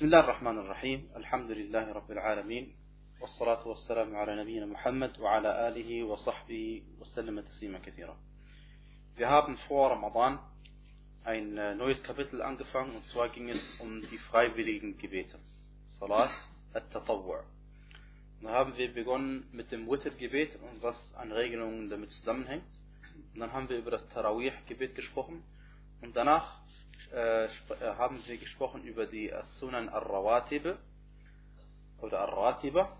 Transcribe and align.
بسم 0.00 0.06
الله 0.06 0.20
الرحمن 0.20 0.58
الرحيم 0.58 1.08
الحمد 1.16 1.50
لله 1.50 1.92
رب 1.92 2.10
العالمين 2.10 2.72
والصلاة 3.20 3.68
والسلام 3.68 4.16
على 4.16 4.32
نبينا 4.42 4.66
Muhammad 4.66 5.20
وعلى 5.20 5.68
آله 5.68 6.04
وصحبه 6.04 6.82
وسلم 7.00 7.40
تسليما 7.40 7.78
كثيرا 7.78 8.16
Wir 9.18 9.28
haben 9.28 9.58
vor 9.68 9.90
Ramadan 9.90 10.38
ein 11.24 11.52
neues 11.76 12.02
Kapitel 12.02 12.40
angefangen 12.40 12.96
und 12.96 13.04
zwar 13.08 13.28
ging 13.28 13.50
es 13.50 13.60
um 13.80 14.00
die 14.10 14.16
freiwilligen 14.16 14.96
Gebete. 14.96 15.38
Salat 15.98 16.30
al-Tatawwu'. 16.72 17.44
Da 18.40 18.48
haben 18.48 18.78
wir 18.78 18.94
begonnen 18.94 19.50
mit 19.52 19.70
dem 19.70 19.86
Witr-Gebet 19.86 20.56
und 20.62 20.82
was 20.82 20.96
an 21.14 21.30
Regelungen 21.30 21.90
damit 21.90 22.10
zusammenhängt. 22.12 22.64
Und 23.34 23.40
dann 23.40 23.52
haben 23.52 23.68
wir 23.68 23.76
über 23.76 23.90
das 23.90 24.08
Tarawih-Gebet 24.08 24.94
gesprochen 24.94 25.42
und 26.00 26.16
danach 26.16 26.59
äh, 27.12 27.48
haben 27.98 28.22
wir 28.26 28.38
gesprochen 28.38 28.84
über 28.84 29.06
die 29.06 29.32
As-Sunan 29.32 29.88
al-Rawatib 29.88 30.78
oder 32.00 32.20
al-Ratiba 32.20 32.96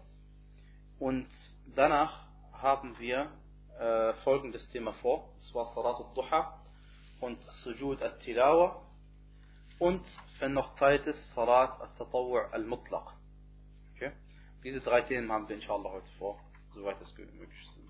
und 0.98 1.29
danach 1.75 2.27
haben 2.53 2.98
wir 2.98 3.31
äh, 3.79 4.12
folgendes 4.25 4.69
Thema 4.70 4.93
vor, 4.95 5.33
und 5.34 5.45
zwar 5.45 5.73
Salat 5.75 5.97
al-Duha 5.97 6.62
und 7.20 7.43
Sujud 7.62 8.03
al-Tilawa 8.03 8.87
und 9.79 10.05
wenn 10.39 10.55
noch 10.55 10.75
Zeit 10.75 11.06
ist, 11.06 11.34
Salat 11.34 11.81
al-Tatawwu' 11.81 12.51
al-Mutlaq. 12.51 13.12
Okay? 13.95 14.12
Diese 14.65 14.81
drei 14.81 15.03
Themen 15.03 15.31
haben 15.31 15.48
wir 15.48 15.56
inshallah 15.56 15.91
heute 15.91 16.11
vor, 16.19 16.39
soweit 16.75 17.01
es 17.01 17.17
möglich 17.17 17.61
ist. 17.62 17.81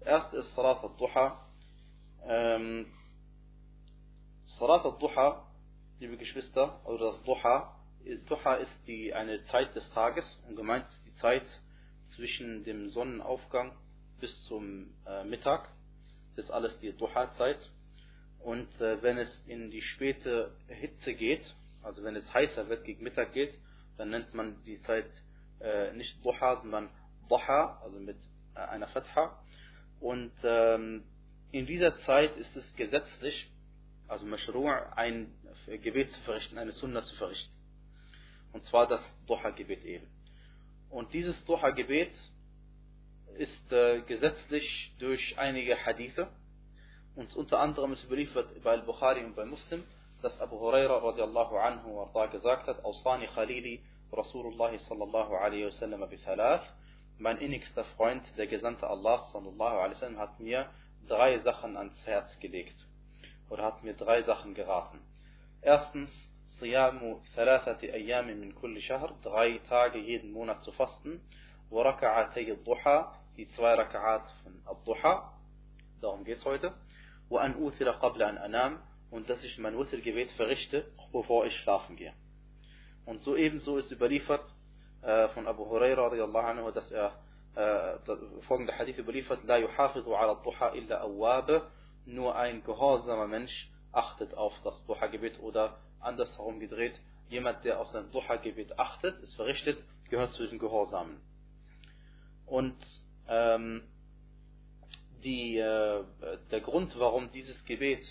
Erst 0.00 0.32
ist 0.34 0.54
Salat 0.54 0.82
al-Duha. 0.82 1.46
Ähm, 2.24 2.86
Salat 4.58 4.86
al-Duha, 4.86 5.46
liebe 6.00 6.16
Geschwister, 6.16 6.80
oder 6.86 7.12
das 7.12 7.22
Duha, 7.24 7.78
Duha 8.26 8.54
ist 8.54 8.74
die, 8.86 9.12
eine 9.12 9.44
Zeit 9.44 9.76
des 9.76 9.86
Tages 9.92 10.42
und 10.48 10.56
gemeint 10.56 10.88
ist 10.88 11.04
die 11.04 11.12
Zeit 11.16 11.44
zwischen 12.14 12.64
dem 12.64 12.88
Sonnenaufgang 12.88 13.76
bis 14.18 14.44
zum 14.44 14.94
äh, 15.04 15.24
Mittag. 15.24 15.68
Das 16.36 16.46
ist 16.46 16.50
alles 16.50 16.78
die 16.78 16.96
Duha-Zeit. 16.96 17.70
Und 18.38 18.80
äh, 18.80 19.02
wenn 19.02 19.18
es 19.18 19.42
in 19.46 19.70
die 19.70 19.82
späte 19.82 20.56
Hitze 20.68 21.12
geht, 21.12 21.44
also 21.82 22.02
wenn 22.02 22.16
es 22.16 22.32
heißer 22.32 22.70
wird, 22.70 22.86
gegen 22.86 23.04
Mittag 23.04 23.34
geht, 23.34 23.52
dann 23.98 24.08
nennt 24.08 24.32
man 24.32 24.62
die 24.62 24.80
Zeit 24.84 25.10
äh, 25.60 25.92
nicht 25.92 26.24
Duha, 26.24 26.56
sondern 26.62 26.88
Duha, 27.28 27.78
also 27.82 28.00
mit 28.00 28.16
äh, 28.54 28.60
einer 28.60 28.88
Fatha. 28.88 29.38
Und 30.00 30.32
ähm, 30.44 31.04
in 31.52 31.66
dieser 31.66 31.94
Zeit 31.98 32.34
ist 32.38 32.56
es 32.56 32.74
gesetzlich, 32.76 33.50
also 34.08 34.24
Mashru' 34.26 34.68
ein 34.94 35.32
Gebet 35.82 36.12
zu 36.12 36.20
verrichten, 36.20 36.58
eine 36.58 36.72
Sunna 36.72 37.02
zu 37.02 37.14
verrichten. 37.16 37.52
Und 38.52 38.62
zwar 38.64 38.86
das 38.86 39.00
Duha-Gebet 39.26 39.84
eben. 39.84 40.06
Und 40.90 41.12
dieses 41.12 41.44
Duha-Gebet 41.44 42.12
ist 43.36 43.72
äh, 43.72 44.00
gesetzlich 44.02 44.94
durch 44.98 45.36
einige 45.38 45.76
Hadithe 45.84 46.28
und 47.16 47.34
unter 47.34 47.60
anderem 47.60 47.92
ist 47.92 48.04
überliefert 48.04 48.62
bei 48.62 48.70
Al-Bukhari 48.70 49.24
und 49.24 49.34
bei 49.36 49.44
Muslim, 49.44 49.84
dass 50.22 50.40
Abu 50.40 50.58
Huraira 50.58 50.98
radiallahu 50.98 51.56
anhu 51.56 52.00
arda 52.00 52.26
gesagt 52.26 52.66
hat, 52.66 52.84
Ausani 52.84 53.26
Khalili 53.26 53.82
Rasulullah 54.12 54.78
sallallahu 54.78 55.34
alaihi 55.34 55.66
wasallam 55.66 56.08
bithalath, 56.08 56.64
mein 57.18 57.38
innigster 57.38 57.84
Freund, 57.96 58.22
der 58.38 58.46
Gesandte 58.46 58.86
Allah 58.86 59.18
sallallahu 59.32 59.76
alaihi 59.78 59.96
wasallam 59.96 60.18
hat 60.18 60.40
mir 60.40 60.70
drei 61.08 61.38
Sachen 61.40 61.76
ans 61.76 62.06
Herz 62.06 62.38
gelegt 62.40 62.76
oder 63.48 63.64
hat 63.64 63.82
mir 63.82 63.94
drei 63.94 64.22
Sachen 64.22 64.54
geraten. 64.54 65.00
Erstens, 65.62 66.10
Siyamu 66.58 67.20
thalathati 67.34 67.92
ayami 67.92 68.34
min 68.34 68.54
kulli 68.54 68.80
shahr, 68.80 69.14
drei 69.22 69.58
Tage 69.68 69.98
jeden 69.98 70.32
Monat 70.32 70.62
zu 70.62 70.72
fasten, 70.72 71.20
wa 71.70 71.82
raka'atay 71.82 72.56
duha 72.64 73.12
die 73.36 73.48
zwei 73.48 73.74
Raka'at 73.74 74.30
von 74.42 74.62
Ad-Duha, 74.64 75.32
darum 76.00 76.24
geht's 76.24 76.44
heute, 76.44 76.72
wa 77.28 77.40
an 77.40 77.56
uthira 77.56 77.92
qabla 78.00 78.26
an 78.28 78.38
anam, 78.38 78.78
und 79.10 79.28
dass 79.28 79.42
ich 79.44 79.58
mein 79.58 79.78
Witr-Gebet 79.78 80.30
verrichte, 80.32 80.86
bevor 81.12 81.44
ich 81.46 81.54
schlafen 81.58 81.96
gehe. 81.96 82.12
Und 83.04 83.22
so 83.22 83.36
ebenso 83.36 83.76
ist 83.76 83.92
überliefert 83.92 84.44
äh, 85.02 85.28
von 85.28 85.46
Abu 85.46 85.66
Huraira 85.66 86.08
radiallahu 86.08 86.46
anhu, 86.46 86.70
dass 86.70 86.90
er 86.90 87.12
äh, 87.54 87.98
folgende 88.48 88.76
Hadith 88.76 88.98
überliefert, 88.98 89.44
La 89.44 89.58
yuhafidhu 89.58 90.14
ala 90.14 90.34
duha 90.42 90.70
illa 90.74 91.00
awwabe, 91.02 91.70
nur 92.06 92.36
ein 92.36 92.62
gehorsamer 92.64 93.26
Mensch 93.26 93.70
achtet 93.92 94.34
auf 94.34 94.52
das 94.62 94.84
Duha-Gebet 94.86 95.40
oder 95.40 95.78
andersherum 96.00 96.60
gedreht, 96.60 97.00
jemand, 97.28 97.64
der 97.64 97.80
auf 97.80 97.88
sein 97.88 98.10
Duha-Gebet 98.12 98.78
achtet, 98.78 99.22
es 99.22 99.34
verrichtet, 99.34 99.82
gehört 100.08 100.32
zu 100.34 100.46
den 100.46 100.58
Gehorsamen. 100.58 101.20
Und 102.46 102.76
ähm, 103.28 103.82
die, 105.24 105.58
äh, 105.58 106.04
der 106.50 106.60
Grund, 106.60 106.96
warum 106.98 107.32
dieses 107.32 107.64
Gebet 107.64 108.04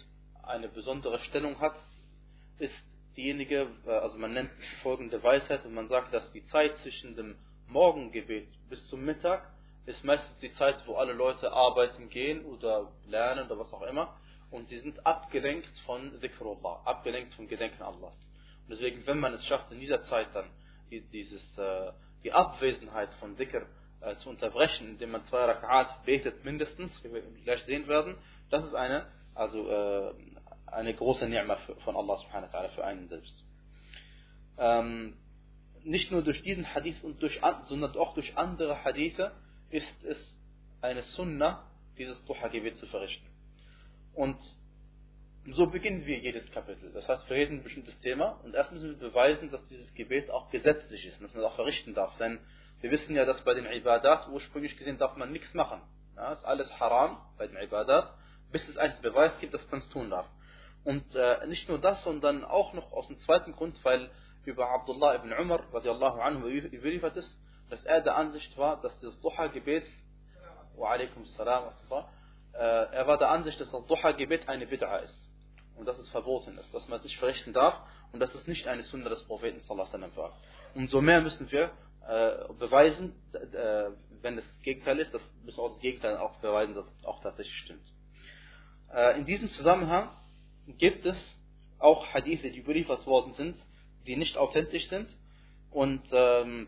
eine 0.43 0.67
besondere 0.67 1.19
Stellung 1.19 1.59
hat, 1.59 1.75
ist 2.59 2.73
diejenige, 3.15 3.67
also 3.85 4.17
man 4.17 4.33
nennt 4.33 4.51
folgende 4.83 5.23
Weisheit 5.23 5.65
und 5.65 5.73
man 5.73 5.87
sagt, 5.87 6.13
dass 6.13 6.29
die 6.31 6.45
Zeit 6.47 6.77
zwischen 6.79 7.15
dem 7.15 7.35
Morgengebet 7.67 8.47
bis 8.69 8.85
zum 8.89 9.05
Mittag 9.05 9.49
ist 9.85 10.03
meistens 10.03 10.37
die 10.39 10.53
Zeit, 10.53 10.77
wo 10.87 10.95
alle 10.95 11.13
Leute 11.13 11.51
arbeiten 11.51 12.09
gehen 12.09 12.45
oder 12.45 12.91
lernen 13.07 13.45
oder 13.45 13.59
was 13.59 13.71
auch 13.73 13.83
immer 13.83 14.15
und 14.51 14.67
sie 14.67 14.79
sind 14.79 15.05
abgelenkt 15.05 15.77
von 15.85 16.19
Dhikrullah, 16.21 16.81
abgelenkt 16.85 17.33
vom 17.33 17.47
Gedenken 17.47 17.83
Allahs. 17.83 18.17
Und 18.63 18.71
deswegen, 18.71 19.05
wenn 19.05 19.19
man 19.19 19.33
es 19.33 19.45
schafft, 19.45 19.71
in 19.71 19.79
dieser 19.79 20.01
Zeit 20.03 20.27
dann 20.33 20.49
dieses, 20.89 21.43
die 22.23 22.31
Abwesenheit 22.31 23.13
von 23.15 23.35
Dhikr 23.35 23.65
äh, 24.01 24.15
zu 24.17 24.29
unterbrechen, 24.29 24.89
indem 24.89 25.11
man 25.11 25.25
zwei 25.25 25.45
Rak'at 25.45 26.03
betet 26.05 26.43
mindestens, 26.43 26.91
wie 27.03 27.13
wir 27.13 27.21
gleich 27.43 27.63
sehen 27.63 27.87
werden, 27.87 28.15
das 28.49 28.63
ist 28.63 28.75
eine, 28.75 29.07
also 29.33 29.67
äh, 29.69 30.13
eine 30.67 30.93
große 30.93 31.25
Ni'ma 31.25 31.57
von 31.83 31.95
Allah 31.95 32.17
subhanahu 32.17 32.51
wa 32.51 32.57
ta'ala 32.57 32.69
für 32.69 32.83
einen 32.83 33.07
selbst. 33.07 33.43
Ähm, 34.57 35.17
nicht 35.83 36.11
nur 36.11 36.23
durch 36.23 36.41
diesen 36.41 36.73
Hadith, 36.73 37.03
und 37.03 37.21
durch, 37.21 37.39
sondern 37.65 37.95
auch 37.97 38.13
durch 38.13 38.37
andere 38.37 38.83
Hadithe 38.83 39.31
ist 39.75 40.03
es 40.03 40.37
eine 40.81 41.03
Sunnah, 41.03 41.69
dieses 41.97 42.23
Duha-Gebet 42.25 42.77
zu 42.77 42.85
verrichten. 42.87 43.27
Und 44.13 44.37
so 45.51 45.67
beginnen 45.67 46.05
wir 46.05 46.17
jedes 46.17 46.49
Kapitel. 46.51 46.91
Das 46.93 47.07
heißt, 47.07 47.29
wir 47.29 47.35
reden 47.35 47.57
ein 47.57 47.63
bestimmtes 47.63 47.99
Thema 47.99 48.39
und 48.43 48.55
erst 48.55 48.71
müssen 48.71 48.99
wir 48.99 49.09
beweisen, 49.09 49.51
dass 49.51 49.65
dieses 49.67 49.93
Gebet 49.93 50.31
auch 50.31 50.49
gesetzlich 50.49 51.05
ist, 51.05 51.21
dass 51.21 51.33
man 51.33 51.43
es 51.43 51.49
auch 51.49 51.55
verrichten 51.55 51.93
darf. 51.93 52.17
Denn 52.17 52.39
wir 52.81 52.89
wissen 52.91 53.15
ja, 53.15 53.25
dass 53.25 53.41
bei 53.43 53.53
den 53.53 53.65
Ibadat 53.65 54.27
ursprünglich 54.29 54.77
gesehen 54.77 54.97
darf 54.97 55.15
man 55.17 55.31
nichts 55.31 55.53
machen. 55.53 55.81
Ja, 56.15 56.31
ist 56.31 56.45
alles 56.45 56.71
haram 56.79 57.17
bei 57.37 57.47
den 57.47 57.57
Ibadat, 57.57 58.11
bis 58.51 58.67
es 58.67 58.77
einen 58.77 58.99
Beweis 59.01 59.37
gibt, 59.39 59.53
dass 59.53 59.69
man 59.69 59.81
es 59.81 59.89
tun 59.89 60.09
darf. 60.09 60.27
Und 60.83 61.03
äh, 61.15 61.45
nicht 61.47 61.67
nur 61.67 61.79
das, 61.79 62.03
sondern 62.03 62.45
auch 62.45 62.73
noch 62.73 62.91
aus 62.93 63.07
dem 63.07 63.17
zweiten 63.19 63.51
Grund, 63.51 63.83
weil 63.83 64.09
über 64.45 64.69
Abdullah 64.69 65.15
ibn 65.15 65.33
Umar 65.33 65.61
radiallahu 65.73 66.21
anhu 66.21 66.47
überliefert 66.47 67.17
ist, 67.17 67.35
dass 67.69 67.83
er 67.85 68.01
der 68.01 68.15
Ansicht 68.15 68.57
war, 68.57 68.81
dass 68.81 68.99
das 69.01 69.19
Duha-Gebet, 69.21 69.85
wa 70.75 70.91
alaikum 70.91 71.25
salam, 71.25 71.71
äh, 72.53 72.57
er 72.57 73.07
war 73.07 73.17
der 73.17 73.29
Ansicht, 73.29 73.59
dass 73.59 73.71
das 73.71 73.85
Duha-Gebet 73.87 74.47
eine 74.47 74.65
Bid'a 74.65 75.03
ist. 75.03 75.19
Und 75.75 75.85
dass 75.87 75.97
es 75.97 76.09
verboten 76.09 76.57
ist, 76.57 76.73
dass 76.73 76.87
man 76.87 76.99
es 76.99 77.03
nicht 77.03 77.17
verrichten 77.17 77.51
darf 77.51 77.77
und 78.13 78.21
dass 78.21 78.33
es 78.33 78.47
nicht 78.47 78.65
eine 78.65 78.83
Sunna 78.83 79.09
des 79.09 79.23
Propheten 79.23 79.59
sallallahu 79.59 79.93
alaihi 79.93 80.15
war. 80.15 80.31
Umso 80.73 81.01
mehr 81.01 81.19
müssen 81.19 81.51
wir 81.51 81.71
äh, 82.07 82.53
beweisen, 82.53 83.13
äh, 83.33 83.89
wenn 84.21 84.37
das 84.37 84.45
Gegenteil 84.61 84.99
ist, 84.99 85.13
das 85.13 85.21
müssen 85.43 85.59
auch 85.59 85.71
das 85.71 85.81
Gegenteil 85.81 86.15
auch 86.17 86.37
beweisen, 86.37 86.75
dass 86.75 86.85
es 86.85 87.05
auch 87.05 87.21
tatsächlich 87.21 87.57
stimmt. 87.57 87.83
Äh, 88.93 89.19
in 89.19 89.25
diesem 89.25 89.49
Zusammenhang 89.49 90.09
gibt 90.77 91.05
es 91.05 91.17
auch 91.79 92.05
Hadithe, 92.13 92.51
die 92.51 92.59
überliefert 92.59 93.05
worden 93.05 93.33
sind, 93.33 93.57
die 94.07 94.15
nicht 94.15 94.37
authentisch 94.37 94.87
sind. 94.87 95.13
Und 95.71 96.03
ähm, 96.11 96.67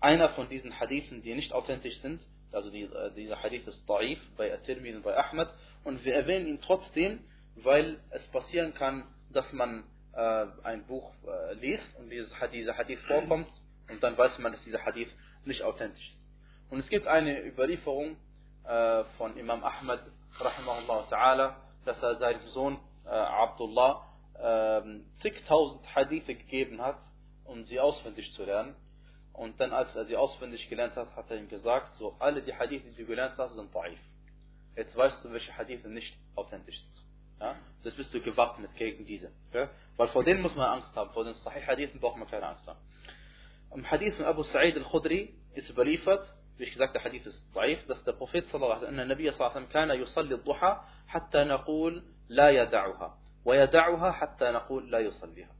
einer 0.00 0.30
von 0.30 0.48
diesen 0.48 0.78
Hadithen, 0.78 1.22
die 1.22 1.34
nicht 1.34 1.52
authentisch 1.52 1.98
sind, 2.00 2.20
also 2.52 2.70
die, 2.70 2.84
äh, 2.84 3.12
dieser 3.14 3.42
Hadith 3.42 3.66
ist 3.66 3.88
Da'if 3.88 4.18
bei 4.36 4.52
At-Tirmidhi 4.52 4.96
und 4.96 5.02
bei 5.02 5.16
Ahmad, 5.16 5.52
und 5.84 6.04
wir 6.04 6.14
erwähnen 6.14 6.46
ihn 6.46 6.60
trotzdem, 6.60 7.20
weil 7.56 7.98
es 8.10 8.26
passieren 8.28 8.74
kann, 8.74 9.04
dass 9.32 9.52
man 9.52 9.84
äh, 10.14 10.46
ein 10.62 10.86
Buch 10.86 11.12
äh, 11.26 11.54
liest 11.54 11.84
und 11.98 12.10
dieser 12.10 12.76
Hadith 12.76 13.00
vorkommt 13.06 13.48
und 13.90 14.02
dann 14.02 14.16
weiß 14.16 14.38
man, 14.38 14.52
dass 14.52 14.62
dieser 14.64 14.84
Hadith 14.84 15.10
nicht 15.44 15.62
authentisch 15.62 16.08
ist. 16.08 16.26
Und 16.70 16.80
es 16.80 16.88
gibt 16.88 17.06
eine 17.06 17.44
Überlieferung 17.44 18.16
äh, 18.64 19.04
von 19.16 19.36
Imam 19.36 19.64
Ahmad, 19.64 20.00
rahimahullah 20.38 21.08
ta'ala, 21.10 21.56
dass 21.84 22.02
er 22.02 22.16
seinem 22.16 22.46
Sohn 22.48 22.78
äh, 23.06 23.08
Abdullah 23.08 24.04
äh, 24.34 24.82
zigtausend 25.22 25.82
Hadithe 25.94 26.34
gegeben 26.34 26.80
hat, 26.82 26.98
um 27.44 27.64
sie 27.64 27.80
auswendig 27.80 28.32
zu 28.34 28.44
lernen. 28.44 28.76
Und 29.38 29.60
dann, 29.60 29.72
als 29.72 29.94
er 29.94 30.04
sie 30.06 30.16
auswendig 30.16 30.68
gelernt 30.68 30.96
hat, 30.96 31.14
hat 31.14 31.30
er 31.30 31.36
ihm 31.36 31.48
gesagt, 31.48 31.94
so 31.94 32.16
alle 32.18 32.42
die 32.42 32.52
Hadithe, 32.52 32.90
die 32.90 32.96
du 32.96 33.06
gelernt 33.06 33.38
hast, 33.38 33.54
sind 33.54 33.72
da'if. 33.72 34.00
Jetzt 34.74 34.96
weißt 34.96 35.24
du, 35.24 35.30
welche 35.30 35.56
Hadithe 35.56 35.88
nicht 35.88 36.12
authentisch 36.34 36.80
sind. 36.80 37.04
Ja? 37.40 37.54
Das 37.84 37.94
bist 37.94 38.12
du 38.12 38.20
gewappnet 38.20 38.74
gegen 38.74 39.06
diese. 39.06 39.30
Ja? 39.52 39.70
Weil 39.96 40.08
vor 40.08 40.24
denen 40.24 40.42
muss 40.42 40.56
man 40.56 40.66
Angst 40.66 40.94
haben. 40.96 41.10
Vor 41.12 41.24
den 41.24 41.34
Sahih 41.34 41.64
Hadithen 41.64 42.00
braucht 42.00 42.16
man 42.16 42.28
keine 42.28 42.48
Angst 42.48 42.66
haben. 42.66 42.80
Im 43.72 43.88
Hadith 43.88 44.16
von 44.16 44.26
Abu 44.26 44.42
Sa'id 44.42 44.76
al-Khudri 44.76 45.34
ist 45.54 45.70
überliefert, 45.70 46.34
wie 46.56 46.64
ich 46.64 46.72
gesagt, 46.72 46.96
der 46.96 47.04
Hadith 47.04 47.24
ist 47.24 47.46
daif, 47.54 47.86
dass 47.86 48.02
der 48.02 48.14
Prophet 48.14 48.48
sallallahu 48.48 48.86
alaihi 48.86 49.00
alaihi 49.00 49.38
wasallam, 49.38 49.68
كان 49.68 49.90
يصلي 49.90 50.34
الضحى 50.34 50.80
حتى 51.06 51.44
نقول 51.44 52.02
لا 52.28 52.50
يدعها 52.50 53.18
ويدعها 53.44 54.12
حتى 54.12 54.50
نقول 54.50 54.90
لا 54.90 54.98
يصليها. 54.98 55.54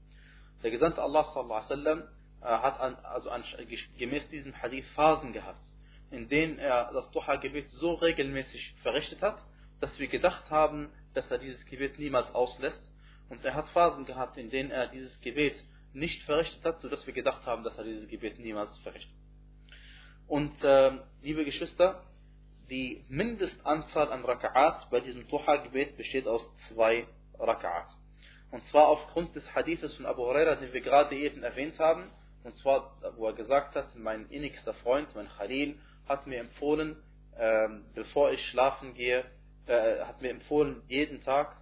Der 0.64 0.72
Gesandte 0.72 1.00
Allah 1.00 1.22
sallallahu 1.22 1.62
alaihi 1.62 1.70
wasallam 1.70 2.17
hat 2.40 2.80
an, 2.80 2.96
also 3.04 3.30
an, 3.30 3.42
gemäß 3.98 4.28
diesem 4.28 4.60
Hadith 4.60 4.86
Phasen 4.94 5.32
gehabt, 5.32 5.64
in 6.10 6.28
denen 6.28 6.58
er 6.58 6.90
das 6.92 7.10
Duha-Gebet 7.10 7.68
so 7.70 7.94
regelmäßig 7.94 8.74
verrichtet 8.82 9.22
hat, 9.22 9.42
dass 9.80 9.98
wir 9.98 10.08
gedacht 10.08 10.50
haben, 10.50 10.90
dass 11.14 11.30
er 11.30 11.38
dieses 11.38 11.64
Gebet 11.66 11.98
niemals 11.98 12.30
auslässt. 12.34 12.82
Und 13.28 13.44
er 13.44 13.54
hat 13.54 13.68
Phasen 13.70 14.06
gehabt, 14.06 14.36
in 14.36 14.50
denen 14.50 14.70
er 14.70 14.88
dieses 14.88 15.20
Gebet 15.20 15.56
nicht 15.92 16.22
verrichtet 16.22 16.64
hat, 16.64 16.80
sodass 16.80 17.06
wir 17.06 17.14
gedacht 17.14 17.44
haben, 17.46 17.62
dass 17.62 17.76
er 17.76 17.84
dieses 17.84 18.08
Gebet 18.08 18.38
niemals 18.38 18.76
verrichtet. 18.78 19.12
Und 20.26 20.62
äh, 20.62 20.92
liebe 21.22 21.44
Geschwister, 21.44 22.02
die 22.70 23.04
Mindestanzahl 23.08 24.12
an 24.12 24.24
Raka'at 24.24 24.90
bei 24.90 25.00
diesem 25.00 25.26
Duha-Gebet 25.28 25.96
besteht 25.96 26.26
aus 26.26 26.46
zwei 26.68 27.06
Raka'at. 27.38 27.88
Und 28.50 28.62
zwar 28.64 28.88
aufgrund 28.88 29.34
des 29.34 29.54
Hadithes 29.54 29.94
von 29.94 30.06
Abu 30.06 30.22
Huraira, 30.22 30.56
den 30.56 30.72
wir 30.72 30.80
gerade 30.80 31.16
eben 31.16 31.42
erwähnt 31.42 31.78
haben. 31.78 32.10
Und 32.48 32.56
zwar, 32.56 32.96
wo 33.18 33.26
er 33.26 33.34
gesagt 33.34 33.74
hat, 33.74 33.94
mein 33.94 34.24
innigster 34.30 34.72
Freund, 34.72 35.14
mein 35.14 35.28
Khalil, 35.28 35.78
hat 36.08 36.26
mir 36.26 36.40
empfohlen, 36.40 36.96
äh, 37.36 37.68
bevor 37.94 38.32
ich 38.32 38.42
schlafen 38.46 38.94
gehe, 38.94 39.22
äh, 39.66 40.00
hat 40.00 40.22
mir 40.22 40.30
empfohlen, 40.30 40.80
jeden 40.88 41.22
Tag, 41.22 41.54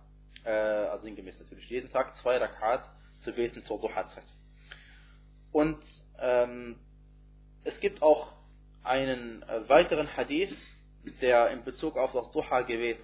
äh, 0.44 0.50
also 0.50 1.06
sinngemäß 1.06 1.40
natürlich, 1.40 1.68
jeden 1.68 1.90
Tag 1.90 2.16
zwei 2.18 2.36
Rakat 2.36 2.88
zu 3.22 3.32
beten 3.32 3.64
zur 3.64 3.80
Duha-Zeit. 3.80 4.22
Und 5.50 5.82
ähm, 6.20 6.76
es 7.64 7.80
gibt 7.80 8.00
auch 8.00 8.32
einen 8.84 9.42
äh, 9.42 9.68
weiteren 9.68 10.16
Hadith, 10.16 10.56
der 11.20 11.50
in 11.50 11.64
Bezug 11.64 11.96
auf 11.96 12.12
das 12.12 12.30
Duha-Gebet 12.30 13.00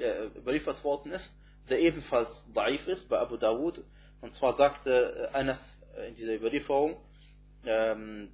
äh, 0.00 0.24
überliefert 0.36 0.82
worden 0.82 1.12
ist, 1.12 1.30
der 1.68 1.78
ebenfalls 1.78 2.44
daif 2.52 2.84
ist 2.88 3.08
bei 3.08 3.20
Abu 3.20 3.36
Dawud. 3.36 3.84
Und 4.20 4.34
zwar 4.34 4.56
sagte 4.56 5.30
äh, 5.32 5.36
Anas 5.36 5.60
in 6.08 6.16
dieser 6.16 6.34
Überlieferung, 6.34 6.96
ähm, 7.65 8.31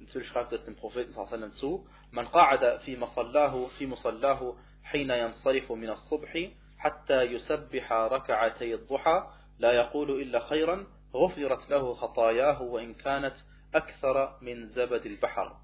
natürlich 0.00 0.28
schreibt 0.28 0.52
es 0.52 0.64
dem 0.64 0.76
Propheten 0.76 1.12
zu, 1.52 1.86
man 2.10 2.26
qa'ada 2.26 2.80
fi 2.80 2.96
masallahu, 2.96 3.68
fi 3.78 3.86
musallahu 3.86 4.56
حين 4.92 5.10
ينصرف 5.10 5.72
من 5.72 5.90
الصبح 5.90 6.48
حتى 6.78 7.22
يسبح 7.22 7.92
ركعتي 7.92 8.74
الضحى 8.74 9.30
لا 9.58 9.72
يقول 9.72 10.10
إلا 10.10 10.48
خيرا 10.48 10.86
غفرت 11.14 11.70
له 11.70 11.94
خطاياه 11.94 12.62
وإن 12.62 12.94
كانت 12.94 13.34
أكثر 13.74 14.38
من 14.40 14.66
زبد 14.66 15.06
البحر 15.06 15.56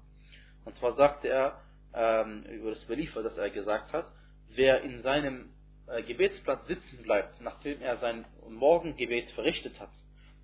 Und 0.65 0.75
zwar 0.77 0.93
sagte 0.93 1.27
er 1.27 1.61
ähm, 1.93 2.43
über 2.43 2.71
das 2.71 2.83
Beliefer, 2.85 3.21
das 3.21 3.37
er 3.37 3.51
gesagt 3.51 3.93
hat, 3.93 4.05
wer 4.49 4.81
in 4.81 5.03
seinem 5.03 5.53
äh, 5.87 6.01
Gebetsplatz 6.01 6.65
sitzen 6.65 7.03
bleibt, 7.03 7.39
nachdem 7.39 7.81
er 7.81 7.97
sein 7.97 8.25
Morgengebet 8.49 9.29
verrichtet 9.31 9.79
hat, 9.79 9.91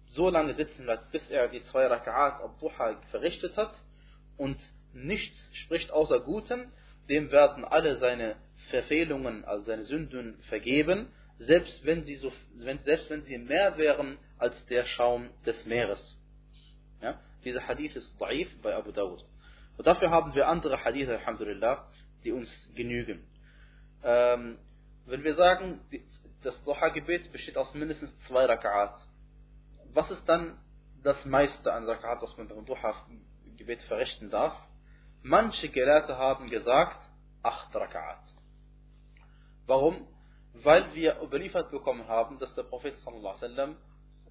so 0.06 0.30
lange 0.30 0.54
sitzen 0.54 0.84
bleibt, 0.84 1.10
bis 1.10 1.28
er 1.30 1.48
die 1.48 1.62
zwei 1.64 1.86
Raka'at 1.86 2.40
al-Duha 2.40 3.00
verrichtet 3.10 3.56
hat 3.56 3.72
und 4.36 4.58
nichts 4.92 5.36
spricht 5.52 5.90
außer 5.90 6.20
Gutem, 6.20 6.70
dem 7.08 7.30
werden 7.30 7.64
alle 7.64 7.96
seine 7.96 8.36
Verfehlungen, 8.70 9.44
also 9.44 9.66
seine 9.66 9.84
Sünden 9.84 10.38
vergeben, 10.48 11.08
selbst 11.38 11.84
wenn 11.84 12.04
sie, 12.04 12.16
so, 12.16 12.32
selbst 12.56 13.10
wenn 13.10 13.22
sie 13.22 13.38
mehr 13.38 13.76
wären 13.76 14.18
als 14.38 14.54
der 14.66 14.84
Schaum 14.84 15.28
des 15.44 15.64
Meeres. 15.66 16.16
Ja? 17.02 17.20
Dieser 17.44 17.66
Hadith 17.66 17.94
ist 17.94 18.10
daif 18.20 18.48
bei 18.62 18.74
Abu 18.74 18.90
Dawud. 18.90 19.24
Und 19.76 19.86
dafür 19.86 20.10
haben 20.10 20.34
wir 20.34 20.48
andere 20.48 20.82
Hadith, 20.82 21.08
Alhamdulillah, 21.08 21.88
die 22.24 22.32
uns 22.32 22.48
genügen. 22.74 23.24
Ähm, 24.02 24.58
wenn 25.04 25.22
wir 25.22 25.34
sagen, 25.34 25.80
das 26.42 26.62
Duha-Gebet 26.64 27.30
besteht 27.32 27.56
aus 27.56 27.72
mindestens 27.74 28.10
zwei 28.26 28.46
Raka'at, 28.46 28.96
was 29.96 30.10
ist 30.10 30.28
dann 30.28 30.58
das 31.02 31.24
meiste 31.24 31.72
an 31.72 31.88
Raka'at, 31.88 32.20
was 32.20 32.36
man 32.36 32.48
beim 32.48 32.66
Duha-Gebet 32.66 33.80
verrichten 33.84 34.30
darf? 34.30 34.54
Manche 35.22 35.70
Gelehrte 35.70 36.18
haben 36.18 36.50
gesagt, 36.50 36.98
acht 37.42 37.74
Raka'at. 37.74 38.20
Warum? 39.66 40.06
Weil 40.52 40.94
wir 40.94 41.20
überliefert 41.22 41.70
bekommen 41.70 42.06
haben, 42.08 42.38
dass 42.38 42.54
der 42.54 42.64
Prophet 42.64 42.94
wasallam 43.06 43.76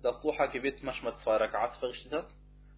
das 0.03 0.19
Duha-Gebet 0.21 0.83
manchmal 0.83 1.15
zwei 1.17 1.37
Rak'at 1.37 1.79
verrichtet 1.79 2.13
hat, 2.13 2.27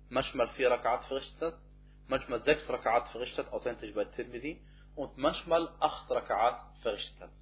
manchmal 0.10 0.48
vier 0.50 0.72
Rak'at 0.72 1.04
verrichtet 1.08 1.42
hat, 1.42 1.60
manchmal 2.08 2.40
sechs 2.40 2.64
Rak'at 2.70 3.12
verrichtet 3.12 3.48
hat, 3.48 3.54
authentisch 3.54 3.94
bei 3.94 4.06
Tirmidhi, 4.06 4.62
und 4.96 5.18
manchmal 5.18 5.70
acht 5.82 6.10
Rak'at 6.10 6.60
verrichtet 6.82 7.20
hat. 7.20 7.34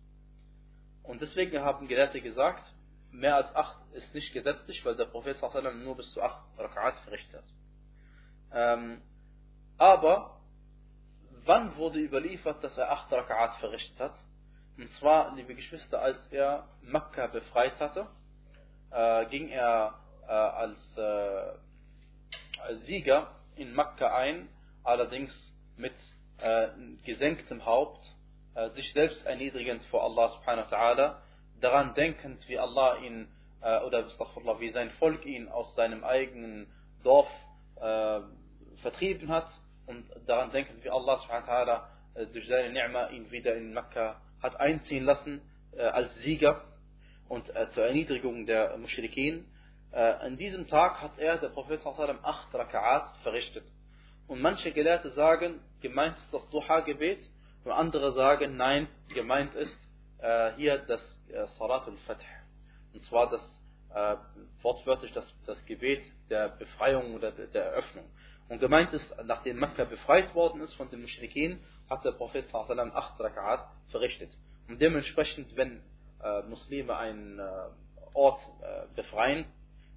Und 1.04 1.22
deswegen 1.22 1.62
haben 1.62 1.88
Gelehrte 1.88 2.20
gesagt, 2.20 2.64
mehr 3.16 3.36
als 3.36 3.56
acht 3.56 3.78
ist 3.94 4.14
nicht 4.14 4.34
gesetzlich, 4.34 4.84
weil 4.86 4.96
der 4.96 5.06
Prophet 5.06 5.42
wasallam 5.42 5.84
nur 5.84 5.98
bis 5.98 6.12
zu 6.12 6.22
acht 6.22 6.44
Rak'at 6.58 6.96
verrichtet 7.04 7.36
hat. 7.36 7.46
Ähm, 8.52 9.02
aber 9.78 10.42
wann 11.46 11.76
wurde 11.78 12.00
überliefert, 12.00 12.64
dass 12.64 12.78
er 12.78 12.92
acht 12.92 13.12
Rak'at 13.12 13.60
verrichtet 13.60 14.00
hat? 14.00 14.14
Und 14.78 14.90
zwar, 15.00 15.34
liebe 15.36 15.56
Geschwister, 15.56 16.02
als 16.02 16.18
er 16.32 16.68
Mekka 16.82 17.28
befreit 17.28 17.80
hatte, 17.80 18.08
äh, 18.92 19.26
ging 19.28 19.50
er 19.50 19.96
äh, 20.28 20.32
als, 20.32 20.98
äh, 20.98 22.62
als, 22.62 22.86
Sieger 22.86 23.32
in 23.56 23.74
Mekka 23.74 24.14
ein, 24.16 24.50
allerdings 24.84 25.34
mit 25.78 25.94
äh, 26.38 26.68
gesenktem 27.06 27.66
Haupt, 27.66 28.02
äh, 28.56 28.70
sich 28.72 28.92
selbst 28.94 29.26
erniedrigend 29.26 29.84
vor 29.86 30.04
Allah 30.04 30.30
subhanahu 30.30 30.70
wa 30.70 30.78
ta'ala, 30.78 31.22
daran 31.62 31.94
denkend, 31.94 32.48
wie 32.48 32.58
Allah 32.60 32.98
ihn, 32.98 33.28
äh, 33.62 33.80
oder 33.82 34.08
wie 34.60 34.70
sein 34.70 34.90
Volk 34.92 35.26
ihn 35.26 35.48
aus 35.50 35.74
seinem 35.76 36.04
eigenen 36.04 36.68
Dorf 37.04 37.28
vertrieben 38.82 39.30
hat 39.30 39.50
und 39.86 40.06
daran 40.28 40.50
denkend, 40.52 40.82
wie 40.86 40.90
Allah 40.90 41.18
subhanahu 41.18 41.46
ta'ala 41.46 41.84
durch 42.32 42.48
seine 42.48 42.70
Ni'ma 42.70 43.10
ihn 43.10 43.30
wieder 43.32 43.54
in 43.54 43.74
Mekka 43.74 44.22
hat 44.42 44.60
einziehen 44.60 45.04
lassen 45.04 45.42
äh, 45.76 45.82
als 45.82 46.14
Sieger 46.18 46.62
und 47.28 47.50
äh, 47.56 47.70
zur 47.72 47.86
Erniedrigung 47.86 48.46
der 48.46 48.78
Mushrikin. 48.78 49.46
Äh, 49.92 50.00
an 50.00 50.38
diesem 50.38 50.68
Tag 50.68 51.02
hat 51.02 51.18
er, 51.18 51.38
der 51.38 51.50
Prophet 51.50 51.80
sallam, 51.80 52.20
acht 52.22 52.54
Raka'at 52.54 53.18
verrichtet. 53.24 53.64
Und 54.28 54.42
manche 54.42 54.72
Gelehrte 54.72 55.10
sagen, 55.12 55.60
gemeint 55.82 56.18
ist 56.18 56.34
das 56.34 56.50
Duha-Gebet, 56.50 57.30
und 57.64 57.72
andere 57.72 58.12
sagen, 58.12 58.58
nein, 58.58 58.88
gemeint 59.14 59.56
ist 59.56 59.76
äh, 60.26 60.54
hier 60.58 60.80
das 60.80 61.02
äh, 61.30 61.46
Salat 61.58 61.88
al-Fath. 61.88 62.24
Und 62.94 63.02
zwar 63.04 63.30
das 63.30 63.42
äh, 63.94 64.18
wortwörtlich 64.62 65.14
das, 65.14 65.26
das 65.46 65.64
Gebet 65.66 66.04
der 66.30 66.50
Befreiung 66.50 67.14
oder 67.14 67.32
der, 67.32 67.66
Eröffnung. 67.66 68.06
Und 68.50 68.60
gemeint 68.60 68.94
ist, 68.94 69.08
nachdem 69.24 69.60
Mekka 69.60 69.86
befreit 69.86 70.34
worden 70.36 70.62
ist 70.62 70.74
von 70.74 70.90
den 70.90 71.02
Mushrikin, 71.02 71.60
hat 71.90 72.04
der 72.04 72.12
Prophet 72.12 72.46
sallam, 72.50 72.92
acht 72.94 73.20
Raka'at 73.20 73.66
verrichtet. 73.92 74.32
Und 74.68 74.82
dementsprechend, 74.82 75.56
wenn 75.56 75.82
äh, 76.24 76.42
Muslime 76.44 76.96
einen 76.98 77.40
äh, 77.40 77.44
Ort 78.14 78.40
äh, 78.62 78.96
befreien 78.96 79.46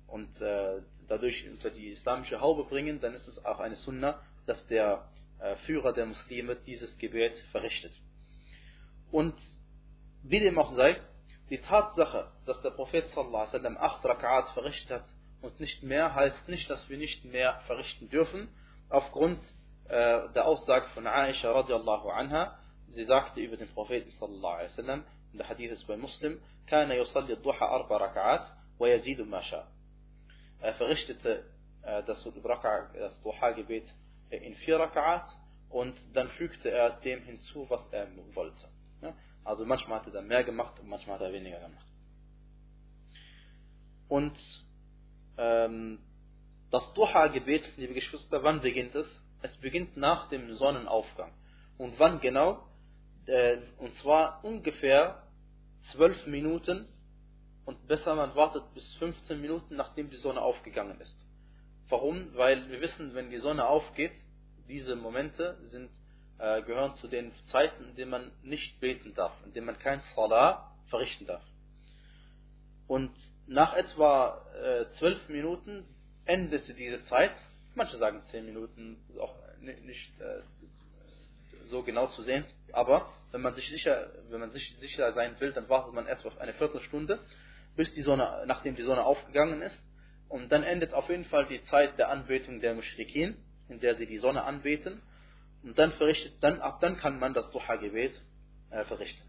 und 0.06 0.40
äh, 0.40 0.82
dadurch 1.08 1.48
unter 1.50 1.70
die 1.70 1.88
islamische 1.88 2.40
Haube 2.40 2.64
bringen, 2.64 3.00
dann 3.00 3.14
ist 3.14 3.28
es 3.28 3.44
auch 3.44 3.60
eine 3.60 3.76
Sunna, 3.76 4.20
dass 4.46 4.66
der 4.66 5.08
äh, 5.40 5.56
Führer 5.66 5.92
der 5.92 6.06
Muslime 6.06 6.56
dieses 6.56 6.96
Gebet 6.98 7.34
verrichtet. 7.52 7.92
Und 9.10 9.34
wie 10.23 10.39
dem 10.39 10.57
auch 10.57 10.71
sei, 10.73 10.99
die 11.49 11.59
Tatsache, 11.59 12.31
dass 12.45 12.61
der 12.61 12.71
Prophet 12.71 13.07
sallallahu 13.09 13.35
alaihi 13.35 13.53
wasallam 13.53 13.77
acht 13.77 14.03
Rak'at 14.03 14.53
verrichtet 14.53 15.01
hat 15.01 15.05
und 15.41 15.59
nicht 15.59 15.83
mehr, 15.83 16.15
heißt 16.15 16.47
nicht, 16.47 16.69
dass 16.69 16.89
wir 16.89 16.97
nicht 16.97 17.25
mehr 17.25 17.59
verrichten 17.67 18.09
dürfen, 18.09 18.49
aufgrund 18.89 19.41
äh, 19.85 20.29
der 20.33 20.45
Aussage 20.45 20.87
von 20.93 21.05
Aisha 21.05 21.51
radiallahu 21.51 22.09
anha, 22.09 22.57
sie 22.89 23.05
sagte 23.05 23.41
über 23.41 23.57
den 23.57 23.69
Propheten 23.69 24.09
sallallahu 24.11 24.53
alaihi 24.53 24.71
wasallam, 24.71 25.03
der 25.33 25.49
Hadith 25.49 25.71
ist 25.71 25.87
bei 25.87 25.97
Muslim, 25.97 26.39
كان 26.67 26.91
يصلي 26.91 27.33
الضحى 27.33 27.65
أربع 27.65 27.97
ركعات 27.97 28.45
ويزيد 28.79 29.21
ما 29.21 29.41
شاء. 29.41 29.67
Er 30.61 30.73
verrichtete 30.75 31.43
äh, 31.83 32.03
das, 32.03 32.23
das 32.23 33.21
Duha-Gebet 33.21 33.85
in 34.29 34.55
vier 34.55 34.79
Rak'at 34.79 35.25
und 35.69 35.95
dann 36.13 36.29
fügte 36.29 36.69
er 36.71 36.91
dem 37.01 37.23
hinzu, 37.23 37.69
was 37.69 37.85
er 37.91 38.07
wollte. 38.33 38.67
Also 39.48 39.64
manchmal 39.64 40.00
hat 40.00 40.06
er 40.06 40.12
dann 40.12 40.26
mehr 40.26 40.44
gemacht 40.44 40.78
und 40.78 40.88
manchmal 40.88 41.16
hat 41.16 41.22
er 41.22 41.32
weniger 41.32 41.58
gemacht. 41.58 41.86
Und 44.06 44.38
ähm, 45.38 46.00
das 46.70 46.92
Duha-Gebet, 46.92 47.78
liebe 47.78 47.94
Geschwister, 47.94 48.42
wann 48.42 48.60
beginnt 48.60 48.94
es? 48.94 49.06
Es 49.40 49.56
beginnt 49.56 49.96
nach 49.96 50.28
dem 50.28 50.54
Sonnenaufgang. 50.56 51.32
Und 51.78 51.98
wann 51.98 52.20
genau? 52.20 52.68
Äh, 53.24 53.56
und 53.78 53.94
zwar 53.94 54.44
ungefähr 54.44 55.22
12 55.92 56.26
Minuten 56.26 56.86
und 57.64 57.86
besser 57.88 58.14
man 58.16 58.34
wartet 58.34 58.64
bis 58.74 58.94
15 58.96 59.40
Minuten, 59.40 59.76
nachdem 59.76 60.10
die 60.10 60.16
Sonne 60.16 60.42
aufgegangen 60.42 61.00
ist. 61.00 61.16
Warum? 61.88 62.34
Weil 62.34 62.68
wir 62.68 62.82
wissen, 62.82 63.14
wenn 63.14 63.30
die 63.30 63.38
Sonne 63.38 63.66
aufgeht, 63.66 64.12
diese 64.68 64.94
Momente 64.94 65.58
sind, 65.68 65.90
äh, 66.38 66.62
gehören 66.62 66.94
zu 66.94 67.08
den 67.08 67.32
Zeiten, 67.46 67.84
in 67.90 67.96
denen 67.96 68.10
man 68.10 68.32
nicht 68.42 68.80
beten 68.80 69.14
darf, 69.14 69.32
in 69.44 69.52
denen 69.52 69.66
man 69.66 69.78
kein 69.78 70.00
Salah 70.14 70.72
verrichten 70.88 71.26
darf. 71.26 71.42
Und 72.86 73.10
nach 73.46 73.74
etwa 73.74 74.44
äh, 74.62 74.90
12 74.98 75.28
Minuten 75.28 75.84
endete 76.24 76.74
diese 76.74 77.04
Zeit, 77.06 77.32
manche 77.74 77.96
sagen 77.96 78.22
10 78.30 78.46
Minuten, 78.46 78.98
auch 79.20 79.34
nicht 79.60 80.20
äh, 80.20 80.42
so 81.64 81.82
genau 81.82 82.06
zu 82.08 82.22
sehen, 82.22 82.44
aber 82.72 83.12
wenn 83.30 83.42
man 83.42 83.54
sich 83.54 83.68
sicher, 83.68 84.10
wenn 84.30 84.40
man 84.40 84.50
sich 84.50 84.76
sicher 84.78 85.12
sein 85.12 85.38
will, 85.40 85.52
dann 85.52 85.68
wartet 85.68 85.92
man 85.92 86.08
auf 86.08 86.40
eine 86.40 86.54
Viertelstunde, 86.54 87.18
bis 87.76 87.92
die 87.94 88.02
Sonne, 88.02 88.44
nachdem 88.46 88.76
die 88.76 88.82
Sonne 88.82 89.04
aufgegangen 89.04 89.62
ist. 89.62 89.80
Und 90.28 90.50
dann 90.52 90.62
endet 90.62 90.92
auf 90.94 91.08
jeden 91.08 91.24
Fall 91.24 91.46
die 91.46 91.62
Zeit 91.64 91.98
der 91.98 92.10
Anbetung 92.10 92.60
der 92.60 92.74
Mushrikin, 92.74 93.36
in 93.68 93.80
der 93.80 93.96
sie 93.96 94.06
die 94.06 94.18
Sonne 94.18 94.44
anbeten. 94.44 95.00
Und 95.62 95.78
dann 95.78 95.92
verrichtet, 95.92 96.34
dann, 96.40 96.60
ab 96.60 96.80
dann 96.80 96.96
kann 96.96 97.18
man 97.18 97.34
das 97.34 97.50
Duha-Gebet 97.50 98.20
äh, 98.70 98.84
verrichten. 98.84 99.22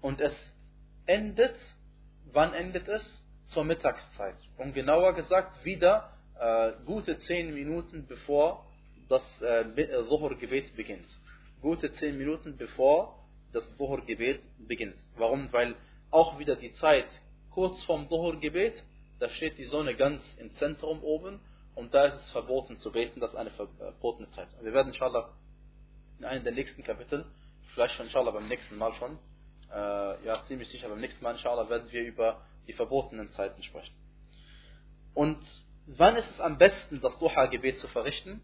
Und 0.00 0.20
es 0.20 0.34
endet, 1.06 1.56
wann 2.32 2.54
endet 2.54 2.88
es? 2.88 3.02
Zur 3.46 3.64
Mittagszeit. 3.64 4.36
Und 4.58 4.74
genauer 4.74 5.14
gesagt, 5.14 5.64
wieder 5.64 6.12
äh, 6.38 6.72
gute 6.84 7.18
zehn 7.20 7.54
Minuten 7.54 8.06
bevor 8.06 8.66
das 9.08 9.22
äh, 9.40 9.64
Dhuhr-Gebet 9.64 10.76
beginnt. 10.76 11.08
Gute 11.62 11.90
zehn 11.94 12.18
Minuten 12.18 12.58
bevor 12.58 13.26
das 13.52 13.64
Dhuhr-Gebet 13.78 14.42
beginnt. 14.58 14.96
Warum? 15.16 15.50
Weil 15.52 15.74
auch 16.10 16.38
wieder 16.38 16.56
die 16.56 16.72
Zeit 16.74 17.08
kurz 17.50 17.82
vorm 17.84 18.08
Dhuhr-Gebet, 18.08 18.82
da 19.18 19.28
steht 19.30 19.58
die 19.58 19.64
Sonne 19.64 19.94
ganz 19.94 20.22
im 20.38 20.52
Zentrum 20.54 21.02
oben 21.02 21.40
und 21.74 21.94
da 21.94 22.04
ist 22.04 22.14
es 22.14 22.30
verboten 22.30 22.76
zu 22.76 22.92
beten, 22.92 23.20
das 23.20 23.30
ist 23.30 23.36
eine 23.36 23.50
verbotene 23.50 24.28
Zeit. 24.30 24.48
Wir 24.60 24.72
werden 24.72 24.88
inshallah 24.88 25.32
in 26.18 26.24
einem 26.24 26.44
der 26.44 26.52
nächsten 26.52 26.82
Kapitel, 26.82 27.24
vielleicht 27.74 27.94
schon 27.94 28.06
inshallah 28.06 28.30
beim 28.30 28.48
nächsten 28.48 28.76
Mal 28.76 28.92
schon, 28.94 29.18
äh, 29.70 30.24
ja 30.24 30.42
ziemlich 30.46 30.68
sicher 30.68 30.88
beim 30.88 31.00
nächsten 31.00 31.22
Mal 31.22 31.32
inshallah 31.32 31.68
werden 31.68 31.90
wir 31.90 32.02
über 32.02 32.42
die 32.66 32.72
verbotenen 32.72 33.30
Zeiten 33.32 33.62
sprechen. 33.62 33.94
Und 35.14 35.38
wann 35.86 36.16
ist 36.16 36.30
es 36.30 36.40
am 36.40 36.58
besten, 36.58 37.00
das 37.00 37.18
Duha-Gebet 37.18 37.78
zu 37.78 37.88
verrichten? 37.88 38.40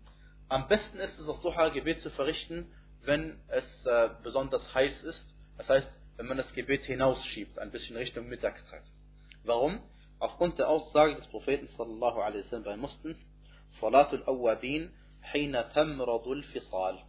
Am 0.48 0.68
besten 0.68 0.98
ist 0.98 1.18
es, 1.18 1.26
das 1.26 1.40
Duha-Gebet 1.40 2.00
zu 2.00 2.10
verrichten, 2.10 2.70
wenn 3.02 3.38
es 3.48 3.86
äh, 3.86 4.10
besonders 4.22 4.74
heiß 4.74 5.02
ist. 5.02 5.24
Das 5.56 5.68
heißt, 5.68 5.90
wenn 6.16 6.26
man 6.26 6.36
das 6.36 6.52
Gebet 6.52 6.84
hinausschiebt, 6.84 7.58
ein 7.58 7.70
bisschen 7.70 7.96
Richtung 7.96 8.28
Mittagszeit. 8.28 8.84
Warum? 9.44 9.80
Aufgrund 10.18 10.58
der 10.58 10.68
Aussage 10.68 11.16
des 11.16 11.26
Propheten 11.26 11.66
sallallahu 11.66 12.20
alaihi 12.20 12.44
wasallam 12.44 12.64
bei 12.64 12.76
Muslim, 12.76 13.16
Salatul 13.80 14.22
Awwabin 14.26 14.92
hina 15.32 15.64
tamradul 15.64 16.42
fisal. 16.44 17.02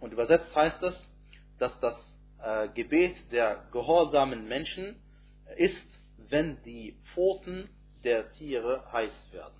Und 0.00 0.12
übersetzt 0.12 0.54
heißt 0.54 0.82
es, 0.82 1.08
dass 1.58 1.78
das 1.80 1.94
äh, 2.42 2.68
Gebet 2.68 3.16
der 3.32 3.64
gehorsamen 3.72 4.46
Menschen 4.48 4.96
ist, 5.56 5.86
wenn 6.16 6.62
die 6.62 6.96
Pfoten 7.12 7.68
der 8.04 8.32
Tiere 8.32 8.90
heiß 8.92 9.32
werden. 9.32 9.54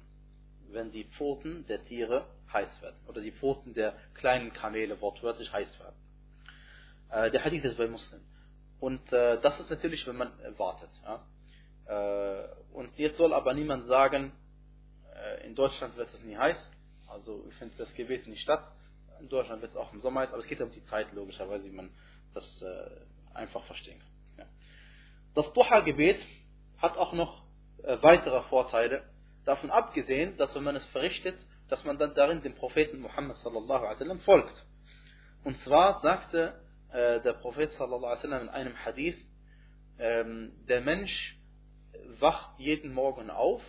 Wenn 0.71 0.90
die 0.90 1.04
Pfoten 1.04 1.66
der 1.66 1.85
Tiere 1.85 2.26
heiß 2.52 2.83
werden. 2.83 2.97
Oder 3.07 3.21
die 3.21 3.33
Pfoten 3.33 3.75
der 3.75 3.95
kleinen 4.14 4.52
Kamele 4.52 5.00
wortwörtlich 5.00 5.52
heiß 5.52 5.78
werden. 5.80 5.97
Äh, 7.11 7.30
der 7.30 7.45
Hadith 7.45 7.64
ist 7.64 7.78
bei 7.78 7.87
Muslim. 7.87 8.21
Und 8.80 9.12
äh, 9.12 9.40
das 9.40 9.59
ist 9.61 9.71
natürlich, 9.71 10.07
wenn 10.07 10.16
man 10.16 10.33
wartet. 10.57 10.90
Ja? 11.04 11.25
Äh, 11.88 12.49
und 12.73 12.97
jetzt 12.99 13.16
soll 13.16 13.33
aber 13.33 13.54
niemand 13.54 13.87
sagen, 13.87 14.33
äh, 15.14 15.47
in 15.47 15.54
Deutschland 15.54 15.97
wird 15.97 16.12
es 16.14 16.23
nie 16.23 16.37
heiß. 16.37 16.57
Also 17.09 17.45
findet 17.59 17.80
das 17.80 17.92
Gebet 17.95 18.26
nicht 18.26 18.42
statt. 18.42 18.71
In 19.21 19.29
Deutschland 19.29 19.63
wird 19.63 19.73
es 19.73 19.77
auch 19.77 19.93
im 19.93 20.01
Sommer 20.01 20.21
heiß, 20.21 20.31
aber 20.31 20.39
es 20.39 20.47
geht 20.47 20.61
um 20.61 20.71
die 20.71 20.85
Zeit 20.85 21.13
logischerweise, 21.13 21.65
wie 21.65 21.75
man 21.75 21.91
das 22.35 22.63
äh, 22.63 23.37
einfach 23.37 23.65
verstehen 23.65 23.99
kann. 23.99 24.11
Ja. 24.39 24.47
Das 25.35 25.53
Duha-Gebet 25.53 26.21
hat 26.79 26.97
auch 26.97 27.13
noch 27.13 27.43
weitere 27.85 28.43
Vorteile. 28.43 29.05
Davon 29.45 29.71
abgesehen, 29.71 30.37
dass 30.37 30.55
wenn 30.55 30.65
man 30.65 30.77
es 30.77 30.85
verrichtet, 30.87 31.39
dass 31.69 31.85
man 31.85 31.99
dann 31.99 32.15
darin 32.15 32.43
dem 32.43 32.55
Propheten 32.55 33.01
Muhammad 33.01 33.37
sallallahu 33.39 33.85
alaihi 33.85 33.95
wasallam 33.95 34.21
folgt. 34.21 34.67
Und 35.45 35.59
zwar 35.61 36.01
sagte 36.01 36.61
äh, 36.93 37.21
der 37.21 37.35
Prophet 37.35 37.71
sallallahu 37.73 38.05
alaihi 38.05 38.19
wasallam 38.19 38.43
in 38.43 38.49
einem 38.49 38.85
Hadith, 38.85 39.19
ähm, 39.99 40.53
der 40.69 40.81
Mensch 40.81 41.37
wacht 42.19 42.59
jeden 42.59 42.93
Morgen 42.93 43.31
auf, 43.31 43.63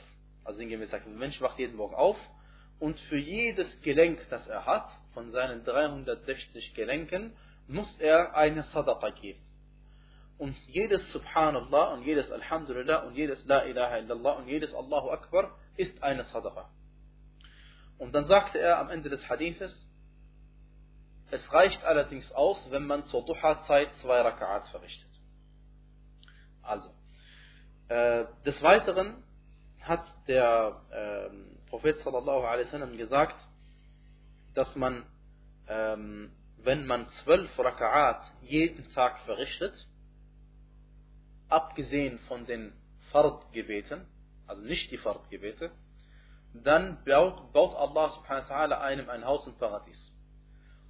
also 0.44 0.60
sinngemäß 0.60 0.90
sagt, 0.90 1.06
der 1.06 1.14
Mensch 1.14 1.40
wacht 1.42 1.60
jeden 1.60 1.76
Morgen 1.76 1.96
auf 1.96 2.18
und 2.80 3.00
für 3.02 3.18
jedes 3.18 3.82
Gelenk, 3.82 4.26
das 4.30 4.48
er 4.48 4.66
hat, 4.66 4.90
von 5.14 5.32
seinen 5.32 5.64
360 5.66 6.74
Gelenken, 6.74 7.36
muss 7.68 8.00
er 8.00 8.36
eine 8.36 8.64
Sadaqa 8.64 9.10
geben. 9.12 9.42
Und 10.38 10.56
jedes 10.68 11.12
Subhanallah 11.12 11.94
und 11.94 12.04
jedes 12.04 12.32
Alhamdulillah 12.32 13.04
und 13.04 13.16
jedes 13.16 13.46
La 13.46 13.66
ilaha 13.66 13.98
illallah 13.98 14.32
und 14.38 14.48
jedes 14.48 14.74
Allahu 14.74 15.10
Akbar 15.12 15.58
ist 15.76 16.02
eine 16.02 16.24
Sadaqa. 16.24 16.70
Und 17.98 18.16
dann 18.16 18.26
sagte 18.26 18.58
er 18.58 18.80
am 18.80 18.90
Ende 18.90 19.10
des 19.10 19.28
Hadithes, 19.28 19.86
es 21.32 21.54
reicht 21.54 21.84
allerdings 21.84 22.32
aus, 22.32 22.66
wenn 22.72 22.88
man 22.88 23.04
zur 23.06 23.26
Duha-Zeit 23.26 23.94
zwei 23.96 24.22
Raka'at 24.22 24.72
verrichtet. 24.72 25.10
Also, 26.64 26.90
äh, 27.90 28.26
des 28.46 28.62
Weiteren 28.64 29.24
hat 29.90 30.06
der 30.28 30.82
äh, 30.92 31.70
Prophet 31.70 31.98
sallallahu 32.00 32.98
gesagt, 32.98 33.36
dass 34.54 34.76
man, 34.76 35.04
ähm, 35.68 36.32
wenn 36.58 36.86
man 36.86 37.10
zwölf 37.24 37.50
Raka'at 37.58 38.22
jeden 38.42 38.90
Tag 38.92 39.20
verrichtet, 39.20 39.74
abgesehen 41.50 42.20
von 42.28 42.46
den 42.46 42.72
Fard-Gebeten, 43.12 44.06
also 44.48 44.62
nicht 44.62 44.92
die 44.92 44.98
Fard-Gebete, 44.98 45.72
dann 46.54 47.04
baut, 47.04 47.52
baut 47.52 47.76
Allah 47.76 48.10
subhanahu 48.10 48.50
wa 48.50 48.56
ta'ala 48.56 48.82
einem 48.82 49.10
ein 49.10 49.26
Haus 49.26 49.46
im 49.48 49.58
Paradies. 49.58 50.12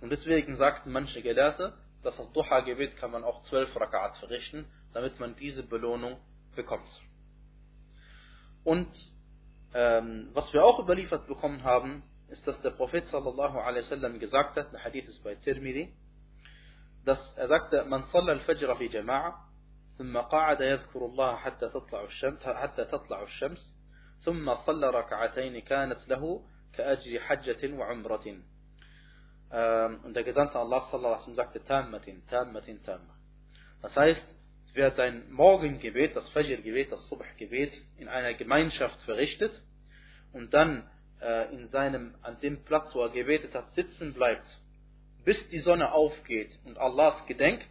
Und 0.02 0.10
deswegen 0.10 0.58
sagten 0.58 0.92
manche 0.92 1.22
Gelehrte, 1.22 1.74
dass 2.04 2.16
das 2.18 2.32
Duha-Gebet 2.34 2.98
kann 2.98 3.12
man 3.12 3.24
auch 3.24 3.42
zwölf 3.44 3.74
Raka'at 3.76 4.20
verrichten, 4.20 4.66
damit 4.94 5.20
man 5.20 5.36
diese 5.36 5.64
Belohnung 5.64 6.18
bekommt. 6.56 6.88
Und 8.64 8.90
ähm, 9.74 10.30
was 10.34 10.52
wir 10.54 10.64
auch 10.64 10.80
überliefert 10.80 11.28
bekommen 11.28 11.64
haben, 11.64 12.04
ist, 12.30 12.46
dass 12.48 12.62
der 12.62 12.72
Prophet 12.72 13.06
sallallahu 13.08 13.58
alaihi 13.60 13.84
wasallam 13.86 14.20
gesagt 14.20 14.56
hat, 14.56 14.72
der 14.72 14.84
Hadith 14.84 15.08
ist 15.08 15.24
bei 15.24 15.36
Tirmidhi, 15.36 15.94
dass 17.06 17.20
er 17.38 17.48
sagte, 17.48 17.84
man 17.86 18.04
salla 18.12 18.34
al-fajr 18.34 18.76
fi 18.76 18.88
jama'a, 18.88 19.50
ثم 20.00 20.18
قعد 20.18 20.62
يذكر 20.62 21.06
الله 21.06 21.36
حتى 21.36 21.70
تطلع 21.70 22.04
الشمس 22.04 22.48
حتى 22.48 22.86
تطلع 22.86 23.24
الشمس 23.24 23.78
ثم 24.20 24.56
صلى 24.56 24.90
ركعتين 24.90 25.60
كانت 25.60 26.08
له 26.08 26.46
كأجر 26.74 27.20
حجة 27.20 27.74
وعمرة 27.74 28.42
ähm, 29.52 30.00
und 30.04 30.16
der 30.16 30.24
Gesandte 30.24 30.60
Allah 30.60 30.82
sallallahu 30.82 31.24
alaihi 31.24 31.36
sagte 31.36 31.64
Tammatin, 31.64 32.26
Tammatin, 32.28 32.84
Tamma. 32.84 33.16
Das 33.82 33.96
heißt, 33.96 34.36
wer 34.80 34.92
sein 34.92 35.30
Morgengebet, 35.30 36.16
das 36.16 36.30
Fajr-Gebet, 36.30 36.90
das 36.90 37.06
Subh-Gebet 37.10 37.74
in 37.98 38.08
einer 38.08 38.34
Gemeinschaft 38.34 39.02
verrichtet 39.02 39.52
und 40.32 40.54
dann 40.54 40.90
äh, 41.22 41.54
in 41.54 41.68
seinem, 41.68 42.16
an 42.22 42.40
dem 42.40 42.64
Platz, 42.64 42.96
wo 42.96 43.02
er 43.02 43.10
gebetet 43.10 43.54
hat, 43.54 43.70
sitzen 43.72 44.14
bleibt, 44.14 44.48
bis 45.26 45.50
die 45.50 45.60
Sonne 45.60 45.92
aufgeht 45.92 46.58
und 46.64 46.78
Allahs 46.78 47.26
gedenkt 47.26 47.68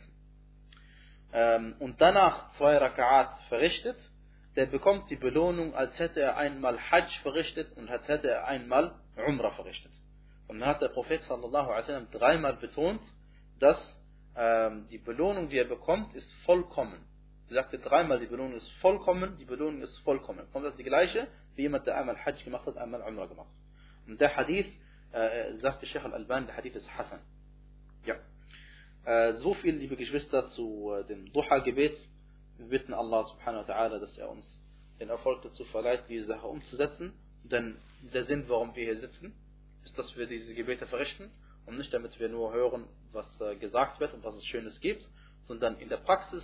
ähm, 1.32 1.76
und 1.78 1.98
danach 1.98 2.52
zwei 2.58 2.76
Raka'at 2.76 3.30
verrichtet, 3.48 3.96
der 4.56 4.66
bekommt 4.66 5.08
die 5.08 5.16
Belohnung, 5.16 5.74
als 5.74 5.98
hätte 5.98 6.20
er 6.20 6.36
einmal 6.36 6.78
Hajj 6.90 7.08
verrichtet 7.22 7.72
und 7.72 7.88
als 7.88 8.06
hätte 8.06 8.28
er 8.28 8.46
einmal 8.46 8.94
Umrah 9.26 9.52
verrichtet. 9.52 9.92
Und 10.46 10.60
dann 10.60 10.68
hat 10.68 10.82
der 10.82 10.88
Prophet 10.88 11.22
sallallahu 11.22 11.70
alaihi 11.70 11.84
wasallam 11.84 12.10
dreimal 12.10 12.56
betont, 12.56 13.00
dass 13.60 13.98
die 14.90 14.99
Belohnung, 14.99 15.49
die 15.49 15.59
er 15.59 15.64
bekommt, 15.64 16.14
ist 16.14 16.33
vollkommen. 16.45 17.00
Er 17.49 17.54
sagte 17.54 17.78
dreimal, 17.78 18.21
die 18.21 18.26
Belohnung 18.26 18.54
ist 18.54 18.71
vollkommen, 18.80 19.37
die 19.38 19.47
Belohnung 19.47 19.80
ist 19.83 19.99
vollkommen. 20.00 20.47
Kommt 20.52 20.66
das 20.66 20.76
die 20.76 20.85
gleiche, 20.85 21.26
wie 21.57 21.62
jemand, 21.62 21.87
der 21.87 21.97
einmal 21.97 22.16
Hajj 22.25 22.45
gemacht 22.45 22.66
hat, 22.66 22.76
einmal 22.76 23.00
Umrah 23.02 23.26
gemacht. 23.26 23.49
Und 24.07 24.21
der 24.21 24.37
Hadith, 24.37 24.66
äh, 25.12 25.54
sagte 25.54 25.87
Sheikh 25.87 26.04
al-Alban, 26.04 26.47
der 26.47 26.57
Hadith 26.57 26.76
ist 26.76 26.88
Hassan. 26.97 27.21
Ja. 28.04 28.16
Äh, 29.04 29.38
so 29.38 29.54
viel, 29.54 29.76
liebe 29.76 29.97
Geschwister, 29.97 30.50
zu 30.50 30.92
äh, 30.92 31.04
dem 31.07 31.33
Duha-Gebet. 31.33 31.97
Wir 32.59 32.68
bitten 32.68 32.92
Allah 32.92 33.25
subhanahu 33.25 33.66
wa 33.66 33.73
ta'ala, 33.73 33.99
dass 33.99 34.18
er 34.18 34.28
uns 34.30 34.61
den 35.00 35.09
Erfolg 35.09 35.42
dazu 35.42 35.64
verleiht, 35.66 36.04
diese 36.09 36.26
Sache 36.26 36.47
umzusetzen. 36.47 37.14
Denn 37.45 37.78
der 38.12 38.25
Sinn, 38.26 38.45
warum 38.49 38.76
wir 38.76 38.85
hier 38.85 39.00
sitzen, 39.00 39.33
ist, 39.85 39.99
dass 39.99 40.16
wir 40.18 40.26
diese 40.26 40.54
Gebete 40.54 40.87
verrichten 40.87 41.30
und 41.68 41.76
nicht 41.76 41.92
damit 41.92 42.18
wir 42.18 42.28
nur 42.30 42.52
hören, 42.52 42.87
was 43.12 43.40
äh, 43.40 43.56
gesagt 43.56 44.00
wird 44.00 44.14
und 44.14 44.25
was 44.25 44.34
es 44.34 44.46
Schönes 44.46 44.80
gibt, 44.80 45.06
sondern 45.44 45.76
in 45.78 45.90
der 45.90 45.98
Praxis 45.98 46.42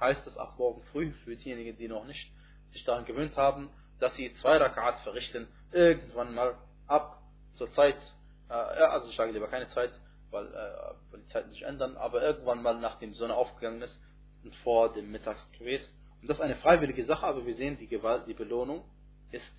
heißt 0.00 0.26
es 0.26 0.36
ab 0.36 0.54
morgen 0.58 0.82
früh 0.90 1.12
für 1.24 1.36
diejenigen, 1.36 1.78
die 1.78 1.88
noch 1.88 2.04
nicht 2.04 2.32
sich 2.72 2.84
daran 2.84 3.04
gewöhnt 3.04 3.36
haben, 3.36 3.70
dass 4.00 4.14
sie 4.16 4.34
zwei 4.40 4.56
Rakat 4.56 4.98
verrichten, 5.00 5.46
irgendwann 5.70 6.34
mal 6.34 6.56
ab 6.88 7.22
zur 7.52 7.70
Zeit, 7.70 7.96
äh, 8.48 8.54
also 8.54 9.08
ich 9.08 9.16
sage 9.16 9.30
lieber 9.30 9.48
keine 9.48 9.68
Zeit, 9.68 9.92
weil, 10.30 10.46
äh, 10.46 11.12
weil 11.12 11.20
die 11.20 11.28
Zeiten 11.28 11.52
sich 11.52 11.62
ändern, 11.62 11.96
aber 11.96 12.20
irgendwann 12.20 12.60
mal 12.60 12.78
nachdem 12.80 13.12
die 13.12 13.18
Sonne 13.18 13.36
aufgegangen 13.36 13.80
ist 13.80 13.96
und 14.42 14.54
vor 14.56 14.92
dem 14.92 15.12
Mittagsgebet. 15.12 15.88
Und 16.20 16.28
das 16.28 16.38
ist 16.38 16.42
eine 16.42 16.56
freiwillige 16.56 17.04
Sache, 17.04 17.24
aber 17.24 17.46
wir 17.46 17.54
sehen, 17.54 17.78
die 17.78 17.86
Gewalt, 17.86 18.26
die 18.26 18.34
Belohnung 18.34 18.84
ist 19.30 19.52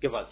Gewalt. 0.00 0.28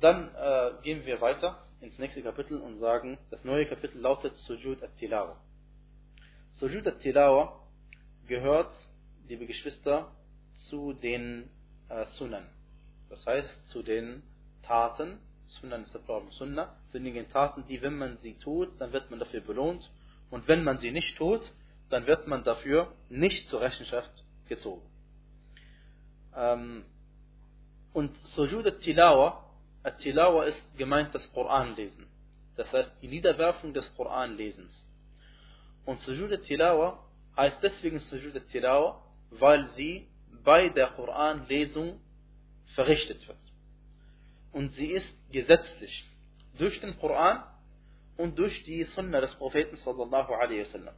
Dann 0.00 0.34
äh, 0.34 0.70
gehen 0.82 1.04
wir 1.04 1.20
weiter 1.20 1.62
ins 1.82 1.98
nächste 1.98 2.22
Kapitel 2.22 2.60
und 2.60 2.76
sagen, 2.78 3.18
das 3.30 3.44
neue 3.44 3.66
Kapitel 3.66 4.00
lautet 4.00 4.36
Sujud 4.36 4.82
at-Tilawa. 4.82 5.36
Sujud 6.52 6.86
at-Tilawa 6.86 7.60
gehört, 8.26 8.72
liebe 9.26 9.46
Geschwister, 9.46 10.12
zu 10.68 10.92
den 10.92 11.50
äh, 11.88 12.04
Sunnen. 12.16 12.44
Das 13.10 13.26
heißt, 13.26 13.68
zu 13.68 13.82
den 13.82 14.22
Taten, 14.62 15.18
Sunan 15.46 15.82
ist 15.82 15.92
der 15.92 15.98
Plural 15.98 16.30
Sunnah, 16.30 16.76
zu 16.88 17.00
den 17.00 17.28
Taten, 17.28 17.64
die, 17.66 17.82
wenn 17.82 17.98
man 17.98 18.16
sie 18.18 18.34
tut, 18.38 18.80
dann 18.80 18.92
wird 18.92 19.10
man 19.10 19.18
dafür 19.18 19.40
belohnt. 19.40 19.90
Und 20.30 20.46
wenn 20.48 20.64
man 20.64 20.78
sie 20.78 20.92
nicht 20.92 21.16
tut, 21.18 21.42
dann 21.90 22.06
wird 22.06 22.26
man 22.26 22.44
dafür 22.44 22.92
nicht 23.08 23.48
zur 23.48 23.60
Rechenschaft 23.60 24.12
gezogen. 24.48 24.82
Ähm, 26.34 26.84
und 27.92 28.16
Sujud 28.34 28.64
al-Tilawa, 28.64 29.44
al-Tilawa 29.82 30.44
ist 30.44 30.76
gemeint 30.76 31.14
das 31.14 31.30
Koranlesen. 31.32 32.06
Das 32.56 32.72
heißt, 32.72 32.92
die 33.00 33.08
Niederwerfung 33.08 33.72
des 33.72 33.94
Koranlesens. 33.96 34.72
Und 35.84 36.00
Sujud 36.00 36.30
al-Tilawa 36.30 37.04
heißt 37.36 37.62
deswegen 37.62 37.98
Sujud 37.98 38.34
al-Tilawa, 38.34 39.02
weil 39.30 39.66
sie 39.70 40.08
bei 40.44 40.68
der 40.68 40.88
Koranlesung 40.88 42.00
verrichtet 42.74 43.26
wird. 43.26 43.38
Und 44.52 44.70
sie 44.72 44.92
ist 44.92 45.32
gesetzlich 45.32 46.04
durch 46.58 46.78
den 46.80 46.98
Koran 46.98 47.42
und 48.16 48.38
durch 48.38 48.62
die 48.64 48.82
Sunna 48.84 49.20
des 49.20 49.34
Propheten 49.36 49.76
sallallahu 49.76 50.32
alaihi 50.34 50.62
wasallam. 50.62 50.94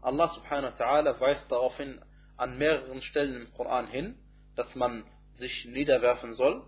Allah 0.00 0.28
subhanahu 0.28 0.72
wa 0.72 0.84
ta'ala 0.84 1.20
weist 1.20 1.50
daraufhin 1.50 2.00
an 2.36 2.58
mehreren 2.58 3.02
Stellen 3.02 3.42
im 3.42 3.52
Koran 3.52 3.86
hin, 3.88 4.16
dass 4.56 4.74
man 4.74 5.04
sich 5.36 5.64
niederwerfen 5.66 6.32
soll. 6.34 6.64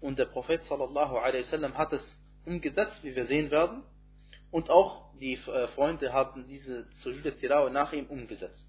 Und 0.00 0.18
der 0.18 0.26
Prophet 0.26 0.62
sallallahu 0.64 1.16
alaihi 1.16 1.44
wasallam 1.44 1.76
hat 1.76 1.92
es 1.92 2.18
umgesetzt, 2.44 3.02
wie 3.02 3.14
wir 3.14 3.26
sehen 3.26 3.50
werden. 3.50 3.82
Und 4.50 4.70
auch 4.70 5.12
die 5.18 5.34
äh, 5.34 5.68
Freunde 5.68 6.12
haben 6.12 6.46
diese 6.46 6.86
Sujude 7.02 7.36
Tirawa 7.36 7.70
nach 7.70 7.92
ihm 7.92 8.06
umgesetzt. 8.06 8.66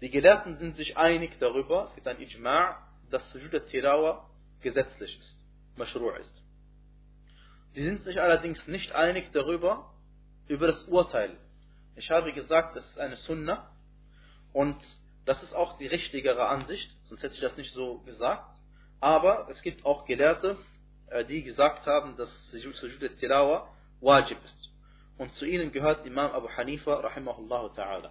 Die 0.00 0.10
Gelehrten 0.10 0.56
sind 0.56 0.76
sich 0.76 0.96
einig 0.96 1.32
darüber, 1.40 1.84
es 1.84 1.94
gibt 1.94 2.06
ein 2.06 2.18
Ijma' 2.18 2.76
dass 3.10 3.30
Sujude 3.30 3.64
Tirawa 3.66 4.28
gesetzlich 4.60 5.18
ist, 5.18 5.36
Mashru' 5.76 6.14
ist. 6.16 6.42
Sie 7.72 7.82
sind 7.82 8.02
sich 8.04 8.20
allerdings 8.20 8.66
nicht 8.66 8.92
einig 8.92 9.30
darüber, 9.32 9.92
über 10.46 10.66
das 10.66 10.82
Urteil. 10.84 11.36
Ich 11.96 12.10
habe 12.10 12.32
gesagt, 12.32 12.76
das 12.76 12.84
ist 12.86 12.98
eine 12.98 13.16
Sunna 13.16 13.70
und 14.52 14.76
das 15.24 15.42
ist 15.42 15.54
auch 15.54 15.78
die 15.78 15.86
richtigere 15.86 16.48
Ansicht, 16.48 16.90
sonst 17.04 17.22
hätte 17.22 17.34
ich 17.34 17.40
das 17.40 17.56
nicht 17.56 17.72
so 17.72 17.98
gesagt. 18.00 18.57
Aber 19.00 19.48
es 19.50 19.62
gibt 19.62 19.84
auch 19.84 20.04
Gelehrte, 20.04 20.56
äh, 21.10 21.24
die 21.24 21.42
gesagt 21.42 21.86
haben, 21.86 22.16
dass 22.16 22.30
Sujud 22.50 23.18
Tilawa 23.18 23.68
wajib 24.00 24.38
ist. 24.44 24.70
Und 25.16 25.32
zu 25.34 25.44
ihnen 25.44 25.72
gehört 25.72 26.06
Imam 26.06 26.30
Abu 26.30 26.48
Hanifa 26.48 26.94
rahimahullah 26.94 27.72
ta'ala. 27.74 28.10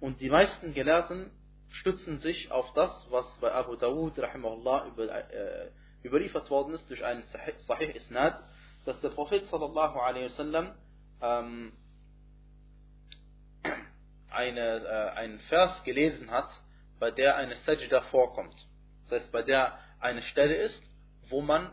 Und 0.00 0.20
die 0.20 0.30
meisten 0.30 0.74
Gelehrten 0.74 1.30
stützen 1.70 2.18
sich 2.18 2.50
auf 2.52 2.72
das, 2.74 3.06
was 3.10 3.26
bei 3.40 3.52
Abu 3.52 3.74
Dawud 3.76 4.18
rahimahullah 4.18 4.86
über, 4.86 5.30
äh, 5.32 5.70
überliefert 6.04 6.50
worden 6.50 6.74
ist 6.74 6.88
durch 6.88 7.04
einen 7.04 7.22
Sahih 7.22 7.90
Isnad, 7.94 8.42
dass 8.84 9.00
der 9.00 9.08
Prophet 9.10 9.46
sallallahu 9.46 9.98
alaihi 9.98 10.26
wasallam 10.26 10.74
ähm, 11.20 11.72
eine, 14.30 14.84
äh, 14.84 15.18
einen 15.18 15.38
Vers 15.40 15.82
gelesen 15.84 16.30
hat, 16.30 16.48
bei 17.00 17.10
der 17.10 17.36
eine 17.36 17.56
Sajda 17.64 18.02
vorkommt. 18.02 18.54
Das 19.04 19.20
heißt, 19.20 19.32
bei 19.32 19.42
der 19.42 19.78
eine 20.04 20.22
Stelle 20.22 20.54
ist, 20.54 20.82
wo 21.28 21.40
man 21.40 21.72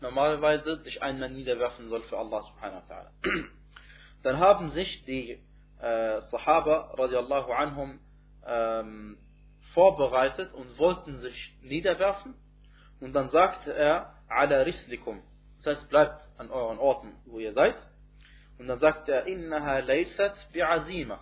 normalerweise 0.00 0.82
sich 0.84 1.02
einmal 1.02 1.30
niederwerfen 1.30 1.88
soll 1.88 2.02
für 2.04 2.16
Allah 2.16 2.42
subhanahu 2.42 2.82
wa 2.88 2.94
ta'ala. 2.94 3.10
Dann 4.22 4.38
haben 4.38 4.70
sich 4.70 5.04
die 5.04 5.40
äh, 5.80 6.20
Sahaba 6.30 6.94
radiallahu 6.96 7.52
anhum 7.52 7.98
ähm, 8.46 9.18
vorbereitet 9.74 10.52
und 10.54 10.78
wollten 10.78 11.18
sich 11.18 11.56
niederwerfen. 11.62 12.34
Und 13.00 13.14
dann 13.14 13.30
sagte 13.30 13.72
er, 13.74 14.14
ala 14.28 14.62
rislikum. 14.62 15.20
Das 15.62 15.76
heißt, 15.76 15.88
bleibt 15.88 16.20
an 16.38 16.50
euren 16.50 16.78
Orten, 16.78 17.12
wo 17.24 17.40
ihr 17.40 17.52
seid. 17.52 17.74
Und 18.58 18.68
dann 18.68 18.78
sagte 18.78 19.12
er, 19.12 19.26
innaha 19.26 19.78
laysat 19.80 20.36
bi'azima. 20.52 21.18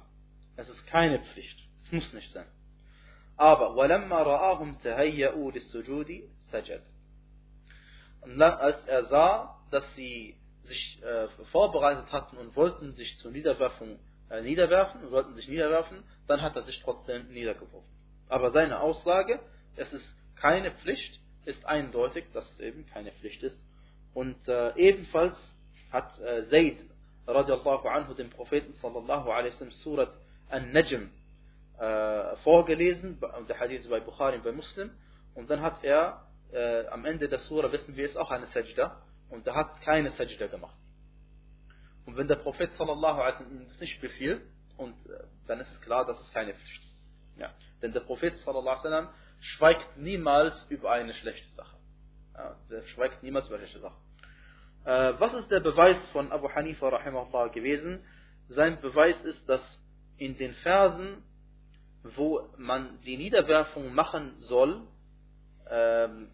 Es 0.56 0.68
ist 0.68 0.86
keine 0.88 1.20
Pflicht. 1.20 1.58
Es 1.78 1.92
muss 1.92 2.12
nicht 2.12 2.30
sein. 2.32 2.46
Aber, 3.36 3.74
walamma 3.76 4.20
ra'ahum 4.20 4.82
tahayya'u 4.82 5.50
lis-sujudi 5.50 6.28
sajad. 6.50 6.82
Und 8.22 8.40
als 8.42 8.84
er 8.84 9.06
sah, 9.06 9.56
dass 9.70 9.84
sie 9.94 10.36
sich 10.62 11.02
äh, 11.02 11.28
vorbereitet 11.50 12.12
hatten 12.12 12.36
und 12.36 12.54
wollten 12.54 12.92
sich 12.92 13.18
zur 13.18 13.30
Niederwerfung 13.30 13.98
äh, 14.30 14.42
niederwerfen 14.42 15.10
wollten 15.10 15.34
sich 15.34 15.48
niederwerfen, 15.48 16.04
dann 16.26 16.40
hat 16.40 16.56
er 16.56 16.62
sich 16.62 16.80
trotzdem 16.82 17.28
niedergeworfen. 17.32 17.90
Aber 18.28 18.50
seine 18.50 18.80
Aussage, 18.80 19.40
es 19.76 19.92
ist 19.92 20.16
keine 20.36 20.70
Pflicht, 20.70 21.20
ist 21.44 21.66
eindeutig, 21.66 22.24
dass 22.32 22.48
es 22.52 22.60
eben 22.60 22.86
keine 22.86 23.10
Pflicht 23.12 23.42
ist. 23.42 23.58
Und 24.14 24.36
äh, 24.48 24.74
ebenfalls 24.76 25.36
hat 25.90 26.18
äh, 26.20 26.48
Zayd 26.48 26.78
radiallahu 27.26 27.88
anhu 27.88 28.14
dem 28.14 28.30
Propheten 28.30 28.72
sallallahu 28.74 29.30
alaihi 29.30 29.52
wasallam 29.52 29.72
Surat 29.72 30.16
An-Najm 30.48 31.10
äh, 31.78 32.36
vorgelesen, 32.44 33.20
der 33.48 33.58
Hadith 33.58 33.88
bei 33.88 34.00
Bukhari 34.00 34.36
und 34.36 34.44
bei 34.44 34.52
Muslim. 34.52 34.90
Und 35.34 35.50
dann 35.50 35.60
hat 35.60 35.82
er 35.82 36.24
äh, 36.52 36.86
am 36.88 37.04
Ende 37.04 37.28
der 37.28 37.38
Surah, 37.40 37.72
wissen 37.72 37.96
wir, 37.96 38.06
ist 38.06 38.16
auch 38.16 38.30
eine 38.30 38.46
Sajda. 38.46 39.02
Und 39.28 39.46
er 39.46 39.54
hat 39.54 39.80
keine 39.82 40.10
Sajda 40.12 40.46
gemacht. 40.48 40.76
Und 42.06 42.16
wenn 42.16 42.28
der 42.28 42.36
Prophet 42.36 42.72
sallallahu 42.76 43.20
alaihi 43.20 43.34
wasallam 43.34 43.68
das 43.68 43.80
nicht 43.80 44.00
befiehlt, 44.00 44.42
und 44.76 44.94
äh, 45.06 45.24
dann 45.46 45.60
ist 45.60 45.70
es 45.70 45.80
klar, 45.82 46.04
dass 46.04 46.18
es 46.20 46.32
keine 46.32 46.54
Pflicht 46.54 46.82
ist. 46.82 47.00
Ja. 47.36 47.54
Denn 47.82 47.92
der 47.92 48.00
Prophet 48.00 48.36
sallallahu 48.38 48.68
alaihi 48.68 48.84
wasallam 48.84 49.08
schweigt 49.40 49.96
niemals 49.96 50.66
über 50.70 50.90
eine 50.90 51.14
schlechte 51.14 51.48
Sache. 51.54 51.76
Ja, 52.34 52.56
der 52.70 52.82
schweigt 52.84 53.22
niemals 53.22 53.46
über 53.46 53.56
eine 53.56 53.66
schlechte 53.66 53.88
Sache. 53.88 53.96
Äh, 54.84 55.20
was 55.20 55.34
ist 55.34 55.50
der 55.50 55.60
Beweis 55.60 55.98
von 56.12 56.32
Abu 56.32 56.48
Hanifa 56.48 56.88
rahimahullah 56.88 57.48
gewesen? 57.48 58.04
Sein 58.48 58.80
Beweis 58.80 59.20
ist, 59.22 59.48
dass 59.48 59.62
in 60.16 60.36
den 60.36 60.54
Versen, 60.54 61.22
wo 62.02 62.48
man 62.56 63.00
die 63.02 63.16
Niederwerfung 63.16 63.94
machen 63.94 64.34
soll, 64.38 64.86
ähm, 65.68 66.30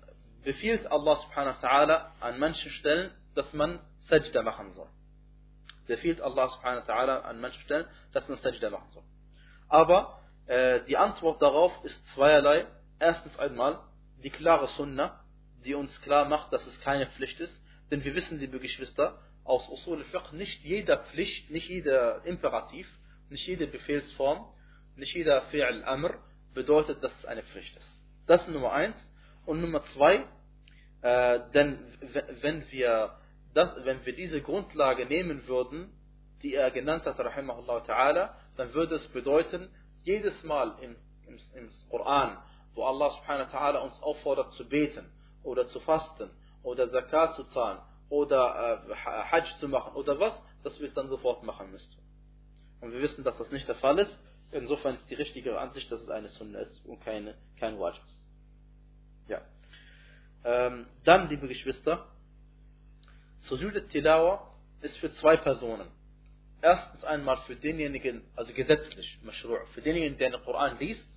befiehlt 0.46 0.86
Allah 0.86 1.16
subhanahu 1.16 1.60
wa 1.60 1.68
ta'ala 1.68 2.12
an 2.20 2.38
manchen 2.38 2.70
Stellen, 2.70 3.10
dass 3.34 3.52
man 3.52 3.80
Sajda 4.08 4.42
machen 4.42 4.72
soll 4.72 4.88
befiehlt 5.86 6.20
Allah 6.20 6.48
subhanahu 6.48 6.86
wa 6.86 6.94
ta'ala 6.94 7.20
an 7.22 7.40
manchen 7.40 7.60
Stellen, 7.62 7.86
dass 8.12 8.28
man 8.28 8.38
Sajda 8.38 8.70
machen 8.70 8.90
soll. 8.90 9.02
Aber 9.68 10.20
äh, 10.46 10.80
die 10.84 10.96
Antwort 10.96 11.40
darauf 11.42 11.72
ist 11.84 12.06
zweierlei. 12.14 12.66
Erstens 12.98 13.38
einmal 13.38 13.80
die 14.22 14.30
klare 14.30 14.68
Sunna, 14.68 15.20
die 15.64 15.74
uns 15.74 16.00
klar 16.02 16.26
macht, 16.28 16.52
dass 16.52 16.66
es 16.66 16.80
keine 16.80 17.06
Pflicht 17.06 17.38
ist. 17.40 17.60
Denn 17.90 18.04
wir 18.04 18.14
wissen, 18.14 18.38
liebe 18.38 18.58
Geschwister, 18.58 19.20
aus 19.44 19.68
Usul 19.68 19.98
al-Fiqh, 19.98 20.32
nicht 20.32 20.64
jeder 20.64 20.98
Pflicht, 21.04 21.50
nicht 21.50 21.68
jeder 21.68 22.24
Imperativ, 22.24 22.88
nicht 23.28 23.46
jede 23.46 23.66
Befehlsform, 23.66 24.52
nicht 24.96 25.14
jeder 25.14 25.42
Fi'l 25.50 25.84
Amr 25.84 26.18
bedeutet, 26.54 27.02
dass 27.04 27.12
es 27.18 27.26
eine 27.26 27.42
Pflicht 27.42 27.76
ist. 27.76 27.96
Das 28.26 28.40
ist 28.40 28.48
Nummer 28.48 28.72
eins. 28.72 28.96
Und 29.44 29.60
Nummer 29.60 29.84
zwei, 29.94 30.24
äh, 31.06 31.50
denn 31.52 31.78
wenn 32.42 32.70
wir 32.72 33.16
dass, 33.54 33.84
wenn 33.84 34.04
wir 34.04 34.14
diese 34.14 34.42
Grundlage 34.42 35.06
nehmen 35.06 35.46
würden, 35.46 35.90
die 36.42 36.54
er 36.54 36.70
genannt 36.70 37.06
hat, 37.06 37.18
ta'ala, 37.18 38.34
dann 38.56 38.74
würde 38.74 38.96
es 38.96 39.08
bedeuten, 39.08 39.70
jedes 40.02 40.42
Mal 40.44 40.76
im, 40.82 40.96
im, 41.26 41.38
im 41.54 41.70
Koran, 41.88 42.36
wo 42.74 42.84
Allah 42.84 43.10
subhanahu 43.12 43.50
wa 43.50 43.58
ta'ala 43.58 43.78
uns 43.78 44.02
auffordert 44.02 44.52
zu 44.52 44.68
beten 44.68 45.06
oder 45.42 45.66
zu 45.68 45.80
fasten 45.80 46.30
oder 46.62 46.90
Zakat 46.90 47.34
zu 47.34 47.44
zahlen 47.44 47.78
oder 48.10 48.84
äh, 48.86 48.94
Hajj 48.94 49.46
zu 49.58 49.68
machen 49.68 49.94
oder 49.94 50.20
was, 50.20 50.38
dass 50.64 50.78
wir 50.80 50.88
es 50.88 50.94
dann 50.94 51.08
sofort 51.08 51.42
machen 51.44 51.70
müssten. 51.70 52.02
Und 52.82 52.92
wir 52.92 53.00
wissen, 53.00 53.24
dass 53.24 53.38
das 53.38 53.50
nicht 53.50 53.66
der 53.66 53.76
Fall 53.76 53.98
ist. 54.00 54.20
Insofern 54.50 54.94
ist 54.96 55.08
die 55.08 55.14
richtige 55.14 55.58
Ansicht, 55.58 55.90
dass 55.90 56.02
es 56.02 56.10
eine 56.10 56.28
Sunna 56.28 56.58
ist 56.58 56.84
und 56.84 57.00
keine, 57.00 57.36
kein 57.58 57.78
Wajib 57.78 58.04
ist. 58.04 58.26
Ja. 59.28 59.40
Ähm, 60.46 60.86
dann, 61.02 61.28
liebe 61.28 61.48
Geschwister, 61.48 62.06
Sujud 63.36 63.88
Tilawa 63.90 64.48
ist 64.80 64.96
für 64.98 65.10
zwei 65.14 65.36
Personen. 65.36 65.88
erstens 66.62 67.02
einmal 67.04 67.38
für 67.38 67.56
denjenigen, 67.56 68.22
also 68.36 68.52
gesetzlich, 68.52 69.18
für 69.74 69.82
denjenigen, 69.82 70.16
der 70.18 70.30
den 70.30 70.42
Koran 70.42 70.78
liest 70.78 71.08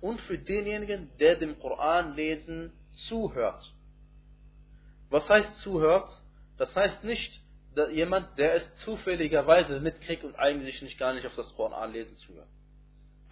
und 0.00 0.20
für 0.22 0.38
denjenigen, 0.38 1.10
der 1.18 1.34
dem 1.34 1.58
Koran 1.58 2.14
lesen 2.14 2.72
zuhört. 3.08 3.74
Was 5.10 5.28
heißt 5.28 5.56
zuhört? 5.62 6.08
Das 6.56 6.74
heißt 6.76 7.02
nicht, 7.02 7.42
jemand, 7.92 8.38
der 8.38 8.54
es 8.54 8.74
zufälligerweise 8.84 9.80
mitkriegt 9.80 10.22
und 10.22 10.36
eigentlich 10.36 10.80
nicht 10.82 10.98
gar 10.98 11.12
nicht 11.12 11.26
auf 11.26 11.34
das 11.34 11.52
Koran 11.56 11.92
lesen 11.92 12.14
zuhört. 12.14 12.48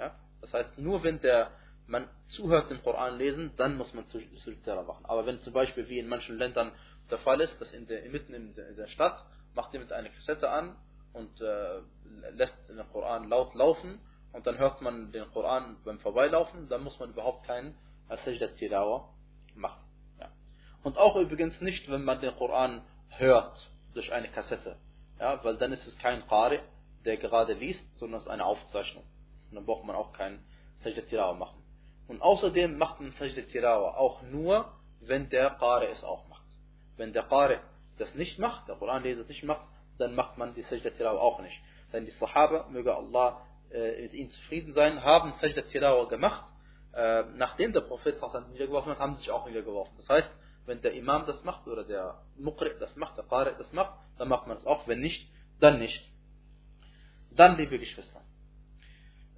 Ja? 0.01 0.16
Das 0.40 0.53
heißt, 0.53 0.79
nur 0.79 1.05
wenn 1.05 1.20
der 1.20 1.53
man 1.88 2.09
zuhört 2.29 2.70
dem 2.70 2.83
Koran 2.83 3.18
lesen, 3.18 3.53
dann 3.57 3.77
muss 3.77 3.92
man 3.94 4.07
Sujud 4.07 4.66
machen. 4.87 5.05
Aber 5.07 5.27
wenn 5.27 5.40
zum 5.40 5.53
Beispiel 5.53 5.88
wie 5.88 5.98
in 5.98 6.09
manchen 6.09 6.37
Ländern 6.38 6.72
der 7.11 7.18
Fall 7.18 7.40
ist, 7.40 7.59
dass 7.61 7.72
in 7.72 7.87
der, 7.87 8.09
mitten 8.11 8.35
in 8.35 8.55
der 8.55 8.87
Stadt 8.88 9.24
macht 9.55 9.72
jemand 9.72 9.92
eine 9.92 10.11
Kassette 10.11 10.51
an 10.51 10.77
und 11.14 11.40
äh, 11.40 11.81
lässt 12.33 12.57
den 12.68 12.79
Koran 12.92 13.29
laut 13.29 13.55
laufen 13.55 13.98
und 14.33 14.46
dann 14.46 14.59
hört 14.59 14.83
man 14.83 15.11
den 15.12 15.31
Koran 15.33 15.79
beim 15.85 15.98
Vorbeilaufen, 16.01 16.68
dann 16.68 16.85
muss 16.85 16.98
man 17.01 17.11
überhaupt 17.11 17.46
keinen 17.46 17.74
Sajda 18.09 18.48
Tilawa 18.48 19.09
machen. 19.55 19.83
Ja. 20.20 20.29
Und 20.83 20.98
auch 20.98 21.16
übrigens 21.16 21.61
nicht, 21.62 21.90
wenn 21.90 22.05
man 22.05 22.20
den 22.20 22.37
Koran 22.37 22.83
hört 23.09 23.70
durch 23.94 24.12
eine 24.12 24.29
Kassette. 24.29 24.77
Ja, 25.18 25.42
weil 25.42 25.57
dann 25.57 25.72
ist 25.72 25.87
es 25.87 25.96
kein 25.98 26.27
Qari, 26.29 26.61
der 27.07 27.16
gerade 27.16 27.55
liest, 27.55 27.96
sondern 27.96 28.18
es 28.18 28.24
ist 28.24 28.31
eine 28.31 28.44
Aufzeichnung. 28.44 29.05
Und 29.48 29.57
dann 29.57 29.64
braucht 29.64 29.85
man 29.85 29.96
auch 29.96 30.12
keinen 30.12 30.44
Sajda 30.83 31.01
Tilawa 31.03 31.33
machen. 31.33 31.62
Und 32.09 32.23
außerdem 32.23 32.79
macht 32.79 33.01
man 33.01 33.12
Sajda 33.12 33.42
Tilawa 33.42 33.97
auch 33.97 34.23
nur, 34.23 34.73
wenn 35.01 35.29
der 35.29 35.51
Qari 35.51 35.87
es 35.87 36.03
auch 36.03 36.27
macht. 36.29 36.47
Wenn 36.97 37.12
der 37.12 37.23
Qari 37.25 37.59
das 37.99 38.14
nicht 38.14 38.38
macht, 38.38 38.66
der 38.68 38.77
Koranleser 38.77 39.21
das 39.21 39.29
nicht 39.29 39.44
macht, 39.44 39.66
dann 39.99 40.14
macht 40.14 40.38
man 40.38 40.55
die 40.55 40.62
Sajda 40.62 40.90
Tilawa 40.90 41.21
auch 41.21 41.40
nicht. 41.40 41.61
Denn 41.92 42.07
die 42.07 42.12
Sahaba, 42.12 42.66
möge 42.71 42.94
Allah 42.94 43.42
äh, 43.71 44.03
mit 44.03 44.14
ihnen 44.14 44.31
zufrieden 44.31 44.73
sein, 44.73 45.05
haben 45.05 45.33
Sajda 45.40 45.62
Tilawa 45.62 46.07
gemacht, 46.09 46.51
äh, 46.94 47.25
nachdem 47.37 47.73
der 47.73 47.83
Prophet 47.83 48.16
wieder 48.16 48.66
geworfen 48.66 48.90
hat, 48.90 48.99
haben 48.99 49.14
sie 49.14 49.21
sich 49.21 49.31
auch 49.31 49.47
wieder 49.47 49.62
geworfen. 49.62 49.94
Das 49.99 50.09
heißt, 50.09 50.31
wenn 50.64 50.81
der 50.81 50.94
Imam 50.94 51.27
das 51.27 51.44
macht 51.44 51.66
oder 51.66 51.85
der 51.85 52.23
Muqri 52.37 52.71
das 52.81 52.94
macht, 52.97 53.16
der 53.16 53.25
Qari 53.25 53.53
das 53.59 53.73
macht, 53.73 53.94
dann 54.16 54.29
macht 54.29 54.47
man 54.47 54.57
es 54.57 54.66
auch. 54.66 54.88
Wenn 54.88 55.01
nicht, 55.01 55.31
dann 55.61 55.79
nicht. 55.79 56.11
Dann, 57.31 57.57
liebe 57.57 57.79
Geschwister. 57.79 58.21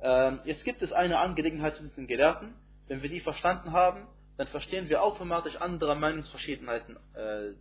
Äh, 0.02 0.36
jetzt 0.44 0.64
gibt 0.64 0.82
es 0.82 0.92
eine 0.92 1.18
Angelegenheit 1.18 1.76
zu 1.76 1.88
den 1.88 2.06
Gelehrten. 2.06 2.54
Wenn 2.88 3.02
wir 3.02 3.10
die 3.10 3.20
verstanden 3.20 3.72
haben, 3.72 4.06
dann 4.36 4.46
verstehen 4.48 4.88
wir 4.88 5.02
automatisch 5.02 5.56
andere 5.56 5.94
Meinungsverschiedenheiten. 5.94 6.96
Äh. 7.14 7.52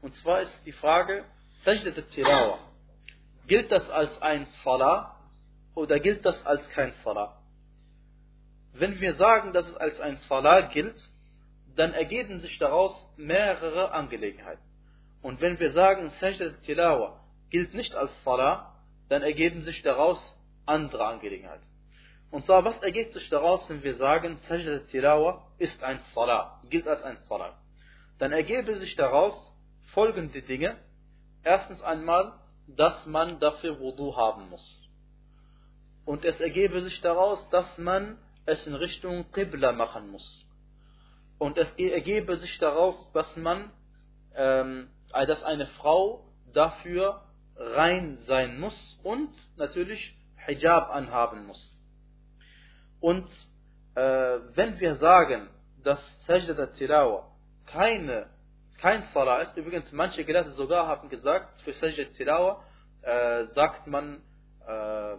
Und 0.00 0.16
zwar 0.16 0.40
ist 0.40 0.62
die 0.64 0.72
Frage, 0.72 1.24
Sajdat 1.64 1.96
al-Tilawa, 1.96 2.58
gilt 3.46 3.70
das 3.70 3.88
als 3.90 4.20
ein 4.22 4.46
Salah 4.64 5.16
oder 5.74 6.00
gilt 6.00 6.24
das 6.24 6.44
als 6.46 6.66
kein 6.70 6.92
Salah? 7.04 7.40
Wenn 8.72 9.00
wir 9.00 9.14
sagen, 9.14 9.52
dass 9.52 9.68
es 9.68 9.76
als 9.76 10.00
ein 10.00 10.16
Salah 10.28 10.62
gilt, 10.62 10.96
dann 11.76 11.92
ergeben 11.92 12.40
sich 12.40 12.58
daraus 12.58 12.92
mehrere 13.16 13.92
Angelegenheiten. 13.92 14.62
Und 15.22 15.40
wenn 15.40 15.58
wir 15.60 15.72
sagen, 15.72 16.10
Sajdat 16.20 16.54
al-Tilawa 16.54 17.20
gilt 17.50 17.74
nicht 17.74 17.94
als 17.94 18.12
Salah, 18.24 18.74
dann 19.08 19.22
ergeben 19.22 19.62
sich 19.62 19.82
daraus 19.82 20.18
andere 20.68 21.06
Angelegenheiten. 21.06 21.66
Und 22.30 22.44
zwar, 22.44 22.64
was 22.64 22.78
ergibt 22.82 23.14
sich 23.14 23.28
daraus, 23.30 23.68
wenn 23.70 23.82
wir 23.82 23.96
sagen, 23.96 24.38
Sajdat 24.48 24.82
al-Tilawa 24.82 25.46
ist 25.58 25.82
ein 25.82 25.98
Salah, 26.14 26.60
gilt 26.68 26.86
als 26.86 27.02
ein 27.02 27.16
Salah? 27.28 27.58
Dann 28.18 28.32
ergebe 28.32 28.76
sich 28.76 28.94
daraus 28.96 29.34
folgende 29.94 30.42
Dinge. 30.42 30.76
Erstens 31.42 31.80
einmal, 31.80 32.34
dass 32.66 33.06
man 33.06 33.38
dafür 33.40 33.80
Wudu 33.80 34.14
haben 34.16 34.50
muss. 34.50 34.82
Und 36.04 36.24
es 36.24 36.38
ergebe 36.40 36.82
sich 36.82 37.00
daraus, 37.00 37.48
dass 37.48 37.78
man 37.78 38.18
es 38.44 38.66
in 38.66 38.74
Richtung 38.74 39.30
Qibla 39.32 39.72
machen 39.72 40.10
muss. 40.10 40.46
Und 41.38 41.56
es 41.56 41.72
ergebe 41.76 42.36
sich 42.36 42.58
daraus, 42.58 43.10
dass 43.12 43.36
man, 43.36 43.70
ähm, 44.34 44.88
dass 45.12 45.42
eine 45.44 45.66
Frau 45.66 46.24
dafür 46.52 47.22
rein 47.56 48.18
sein 48.26 48.60
muss 48.60 48.98
und 49.02 49.30
natürlich 49.56 50.17
Hijab 50.48 50.90
anhaben 50.90 51.46
muss. 51.46 51.72
Und 53.00 53.28
äh, 53.94 54.00
wenn 54.00 54.80
wir 54.80 54.96
sagen, 54.96 55.48
dass 55.84 56.00
Sajda 56.26 56.66
Tilawa 56.66 57.30
keine 57.66 58.26
kein 58.78 59.02
Salah 59.12 59.40
ist. 59.42 59.56
Übrigens, 59.56 59.90
manche 59.92 60.24
Gelehrte 60.24 60.52
sogar 60.52 60.86
haben 60.86 61.08
gesagt, 61.08 61.60
für 61.62 61.72
Sajdat 61.74 62.14
Tilawa 62.14 62.64
äh, 63.02 63.46
sagt 63.46 63.86
man, 63.86 64.22
äh, 64.66 65.16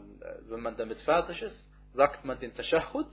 wenn 0.50 0.62
man 0.62 0.78
damit 0.78 1.00
fertig 1.00 1.42
ist, 1.42 1.70
sagt 1.94 2.24
man 2.26 2.40
den 2.40 2.56
Tashahhud 2.56 3.08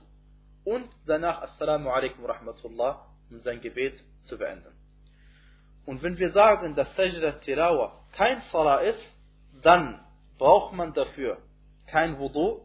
und 0.63 0.89
danach 1.05 1.41
Assalamu 1.41 1.89
alaikum 1.89 2.25
rahmatullah, 2.25 3.05
um 3.29 3.39
sein 3.41 3.59
Gebet 3.61 3.99
zu 4.23 4.37
beenden. 4.37 4.73
Und 5.85 6.03
wenn 6.03 6.17
wir 6.17 6.31
sagen, 6.31 6.75
dass 6.75 6.93
Sajdat 6.95 7.41
Tilawa 7.41 8.05
kein 8.13 8.41
Salah 8.51 8.77
ist, 8.77 9.01
dann 9.63 9.99
braucht 10.37 10.73
man 10.73 10.93
dafür 10.93 11.39
kein 11.87 12.19
Wudu 12.19 12.61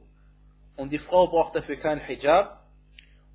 und 0.76 0.90
die 0.90 0.98
Frau 0.98 1.28
braucht 1.28 1.54
dafür 1.54 1.76
kein 1.76 2.00
Hijab 2.00 2.64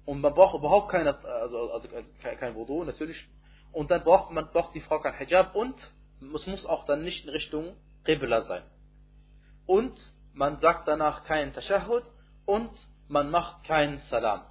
und 0.06 0.22
man 0.22 0.34
braucht 0.34 0.56
überhaupt 0.56 0.92
keine, 0.92 1.18
also, 1.18 1.72
also 1.72 1.88
kein 2.22 2.56
Wudu, 2.56 2.84
natürlich 2.84 3.28
und 3.72 3.92
dann 3.92 4.04
braucht 4.04 4.32
man 4.32 4.50
braucht 4.52 4.74
die 4.76 4.82
Frau 4.82 5.00
kein 5.00 5.18
Hijab 5.18 5.56
und 5.56 5.76
es 6.36 6.48
muss 6.48 6.66
auch 6.66 6.86
dann 6.86 7.04
nicht 7.04 7.26
in 7.26 7.30
Richtung 7.30 7.76
Qibla 8.04 8.42
sein. 8.44 8.64
Und 9.66 9.98
man 10.34 10.60
sagt 10.60 10.88
danach 10.88 11.26
keinen 11.26 11.54
Tashahhud 11.54 12.04
und 12.46 12.72
man 13.08 13.30
macht 13.30 13.66
keinen 13.66 13.98
Salam. 14.10 14.46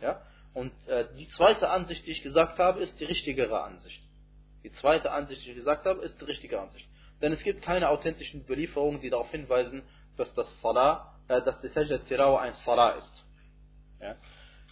Ja? 0.00 0.20
Und 0.52 0.72
äh, 0.88 1.06
die 1.16 1.28
zweite 1.28 1.68
Ansicht, 1.68 2.06
die 2.06 2.10
ich 2.10 2.22
gesagt 2.22 2.58
habe, 2.58 2.80
ist 2.80 2.98
die 2.98 3.04
richtigere 3.04 3.62
Ansicht. 3.62 4.02
Die 4.64 4.72
zweite 4.72 5.12
Ansicht, 5.12 5.44
die 5.44 5.50
ich 5.50 5.56
gesagt 5.56 5.86
habe, 5.86 6.02
ist 6.02 6.20
die 6.20 6.24
richtige 6.24 6.60
Ansicht. 6.60 6.88
Denn 7.20 7.32
es 7.32 7.42
gibt 7.42 7.62
keine 7.62 7.88
authentischen 7.88 8.44
Belieferungen, 8.46 9.00
die 9.00 9.10
darauf 9.10 9.30
hinweisen, 9.30 9.82
dass 10.16 10.32
das 10.34 10.60
Salah, 10.60 11.14
äh, 11.28 11.42
dass 11.42 11.60
die 11.60 11.68
Sajdat 11.68 12.06
Tirawa 12.06 12.40
ein 12.40 12.54
Salah 12.64 12.92
ist. 12.92 13.24
Ja? 14.00 14.16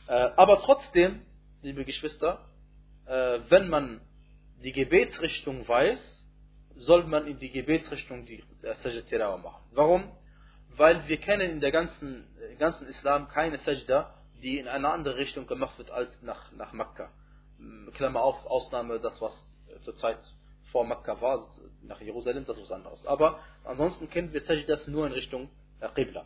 Äh, 0.06 0.32
aber 0.36 0.60
trotzdem, 0.60 1.24
liebe 1.62 1.84
Geschwister, 1.84 2.46
äh, 3.06 3.40
wenn 3.48 3.68
man 3.68 4.00
die 4.62 4.72
Gebetsrichtung 4.72 5.66
weiß, 5.66 6.24
soll 6.76 7.04
man 7.04 7.26
in 7.26 7.38
die 7.38 7.50
Gebetsrichtung 7.50 8.26
die 8.26 8.42
äh, 8.62 8.74
Sajda 8.82 9.36
machen. 9.36 9.64
Warum? 9.72 10.12
Weil 10.76 11.06
wir 11.06 11.18
kennen 11.18 11.50
in 11.50 11.60
der 11.60 11.70
ganzen, 11.70 12.26
äh, 12.38 12.56
ganzen 12.56 12.86
Islam 12.88 13.28
keine 13.28 13.58
Sajda, 13.58 14.14
die 14.42 14.58
in 14.58 14.68
eine 14.68 14.90
andere 14.90 15.16
Richtung 15.16 15.46
gemacht 15.46 15.78
wird 15.78 15.90
als 15.90 16.10
nach, 16.22 16.52
nach 16.52 16.72
Mekka. 16.72 17.10
Klammer 17.94 18.22
auf, 18.22 18.44
Ausnahme 18.46 19.00
das, 19.00 19.18
was 19.20 19.32
zur 19.82 19.96
Zeit 19.96 20.18
vor 20.74 20.84
Mekka 20.84 21.20
war, 21.20 21.38
nach 21.82 22.00
Jerusalem, 22.00 22.44
das 22.44 22.56
ist 22.56 22.64
was 22.64 22.72
anderes. 22.72 23.06
Aber 23.06 23.38
ansonsten 23.62 24.10
kennen 24.10 24.32
wir 24.32 24.40
Sajdas 24.40 24.88
nur 24.88 25.06
in 25.06 25.12
Richtung 25.12 25.48
äh, 25.78 25.88
Qibla. 25.94 26.22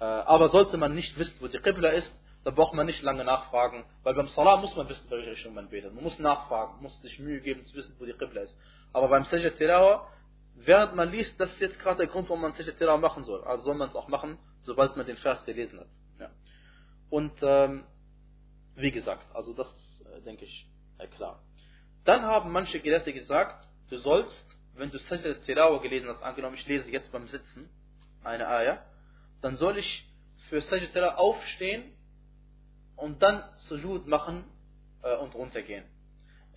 Äh, 0.00 0.04
aber 0.04 0.48
sollte 0.48 0.76
man 0.76 0.96
nicht 0.96 1.16
wissen, 1.16 1.36
wo 1.38 1.46
die 1.46 1.58
Qibla 1.58 1.90
ist, 1.90 2.12
da 2.42 2.50
braucht 2.50 2.74
man 2.74 2.86
nicht 2.86 3.02
lange 3.02 3.24
nachfragen, 3.24 3.84
weil 4.02 4.14
beim 4.14 4.26
Salah 4.30 4.56
muss 4.56 4.74
man 4.74 4.88
wissen, 4.88 5.08
welche 5.10 5.30
Richtung 5.30 5.54
man 5.54 5.68
betet. 5.68 5.94
Man 5.94 6.02
muss 6.02 6.18
nachfragen, 6.18 6.82
muss 6.82 7.00
sich 7.02 7.20
Mühe 7.20 7.40
geben 7.40 7.64
zu 7.66 7.76
wissen, 7.76 7.94
wo 8.00 8.04
die 8.04 8.14
Qibla 8.14 8.40
ist. 8.40 8.56
Aber 8.92 9.06
beim 9.06 9.24
Sajjad 9.26 9.56
Tilawa, 9.58 10.08
während 10.56 10.96
man 10.96 11.12
liest, 11.12 11.38
das 11.38 11.48
ist 11.52 11.60
jetzt 11.60 11.78
gerade 11.78 11.98
der 11.98 12.08
Grund, 12.08 12.28
warum 12.30 12.42
man 12.42 12.54
Sajjad 12.54 12.78
Tilawa 12.78 12.98
machen 12.98 13.22
soll. 13.22 13.44
Also 13.44 13.62
soll 13.62 13.76
man 13.76 13.90
es 13.90 13.94
auch 13.94 14.08
machen, 14.08 14.38
sobald 14.62 14.96
man 14.96 15.06
den 15.06 15.18
Vers 15.18 15.44
gelesen 15.44 15.78
hat. 15.78 15.88
Ja. 16.18 16.30
Und 17.10 17.34
ähm, 17.42 17.84
wie 18.74 18.90
gesagt, 18.90 19.28
also 19.36 19.52
das 19.52 19.68
äh, 20.16 20.20
denke 20.22 20.46
ich 20.46 20.66
äh, 20.98 21.06
klar. 21.06 21.38
Dann 22.08 22.22
haben 22.22 22.50
manche 22.50 22.80
Gelehrte 22.80 23.12
gesagt, 23.12 23.67
du 23.89 23.97
sollst, 23.97 24.45
wenn 24.75 24.91
du 24.91 24.97
Sajjad 24.97 25.43
Tilawa 25.43 25.79
gelesen 25.79 26.09
hast, 26.09 26.21
angenommen 26.23 26.55
ich 26.55 26.67
lese 26.67 26.89
jetzt 26.89 27.11
beim 27.11 27.27
Sitzen 27.27 27.69
eine 28.23 28.47
Ayah, 28.47 28.83
dann 29.41 29.55
soll 29.57 29.77
ich 29.77 30.09
für 30.49 30.61
Sajjad 30.61 30.93
Tilawa 30.93 31.15
aufstehen 31.15 31.93
und 32.95 33.21
dann 33.21 33.43
Sujud 33.57 34.07
machen 34.07 34.43
äh, 35.03 35.15
und 35.17 35.35
runtergehen. 35.35 35.85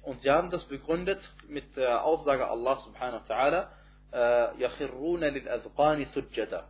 Und 0.02 0.20
sie 0.20 0.30
haben 0.30 0.50
das 0.50 0.64
begründet 0.64 1.20
mit 1.48 1.76
der 1.76 2.04
Aussage 2.04 2.48
Allah 2.48 2.76
subhanahu 2.76 3.28
wa 3.28 3.34
ta'ala, 3.34 3.70
يَخِرُّونَ 4.12 5.24
لِلْأَذْقَانِ 5.24 6.04
سُجَّدًا 6.04 6.68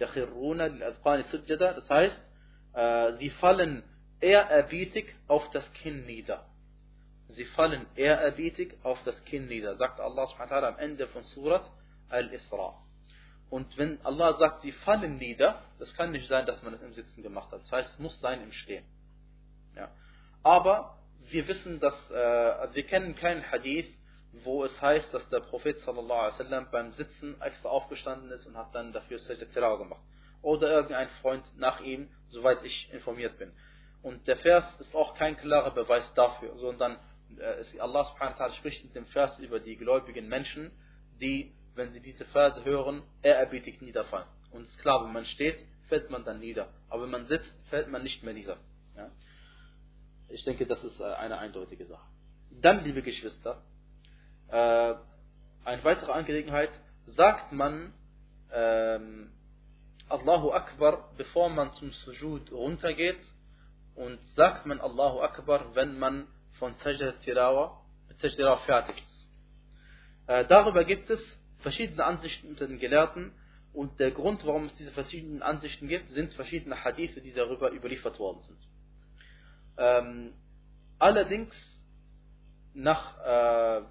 يَخِرُّونَ 0.00 0.60
لِلْأَذْقَانِ 0.62 1.22
سُجَّدًا 1.30 1.72
Das 1.72 1.88
heißt, 1.88 2.20
äh, 2.74 3.12
sie 3.14 3.30
fallen 3.30 3.82
ehrerbietig 4.20 5.14
auf 5.28 5.48
das 5.50 5.70
Kinn 5.74 6.06
nieder. 6.06 6.44
Sie 7.29 7.45
fallen 7.45 7.85
ehrerbietig 7.95 8.75
auf 8.83 8.99
das 9.05 9.23
Kinn 9.25 9.47
nieder, 9.47 9.75
sagt 9.77 9.99
Allah 9.99 10.27
subhanahu 10.27 10.49
wa 10.49 10.55
ta'ala 10.55 10.67
am 10.73 10.79
Ende 10.79 11.07
von 11.07 11.23
Surat 11.23 11.63
Al-Isra. 12.09 12.73
Und 13.49 13.77
wenn 13.77 14.03
Allah 14.05 14.35
sagt, 14.37 14.61
sie 14.61 14.71
fallen 14.71 15.17
nieder, 15.17 15.61
das 15.79 15.93
kann 15.95 16.11
nicht 16.11 16.27
sein, 16.27 16.45
dass 16.45 16.61
man 16.63 16.73
es 16.73 16.81
im 16.81 16.93
Sitzen 16.93 17.23
gemacht 17.23 17.51
hat. 17.51 17.61
Das 17.63 17.71
heißt, 17.71 17.93
es 17.93 17.99
muss 17.99 18.19
sein 18.19 18.41
im 18.41 18.51
Stehen. 18.51 18.85
Ja. 19.75 19.89
Aber 20.43 20.97
wir 21.29 21.47
wissen, 21.47 21.79
dass 21.79 21.93
äh, 22.11 22.73
wir 22.73 22.83
kennen 22.85 23.15
keinen 23.15 23.49
Hadith, 23.51 23.91
wo 24.31 24.63
es 24.63 24.81
heißt, 24.81 25.13
dass 25.13 25.27
der 25.29 25.39
Prophet 25.39 25.79
sallallahu 25.79 26.19
alaihi 26.19 26.33
wasallam 26.33 26.67
beim 26.71 26.93
Sitzen 26.93 27.39
extra 27.41 27.69
aufgestanden 27.69 28.31
ist 28.31 28.45
und 28.45 28.55
hat 28.55 28.73
dann 28.73 28.93
dafür 28.93 29.19
Sajda 29.19 29.75
gemacht. 29.75 30.01
Oder 30.41 30.69
irgendein 30.69 31.09
Freund 31.21 31.43
nach 31.57 31.79
ihm, 31.81 32.09
soweit 32.29 32.63
ich 32.63 32.93
informiert 32.93 33.37
bin. 33.39 33.51
Und 34.01 34.27
der 34.27 34.37
Vers 34.37 34.63
ist 34.79 34.95
auch 34.95 35.15
kein 35.15 35.35
klarer 35.37 35.71
Beweis 35.71 36.13
dafür, 36.13 36.55
sondern 36.57 36.97
Allah 37.79 38.05
subhanahu 38.05 38.33
wa 38.33 38.45
ta'ala 38.45 38.53
spricht 38.55 38.83
in 38.83 38.93
dem 38.93 39.05
Vers 39.07 39.37
über 39.39 39.59
die 39.59 39.77
gläubigen 39.77 40.27
Menschen, 40.27 40.71
die, 41.21 41.53
wenn 41.75 41.91
sie 41.91 42.01
diese 42.01 42.25
Verse 42.25 42.63
hören, 42.65 43.03
ehrerbietig 43.21 43.81
niederfallen. 43.81 44.27
Und 44.51 44.63
es 44.63 44.69
ist 44.71 44.79
klar, 44.79 45.05
wenn 45.05 45.13
man 45.13 45.25
steht, 45.25 45.57
fällt 45.87 46.09
man 46.09 46.23
dann 46.23 46.39
nieder. 46.39 46.69
Aber 46.89 47.03
wenn 47.03 47.11
man 47.11 47.25
sitzt, 47.25 47.53
fällt 47.69 47.89
man 47.89 48.03
nicht 48.03 48.23
mehr 48.23 48.33
nieder. 48.33 48.57
Ja? 48.95 49.09
Ich 50.29 50.43
denke, 50.43 50.65
das 50.65 50.83
ist 50.83 50.99
äh, 50.99 51.03
eine 51.03 51.37
eindeutige 51.37 51.85
Sache. 51.85 52.05
Dann, 52.51 52.83
liebe 52.83 53.01
Geschwister, 53.01 53.61
äh, 54.49 54.95
eine 55.65 55.83
weitere 55.83 56.11
Angelegenheit, 56.11 56.71
sagt 57.05 57.51
man 57.51 57.93
ähm, 58.51 59.31
Allahu 60.07 60.51
Akbar, 60.51 61.11
bevor 61.17 61.49
man 61.49 61.73
zum 61.73 61.91
Sujud 61.91 62.51
runtergeht 62.51 63.19
und 63.95 64.19
sagt 64.35 64.65
man 64.65 64.79
Allahu 64.79 65.21
Akbar, 65.21 65.75
wenn 65.75 65.99
man 65.99 66.27
von 66.59 66.75
Sajda 66.83 67.13
Tirawa, 67.23 67.81
fertig 68.65 68.95
ist. 68.97 69.27
Äh, 70.27 70.45
darüber 70.45 70.83
gibt 70.83 71.09
es 71.09 71.19
verschiedene 71.59 72.03
Ansichten 72.03 72.49
unter 72.49 72.67
den 72.67 72.79
Gelehrten 72.79 73.31
und 73.73 73.99
der 73.99 74.11
Grund, 74.11 74.45
warum 74.45 74.65
es 74.65 74.75
diese 74.75 74.91
verschiedenen 74.91 75.41
Ansichten 75.41 75.87
gibt, 75.87 76.09
sind 76.11 76.33
verschiedene 76.33 76.83
Hadithe, 76.83 77.21
die 77.21 77.33
darüber 77.33 77.71
überliefert 77.71 78.19
worden 78.19 78.41
sind. 78.41 78.59
Ähm, 79.77 80.33
allerdings, 80.97 81.55
nach, 82.73 83.17
äh, 83.25 83.81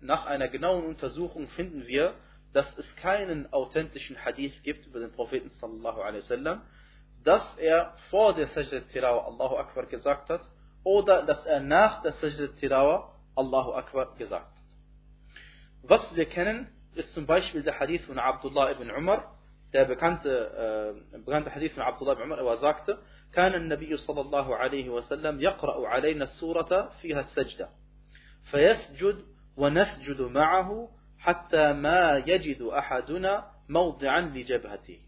nach 0.00 0.26
einer 0.26 0.48
genauen 0.48 0.84
Untersuchung 0.86 1.48
finden 1.48 1.86
wir, 1.86 2.14
dass 2.52 2.66
es 2.76 2.96
keinen 2.96 3.52
authentischen 3.52 4.22
Hadith 4.22 4.62
gibt 4.62 4.86
über 4.86 5.00
den 5.00 5.12
Propheten 5.12 5.48
sallallahu 5.48 6.02
alaihi 6.02 6.22
wasallam, 6.22 6.62
dass 7.24 7.56
er 7.56 7.96
vor 8.10 8.34
der 8.34 8.48
Sajda 8.48 8.80
Tirawa 8.92 9.26
Allahu 9.26 9.56
Akbar 9.56 9.86
gesagt 9.86 10.28
hat 10.28 10.42
oder 10.84 11.22
dass 11.22 11.44
er 11.46 11.60
nach 11.60 12.02
der 12.02 12.12
Sajda 12.12 12.48
Tirawa 12.58 13.14
Allahu 13.34 13.72
Akbar 13.72 14.14
gesagt 14.16 14.46
hat. 14.46 14.62
Was 15.82 16.14
wir 16.14 16.26
kennen, 16.26 16.68
ist 16.94 17.12
zum 17.14 17.26
Beispiel 17.26 17.62
der 17.62 17.78
Hadith 17.78 18.04
von 18.04 18.18
Abdullah 18.18 18.70
ibn 18.72 18.90
Umar, 18.90 19.38
der 19.72 19.86
bekannte, 19.86 21.02
äh, 21.12 21.18
bekannte 21.18 21.54
Hadith 21.54 21.72
von 21.72 21.82
Abdullah 21.82 22.12
ibn 22.12 22.22
Umar, 22.22 22.38
er 22.38 22.56
sagte, 22.58 22.98
كان 23.32 23.54
النبي 23.54 23.96
صلى 23.96 24.20
الله 24.20 24.56
عليه 24.56 24.90
وسلم 24.90 25.40
يقرأ 25.40 25.88
علينا 25.88 26.24
السورة 26.24 26.90
فيها 27.00 27.20
السجدة 27.20 27.68
فيسجد 28.50 29.24
ونسجد 29.56 30.20
معه 30.20 30.88
حتى 31.18 31.72
ما 31.72 32.16
يجد 32.26 32.62
أحدنا 32.62 33.50
موضعا 33.68 34.20
لجبهته 34.20 35.00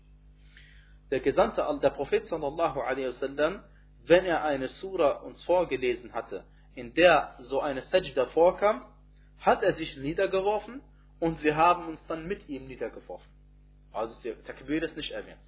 Der 1.11 1.21
Gesandte, 1.21 1.63
der 1.83 1.91
Prophet 1.91 2.27
sallallahu 2.27 2.81
alaihi 2.81 3.09
wasallam, 3.09 3.63
wenn 4.07 4.25
er 4.25 4.45
eine 4.45 4.69
Sura 4.69 5.19
uns 5.23 5.43
vorgelesen 5.45 6.13
hatte, 6.13 6.45
in 6.75 6.95
der 6.95 7.37
so 7.39 7.61
eine 7.61 7.83
Sajda 7.83 8.27
vorkam, 8.27 8.85
hat 9.41 9.63
er 9.63 9.75
sich 9.75 9.97
niedergeworfen 9.97 10.83
und 11.21 11.43
wir 11.43 11.57
haben 11.57 11.89
uns 11.89 12.05
dann 12.07 12.27
mit 12.27 12.49
ihm 12.49 12.67
niedergeworfen. 12.67 13.31
Also 13.93 14.21
der 14.23 14.43
Takbir 14.45 14.83
ist 14.83 14.97
nicht 14.97 15.13
erwähnt. 15.13 15.41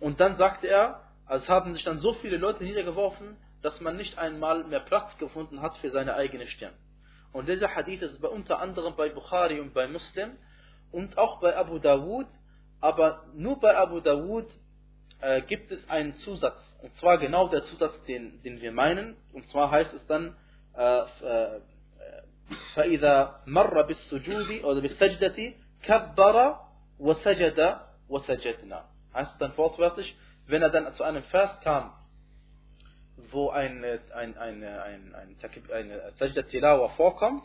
Und 0.00 0.20
dann 0.20 0.36
sagte 0.36 0.66
er, 0.66 1.02
es 1.28 1.48
haben 1.48 1.72
sich 1.74 1.84
dann 1.84 1.98
so 1.98 2.14
viele 2.14 2.36
Leute 2.36 2.64
niedergeworfen, 2.64 3.36
dass 3.62 3.80
man 3.80 3.96
nicht 3.96 4.18
einmal 4.18 4.64
mehr 4.64 4.80
Platz 4.80 5.16
gefunden 5.18 5.62
hat 5.62 5.76
für 5.78 5.90
seine 5.90 6.14
eigene 6.14 6.46
Stirn. 6.46 6.74
Und 7.32 7.48
dieser 7.48 7.74
Hadith 7.74 8.02
ist 8.02 8.20
bei, 8.20 8.28
unter 8.28 8.60
anderem 8.60 8.94
bei 8.96 9.08
Bukhari 9.08 9.60
und 9.60 9.74
bei 9.74 9.88
Muslim 9.88 10.36
und 10.92 11.18
auch 11.18 11.40
bei 11.40 11.56
Abu 11.56 11.78
Dawud, 11.78 12.26
aber 12.80 13.24
nur 13.34 13.58
bei 13.58 13.76
Abu 13.76 14.00
Dawud 14.00 14.46
äh, 15.21 15.41
gibt 15.41 15.71
es 15.71 15.89
einen 15.89 16.13
Zusatz. 16.15 16.59
Und 16.81 16.93
zwar 16.95 17.17
genau 17.17 17.47
der 17.47 17.63
Zusatz, 17.63 17.93
den, 18.05 18.41
den 18.43 18.61
wir 18.61 18.71
meinen. 18.71 19.15
Und 19.33 19.47
zwar 19.49 19.71
heißt 19.71 19.93
es 19.93 20.05
dann, 20.07 20.35
äh, 20.75 21.01
äh, 21.01 21.61
فإذا 22.75 23.43
مر 23.47 23.81
بالسجود 23.81 24.63
oder 24.63 24.81
بالسجدة 24.81 25.53
كبر 25.83 26.59
وسجد 26.99 27.79
وسجدنا. 28.09 28.85
Heißt 29.13 29.31
es 29.33 29.37
dann 29.37 29.57
wortwörtlich, 29.57 30.15
wenn 30.47 30.61
er 30.61 30.69
dann 30.69 30.93
zu 30.93 31.03
einem 31.03 31.23
Vers 31.23 31.59
kam, 31.61 31.93
wo 33.31 33.49
ein, 33.49 33.83
ein, 33.83 34.37
ein, 34.37 34.63
ein, 34.63 35.15
ein, 35.15 35.35
eine 35.71 36.11
Sajda 36.13 36.43
Tilawa 36.43 36.89
vorkommt, 36.89 37.43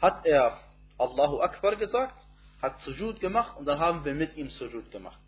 hat 0.00 0.26
er 0.26 0.58
Allahu 0.98 1.40
Akbar 1.40 1.76
gesagt, 1.76 2.16
hat 2.62 2.78
Sujud 2.80 3.20
gemacht 3.20 3.56
und 3.56 3.66
dann 3.66 3.78
haben 3.78 4.04
wir 4.04 4.14
mit 4.14 4.36
ihm 4.36 4.50
Sujud 4.50 4.90
gemacht. 4.90 5.20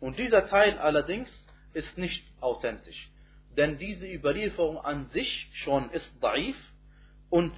Und 0.00 0.18
dieser 0.18 0.46
Teil 0.48 0.78
allerdings 0.78 1.30
ist 1.72 1.96
nicht 1.98 2.24
authentisch. 2.40 3.10
Denn 3.56 3.78
diese 3.78 4.06
Überlieferung 4.06 4.78
an 4.78 5.06
sich 5.06 5.48
schon 5.52 5.90
ist 5.90 6.12
daif 6.20 6.56
und 7.30 7.52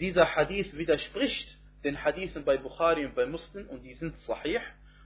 dieser 0.00 0.34
Hadith 0.36 0.76
widerspricht 0.76 1.58
den 1.84 2.02
Hadithen 2.04 2.44
bei 2.44 2.56
Bukhari 2.56 3.04
und 3.06 3.14
bei 3.14 3.26
Muslim 3.26 3.66
und 3.68 3.82
die 3.82 3.94
sind 3.94 4.16
sahih. 4.20 4.60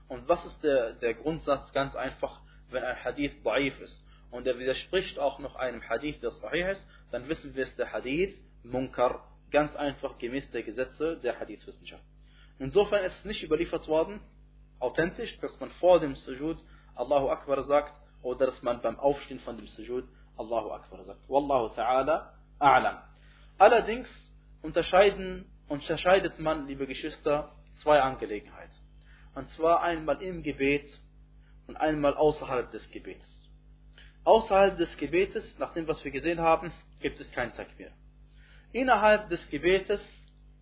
Und 0.07 0.27
was 0.27 0.43
ist 0.45 0.63
der, 0.63 0.93
der 0.93 1.13
Grundsatz? 1.13 1.71
Ganz 1.71 1.95
einfach, 1.95 2.41
wenn 2.69 2.83
ein 2.83 3.03
Hadith 3.03 3.33
daif 3.43 3.79
ist 3.79 4.03
und 4.31 4.47
er 4.47 4.59
widerspricht 4.59 5.17
auch 5.19 5.39
noch 5.39 5.55
einem 5.55 5.87
Hadith, 5.87 6.19
der 6.21 6.31
sahih 6.31 6.71
ist, 6.71 6.85
dann 7.11 7.27
wissen 7.29 7.55
wir, 7.55 7.63
es 7.63 7.75
der 7.75 7.91
Hadith 7.91 8.37
Munkar, 8.63 9.23
ganz 9.51 9.75
einfach 9.75 10.17
gemäß 10.17 10.49
der 10.51 10.63
Gesetze 10.63 11.17
der 11.23 11.39
Hadith-Wissenschaft. 11.39 12.03
Insofern 12.59 13.03
ist 13.05 13.19
es 13.19 13.25
nicht 13.25 13.43
überliefert 13.43 13.87
worden, 13.87 14.19
authentisch, 14.79 15.37
dass 15.39 15.59
man 15.59 15.69
vor 15.79 15.99
dem 15.99 16.15
Sujud 16.15 16.57
Allahu 16.95 17.29
Akbar 17.29 17.63
sagt 17.63 17.93
oder 18.21 18.47
dass 18.47 18.61
man 18.61 18.81
beim 18.81 18.99
Aufstehen 18.99 19.39
von 19.39 19.57
dem 19.57 19.67
Sujud 19.67 20.07
Allahu 20.37 20.71
Akbar 20.71 21.03
sagt. 21.03 21.27
Wallahu 21.29 21.73
ta'ala 21.73 22.33
a'lam. 22.59 22.97
Allerdings 23.57 24.07
unterscheiden, 24.61 25.45
unterscheidet 25.67 26.39
man, 26.39 26.67
liebe 26.67 26.85
Geschwister, 26.87 27.51
zwei 27.81 28.01
Angelegenheiten. 28.01 28.73
Und 29.35 29.49
zwar 29.51 29.81
einmal 29.81 30.21
im 30.21 30.41
Gebet 30.43 30.87
und 31.67 31.75
einmal 31.75 32.15
außerhalb 32.15 32.71
des 32.71 32.89
Gebetes. 32.91 33.49
Außerhalb 34.23 34.77
des 34.77 34.95
Gebetes, 34.97 35.57
nach 35.57 35.73
dem, 35.73 35.87
was 35.87 36.03
wir 36.03 36.11
gesehen 36.11 36.41
haben, 36.41 36.71
gibt 36.99 37.19
es 37.19 37.31
kein 37.31 37.53
Takbir. 37.53 37.91
Innerhalb 38.73 39.29
des 39.29 39.47
Gebetes 39.49 40.01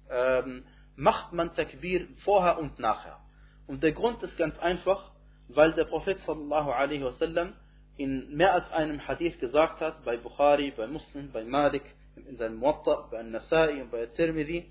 ähm, 0.09 0.65
macht 0.95 1.33
man 1.33 1.53
Takbir 1.53 2.07
vorher 2.23 2.59
und 2.59 2.79
nachher. 2.79 3.19
Und 3.67 3.83
der 3.83 3.91
Grund 3.93 4.21
ist 4.23 4.37
ganz 4.37 4.57
einfach, 4.59 5.11
weil 5.47 5.73
der 5.73 5.85
Prophet 5.85 6.19
sallallahu 6.19 6.71
alaihi 6.71 7.03
wasallam 7.03 7.53
in 7.97 8.35
mehr 8.35 8.53
als 8.53 8.69
einem 8.71 9.07
Hadith 9.07 9.39
gesagt 9.39 9.79
hat, 9.79 10.03
bei 10.03 10.17
Bukhari, 10.17 10.71
bei 10.75 10.87
Muslim, 10.87 11.31
bei 11.31 11.43
Malik, 11.43 11.83
in 12.15 12.37
seinem 12.37 12.57
Muatta, 12.57 13.07
bei 13.11 13.23
Nasai 13.23 13.81
und 13.81 13.91
bei 13.91 14.05
Tirmidhi, 14.07 14.69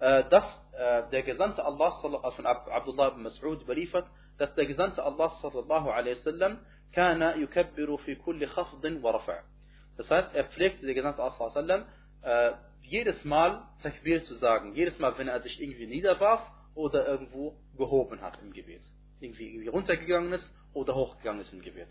äh, 0.00 0.24
dass 0.28 0.44
äh, 0.72 1.02
der 1.10 1.22
Gesandte 1.22 1.64
Allah 1.64 1.90
von 2.00 2.46
Abdullah 2.46 3.08
ibn 3.08 3.26
Mas'ud 3.26 3.62
überliefert, 3.62 4.06
dass 4.38 4.54
der 4.54 4.66
Gesandte 4.66 5.02
Allah 5.02 5.30
sallallahu 5.40 5.90
alaihi 5.90 6.16
wasallam 6.18 6.58
kana 6.92 7.36
yukabbiru 7.36 7.98
fi 7.98 8.16
kulli 8.16 8.46
khafdin 8.46 9.02
wa 9.02 9.12
rafa'. 9.16 9.42
Das 9.96 10.10
heißt, 10.10 10.34
er 10.34 10.44
pflegte 10.44 10.84
der 10.84 10.94
Gesandte 10.94 11.22
Allah 11.22 11.32
sallallahu 11.32 11.58
alaihi 11.58 11.84
wasallam 12.22 12.58
jedes 12.82 13.24
Mal 13.24 13.62
Takbir 13.82 14.24
zu 14.24 14.34
sagen, 14.36 14.74
jedes 14.74 14.98
Mal, 14.98 15.16
wenn 15.18 15.28
er 15.28 15.40
sich 15.40 15.60
irgendwie 15.60 15.86
niederwarf 15.86 16.40
oder 16.74 17.06
irgendwo 17.06 17.56
gehoben 17.76 18.20
hat 18.20 18.38
im 18.42 18.52
Gebet. 18.52 18.82
Irgendwie, 19.20 19.48
irgendwie 19.48 19.68
runtergegangen 19.68 20.32
ist 20.32 20.52
oder 20.72 20.94
hochgegangen 20.94 21.42
ist 21.42 21.52
im 21.52 21.62
Gebet. 21.62 21.88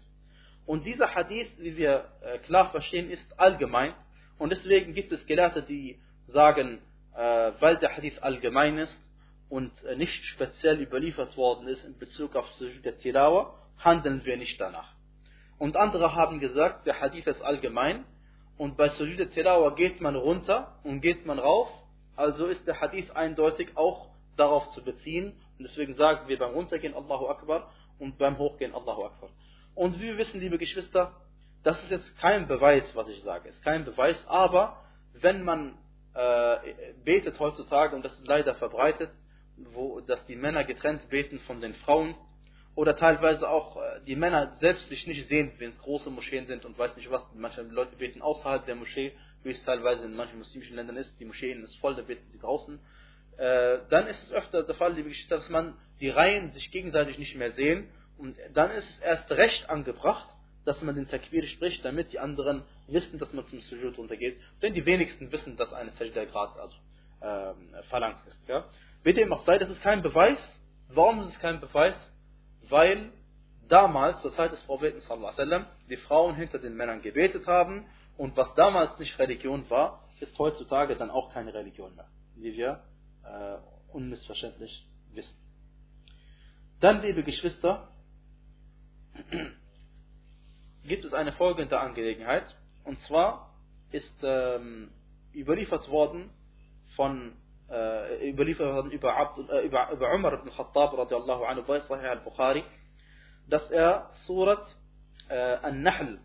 Und 0.65 0.85
dieser 0.85 1.13
Hadith, 1.13 1.49
wie 1.57 1.75
wir 1.77 2.05
äh, 2.21 2.37
klar 2.39 2.71
verstehen, 2.71 3.09
ist 3.09 3.39
allgemein. 3.39 3.93
Und 4.37 4.51
deswegen 4.51 4.93
gibt 4.93 5.11
es 5.11 5.25
Gelehrte, 5.25 5.63
die 5.63 5.99
sagen, 6.27 6.79
äh, 7.15 7.51
weil 7.59 7.77
der 7.77 7.95
Hadith 7.95 8.19
allgemein 8.19 8.77
ist 8.77 8.97
und 9.49 9.71
äh, 9.83 9.95
nicht 9.95 10.23
speziell 10.25 10.81
überliefert 10.81 11.35
worden 11.37 11.67
ist 11.67 11.83
in 11.83 11.97
Bezug 11.97 12.35
auf 12.35 12.47
Sujud 12.53 12.83
der 12.85 12.97
Tilawa, 12.97 13.53
handeln 13.77 14.23
wir 14.25 14.37
nicht 14.37 14.59
danach. 14.59 14.93
Und 15.59 15.77
andere 15.77 16.15
haben 16.15 16.39
gesagt, 16.39 16.87
der 16.87 16.99
Hadith 16.99 17.27
ist 17.27 17.41
allgemein 17.41 18.05
und 18.57 18.77
bei 18.77 18.89
Sujud 18.89 19.19
der 19.19 19.71
geht 19.75 20.01
man 20.01 20.15
runter 20.15 20.79
und 20.83 21.01
geht 21.01 21.25
man 21.25 21.39
rauf, 21.39 21.69
also 22.15 22.45
ist 22.47 22.65
der 22.67 22.79
Hadith 22.81 23.11
eindeutig 23.11 23.75
auch 23.75 24.09
darauf 24.37 24.69
zu 24.71 24.83
beziehen. 24.83 25.33
Und 25.57 25.63
deswegen 25.63 25.95
sagen 25.95 26.27
wir 26.27 26.37
beim 26.37 26.53
Runtergehen 26.53 26.93
Allahu 26.93 27.27
Akbar 27.27 27.71
und 27.99 28.17
beim 28.17 28.37
Hochgehen 28.37 28.73
Allahu 28.73 29.05
Akbar. 29.05 29.29
Und 29.75 29.99
wie 29.99 30.07
wir 30.07 30.17
wissen, 30.17 30.39
liebe 30.39 30.57
Geschwister, 30.57 31.13
das 31.63 31.81
ist 31.83 31.91
jetzt 31.91 32.17
kein 32.17 32.47
Beweis, 32.47 32.83
was 32.95 33.07
ich 33.09 33.21
sage. 33.23 33.49
Es 33.49 33.55
ist 33.55 33.63
kein 33.63 33.85
Beweis, 33.85 34.17
aber 34.27 34.83
wenn 35.21 35.43
man 35.43 35.77
äh, 36.13 36.57
betet 37.03 37.39
heutzutage, 37.39 37.95
und 37.95 38.03
das 38.03 38.13
ist 38.13 38.27
leider 38.27 38.55
verbreitet, 38.55 39.11
wo, 39.57 39.99
dass 40.01 40.25
die 40.25 40.35
Männer 40.35 40.63
getrennt 40.63 41.09
beten 41.09 41.39
von 41.41 41.61
den 41.61 41.73
Frauen, 41.75 42.15
oder 42.75 42.95
teilweise 42.95 43.47
auch 43.47 43.77
äh, 43.77 44.01
die 44.07 44.15
Männer 44.15 44.55
selbst 44.59 44.89
sich 44.89 45.05
nicht 45.05 45.27
sehen, 45.27 45.51
wenn 45.59 45.71
es 45.71 45.79
große 45.79 46.09
Moscheen 46.09 46.47
sind 46.47 46.65
und 46.65 46.77
weiß 46.77 46.95
nicht 46.95 47.09
was. 47.11 47.27
Manche 47.35 47.61
Leute 47.61 47.95
beten 47.95 48.21
außerhalb 48.21 48.65
der 48.65 48.75
Moschee, 48.75 49.13
wie 49.43 49.51
es 49.51 49.63
teilweise 49.63 50.05
in 50.05 50.15
manchen 50.15 50.39
muslimischen 50.39 50.75
Ländern 50.75 50.97
ist. 50.97 51.19
Die 51.19 51.25
Moscheen 51.25 51.63
ist 51.63 51.75
voll, 51.77 51.95
da 51.95 52.01
beten 52.01 52.27
sie 52.31 52.39
draußen. 52.39 52.79
Äh, 53.37 53.79
dann 53.89 54.07
ist 54.07 54.23
es 54.23 54.31
öfter 54.31 54.63
der 54.63 54.75
Fall, 54.75 54.93
liebe 54.93 55.09
Geschwister, 55.09 55.37
dass 55.37 55.49
man 55.49 55.75
die 55.99 56.09
Reihen 56.09 56.51
sich 56.51 56.71
gegenseitig 56.71 57.17
nicht 57.17 57.35
mehr 57.35 57.51
sehen 57.51 57.89
und 58.17 58.37
dann 58.53 58.71
ist 58.71 58.89
es 58.89 58.99
erst 58.99 59.31
recht 59.31 59.69
angebracht, 59.69 60.27
dass 60.65 60.81
man 60.81 60.95
den 60.95 61.07
Takbir 61.07 61.45
spricht, 61.47 61.83
damit 61.83 62.13
die 62.13 62.19
anderen 62.19 62.63
wissen, 62.87 63.19
dass 63.19 63.33
man 63.33 63.45
zum 63.45 63.59
Sujud 63.61 63.97
runtergeht. 63.97 64.39
Denn 64.61 64.73
die 64.73 64.85
wenigsten 64.85 65.31
wissen, 65.31 65.57
dass 65.57 65.73
eine 65.73 65.91
Sajda 65.91 66.25
gerade 66.25 66.59
also, 66.59 66.75
äh, 67.19 67.83
verlangt 67.89 68.19
ist. 68.27 68.39
Ja? 68.47 68.65
Wie 69.03 69.13
dem 69.13 69.33
auch 69.33 69.43
sei, 69.45 69.57
das 69.57 69.69
ist 69.69 69.81
kein 69.81 70.01
Beweis. 70.01 70.37
Warum 70.87 71.21
ist 71.21 71.29
es 71.29 71.39
kein 71.39 71.59
Beweis? 71.59 71.95
Weil 72.69 73.11
damals, 73.67 74.21
zur 74.21 74.31
Zeit 74.31 74.51
des 74.51 74.61
Propheten 74.61 75.01
sallam, 75.01 75.65
die 75.89 75.97
Frauen 75.97 76.35
hinter 76.35 76.59
den 76.59 76.75
Männern 76.75 77.01
gebetet 77.01 77.47
haben 77.47 77.85
und 78.17 78.37
was 78.37 78.53
damals 78.55 78.97
nicht 78.99 79.17
Religion 79.19 79.69
war, 79.69 80.07
ist 80.19 80.37
heutzutage 80.39 80.95
dann 80.95 81.09
auch 81.09 81.33
keine 81.33 81.53
Religion 81.53 81.95
mehr, 81.95 82.07
wie 82.35 82.55
wir 82.55 82.83
äh, 83.23 83.57
unmissverständlich 83.91 84.87
wissen. 85.13 85.35
Dann, 86.79 87.01
liebe 87.01 87.23
Geschwister, 87.23 87.89
gibt 90.83 91.05
es 91.05 91.13
eine 91.13 91.31
folgende 91.33 91.79
Angelegenheit. 91.79 92.45
Und 92.83 92.99
zwar 93.01 93.55
ist 93.91 94.13
ähm, 94.23 94.91
überliefert 95.33 95.89
worden 95.89 96.29
von 96.95 97.37
äh, 97.69 98.29
überliefert 98.29 98.73
worden 98.73 98.91
über, 98.91 99.15
Abd, 99.15 99.49
äh, 99.49 99.65
über, 99.65 99.91
über 99.91 100.13
Umar 100.13 100.33
ibn 100.33 100.49
Khattab 100.49 100.97
radiallahu 100.97 101.45
anhu 101.45 101.63
bei 101.63 101.79
Sahih 101.81 102.09
al-Bukhari, 102.09 102.63
dass 103.47 103.69
er 103.71 104.09
Surat 104.25 104.65
äh, 105.29 105.35
An-Nahl 105.37 106.19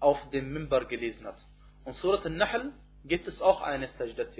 auf 0.00 0.18
dem 0.30 0.52
Mimbar 0.52 0.86
gelesen 0.86 1.26
hat. 1.26 1.38
Und 1.84 1.94
Surat 1.96 2.26
An-Nahl 2.26 2.72
gibt 3.04 3.28
es 3.28 3.40
auch 3.40 3.62
eine 3.62 3.88
Sajdat 3.88 4.34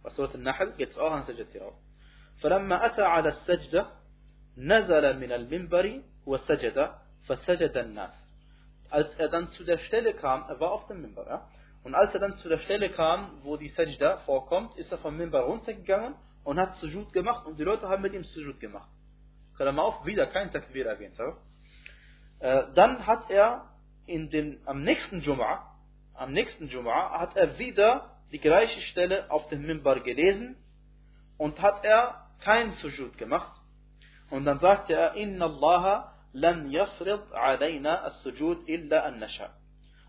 Tilaw. 0.00 0.02
Bei 0.02 0.10
Surat 0.10 0.34
An-Nahl 0.34 0.72
gibt 0.76 0.92
es 0.92 0.98
auch 0.98 1.12
eine 1.12 1.24
Sajdat 1.24 1.50
Tilaw. 1.50 1.72
فلما 2.42 2.86
أتى 2.86 3.02
على 3.02 3.28
السجدة 3.28 3.86
نزل 4.56 5.20
من 5.20 5.32
المنبر 5.32 6.02
وسجد 6.26 6.90
فسجد 7.28 7.76
الناس 7.76 8.26
als 8.90 9.14
er 9.16 9.28
dann 9.28 9.48
zu 9.48 9.64
der 9.64 9.78
Stelle 9.78 10.14
kam, 10.14 10.44
er 10.48 10.60
war 10.60 10.70
auf 10.70 10.86
dem 10.86 11.02
Mimbar, 11.02 11.26
ja? 11.26 11.48
und 11.82 11.94
als 11.94 12.14
er 12.14 12.20
dann 12.20 12.36
zu 12.36 12.48
der 12.48 12.58
Stelle 12.58 12.90
kam, 12.90 13.40
wo 13.42 13.56
die 13.56 13.68
Sajda 13.70 14.18
vorkommt, 14.18 14.76
ist 14.76 14.92
er 14.92 14.98
vom 14.98 15.16
Mimbar 15.16 15.42
runtergegangen 15.44 16.14
und 16.44 16.60
hat 16.60 16.74
Sujud 16.74 17.12
gemacht 17.12 17.46
und 17.46 17.58
die 17.58 17.64
Leute 17.64 17.88
haben 17.88 18.02
mit 18.02 18.12
ihm 18.12 18.24
Sujud 18.24 18.60
gemacht. 18.60 18.88
Klammer 19.56 19.82
auf, 19.82 20.06
wieder 20.06 20.26
kein 20.26 20.52
Takbir 20.52 20.86
erwähnt. 20.86 21.16
Ja? 21.18 21.36
Äh, 22.38 22.72
dann 22.74 23.06
hat 23.06 23.30
er 23.30 23.70
in 24.06 24.30
dem, 24.30 24.60
am 24.66 24.82
nächsten 24.82 25.20
Jum'a, 25.20 25.62
am 26.14 26.32
nächsten 26.32 26.68
Jum'a, 26.68 27.18
hat 27.18 27.36
er 27.36 27.58
wieder 27.58 28.09
die 28.31 28.39
gleiche 28.39 28.81
Stelle 28.81 29.29
auf 29.29 29.47
dem 29.49 29.65
Mimbar 29.65 29.99
gelesen 29.99 30.55
und 31.37 31.61
hat 31.61 31.83
er 31.83 32.29
keinen 32.39 32.71
Sujud 32.73 33.17
gemacht. 33.17 33.59
Und 34.29 34.45
dann 34.45 34.59
sagte 34.59 34.93
er, 34.93 35.15
Inna 35.15 35.45
Allah 35.45 36.13
lan 36.33 36.69
yafrid 36.71 37.31
alayna 37.33 38.03
as-sujud 38.05 38.67
illa 38.67 39.01
an 39.01 39.19
nasha. 39.19 39.53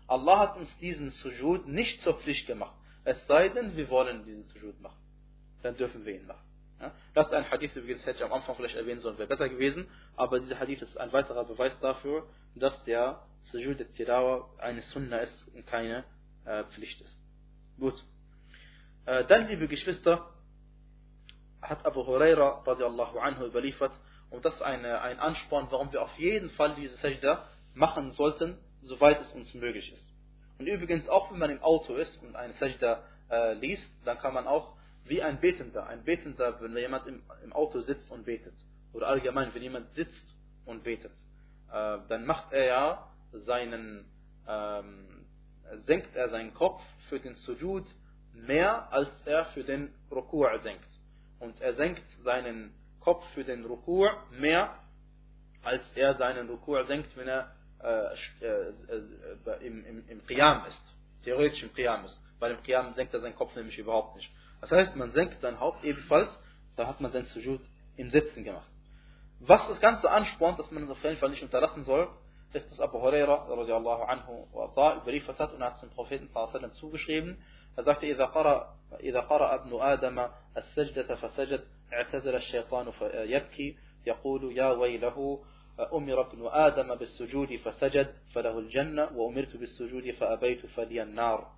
Allah 0.07 0.39
hat 0.39 0.57
uns 0.57 0.75
diesen 0.77 1.11
Sujud 1.11 1.67
nicht 1.67 2.01
zur 2.01 2.17
Pflicht 2.19 2.47
gemacht. 2.47 2.75
Es 3.03 3.25
sei 3.27 3.49
denn, 3.49 3.75
wir 3.75 3.89
wollen 3.89 4.23
diesen 4.23 4.43
Sujud 4.45 4.79
machen. 4.81 5.01
Dann 5.61 5.75
dürfen 5.75 6.05
wir 6.05 6.15
ihn 6.15 6.27
machen. 6.27 6.45
Ja? 6.79 6.91
Das 7.13 7.27
ist 7.27 7.33
ein 7.33 7.49
Hadith, 7.49 7.75
übrigens 7.75 8.05
hätte 8.05 8.19
ich 8.19 8.23
am 8.23 8.33
Anfang 8.33 8.55
vielleicht 8.55 8.75
erwähnen 8.75 8.99
sollen, 8.99 9.17
wäre 9.17 9.27
besser 9.27 9.49
gewesen, 9.49 9.87
aber 10.15 10.39
dieser 10.39 10.59
Hadith 10.59 10.81
ist 10.81 10.97
ein 10.97 11.11
weiterer 11.11 11.45
Beweis 11.45 11.77
dafür, 11.79 12.27
dass 12.55 12.81
der 12.83 13.21
Sujud 13.41 13.79
al-Tirawa 13.79 14.49
eine 14.59 14.81
Sunna 14.83 15.17
ist 15.17 15.45
und 15.53 15.65
keine 15.67 16.05
äh, 16.45 16.63
Pflicht 16.65 17.01
ist. 17.01 17.17
Gut. 17.79 18.03
Äh, 19.05 19.25
dann, 19.25 19.47
liebe 19.47 19.67
Geschwister, 19.67 20.29
hat 21.61 21.85
Abu 21.85 22.05
Huraira 22.05 22.63
radiallahu 22.65 23.19
anhu 23.19 23.45
überliefert, 23.45 23.91
und 24.29 24.45
das 24.45 24.55
ist 24.55 24.61
eine, 24.61 25.01
ein 25.01 25.19
Ansporn, 25.19 25.67
warum 25.69 25.91
wir 25.91 26.01
auf 26.01 26.17
jeden 26.17 26.49
Fall 26.51 26.73
diese 26.75 26.95
Sajda 26.97 27.45
machen 27.73 28.11
sollten, 28.11 28.57
soweit 28.81 29.21
es 29.21 29.31
uns 29.33 29.53
möglich 29.53 29.91
ist. 29.91 30.09
Und 30.57 30.67
übrigens, 30.67 31.07
auch 31.09 31.31
wenn 31.31 31.39
man 31.39 31.49
im 31.49 31.61
Auto 31.61 31.95
ist 31.95 32.21
und 32.23 32.35
eine 32.35 32.53
Sajda 32.53 33.03
äh, 33.29 33.53
liest, 33.53 33.89
dann 34.05 34.17
kann 34.17 34.33
man 34.33 34.47
auch 34.47 34.75
wie 35.05 35.21
ein 35.21 35.39
Betender, 35.41 35.85
ein 35.87 36.03
Betender, 36.05 36.61
wenn 36.61 36.75
jemand 36.77 37.05
im, 37.07 37.23
im 37.43 37.51
Auto 37.53 37.81
sitzt 37.81 38.09
und 38.09 38.25
betet, 38.25 38.55
oder 38.93 39.07
allgemein, 39.07 39.53
wenn 39.53 39.61
jemand 39.61 39.91
sitzt 39.93 40.33
und 40.65 40.83
betet, 40.83 41.11
äh, 41.71 41.97
dann 42.07 42.25
macht 42.25 42.53
er 42.53 42.65
ja 42.65 43.07
seinen, 43.33 44.05
ähm, 44.47 45.25
senkt 45.79 46.15
er 46.15 46.29
seinen 46.29 46.53
Kopf 46.53 46.81
für 47.09 47.19
den 47.19 47.35
Sujud 47.35 47.85
mehr, 48.33 48.91
als 48.91 49.09
er 49.25 49.45
für 49.45 49.63
den 49.63 49.93
Rukur 50.11 50.59
senkt. 50.59 50.87
Und 51.39 51.59
er 51.61 51.73
senkt 51.73 52.03
seinen 52.23 52.73
Kopf 52.99 53.25
für 53.33 53.43
den 53.43 53.65
Rukur 53.65 54.11
mehr, 54.31 54.77
als 55.63 55.83
er 55.95 56.15
seinen 56.15 56.49
Rukur 56.49 56.85
senkt, 56.85 57.15
wenn 57.17 57.27
er 57.27 57.51
äh, 57.83 58.13
äh, 58.41 58.73
äh, 59.45 59.67
im, 59.67 59.85
im, 59.85 60.07
im 60.07 60.25
Qiyam 60.25 60.65
ist. 60.65 60.81
Theoretisch 61.23 61.63
im 61.63 61.73
Qiyam 61.73 62.05
ist. 62.05 62.19
Weil 62.39 62.51
im 62.51 62.63
Qiyam 62.63 62.93
senkt 62.93 63.13
er 63.13 63.21
seinen 63.21 63.35
Kopf 63.35 63.55
nämlich 63.55 63.77
überhaupt 63.77 64.15
nicht. 64.15 64.29
Das 64.61 64.71
heißt, 64.71 64.95
man 64.95 65.11
senkt 65.11 65.41
sein 65.41 65.59
Haupt 65.59 65.83
ebenfalls, 65.83 66.29
da 66.75 66.87
hat 66.87 67.01
man 67.01 67.11
sein 67.11 67.25
Sujud 67.25 67.61
im 67.97 68.09
Sitzen 68.09 68.43
gemacht. 68.43 68.69
Was 69.39 69.67
das 69.67 69.81
Ganze 69.81 70.09
anspornt, 70.09 70.59
dass 70.59 70.71
man 70.71 70.83
es 70.83 70.89
auf 70.89 71.03
jeden 71.03 71.17
Fall 71.17 71.29
nicht 71.29 71.43
unterlassen 71.43 71.83
soll, 71.83 72.09
ist, 72.53 72.69
dass 72.69 72.79
Abu 72.79 73.01
Huraira 73.01 73.47
radiallahu 73.49 74.03
anhu 74.03 74.47
überliefert 75.01 75.39
hat 75.39 75.53
und 75.53 75.61
hat 75.61 75.75
es 75.75 75.81
dem 75.81 75.89
Propheten 75.89 76.29
zugeschrieben. 76.73 77.43
Er 77.75 77.83
sagte, 77.83 78.05
إذا 78.05 78.25
قرأ, 78.25 78.75
إذا 78.99 79.19
قرأ 79.19 79.55
ابن 79.55 79.81
آدم 79.81 80.27
السجدة 80.57 81.15
فسجد 81.15 81.63
اعتزل 81.93 82.35
الشيطان 82.35 82.91
فيبكي 82.91 83.77
يقول 84.07 84.57
يا 84.57 84.71
ويله 84.71 85.43
أمر 85.93 86.21
ابن 86.21 86.47
آدم 86.47 86.95
بالسجود 86.95 87.55
فسجد 87.55 88.13
فله 88.33 88.59
الجنة 88.59 89.09
وأمرت 89.17 89.57
بالسجود 89.57 90.11
فأبيت 90.11 90.65
فلي 90.65 91.03
النار 91.03 91.51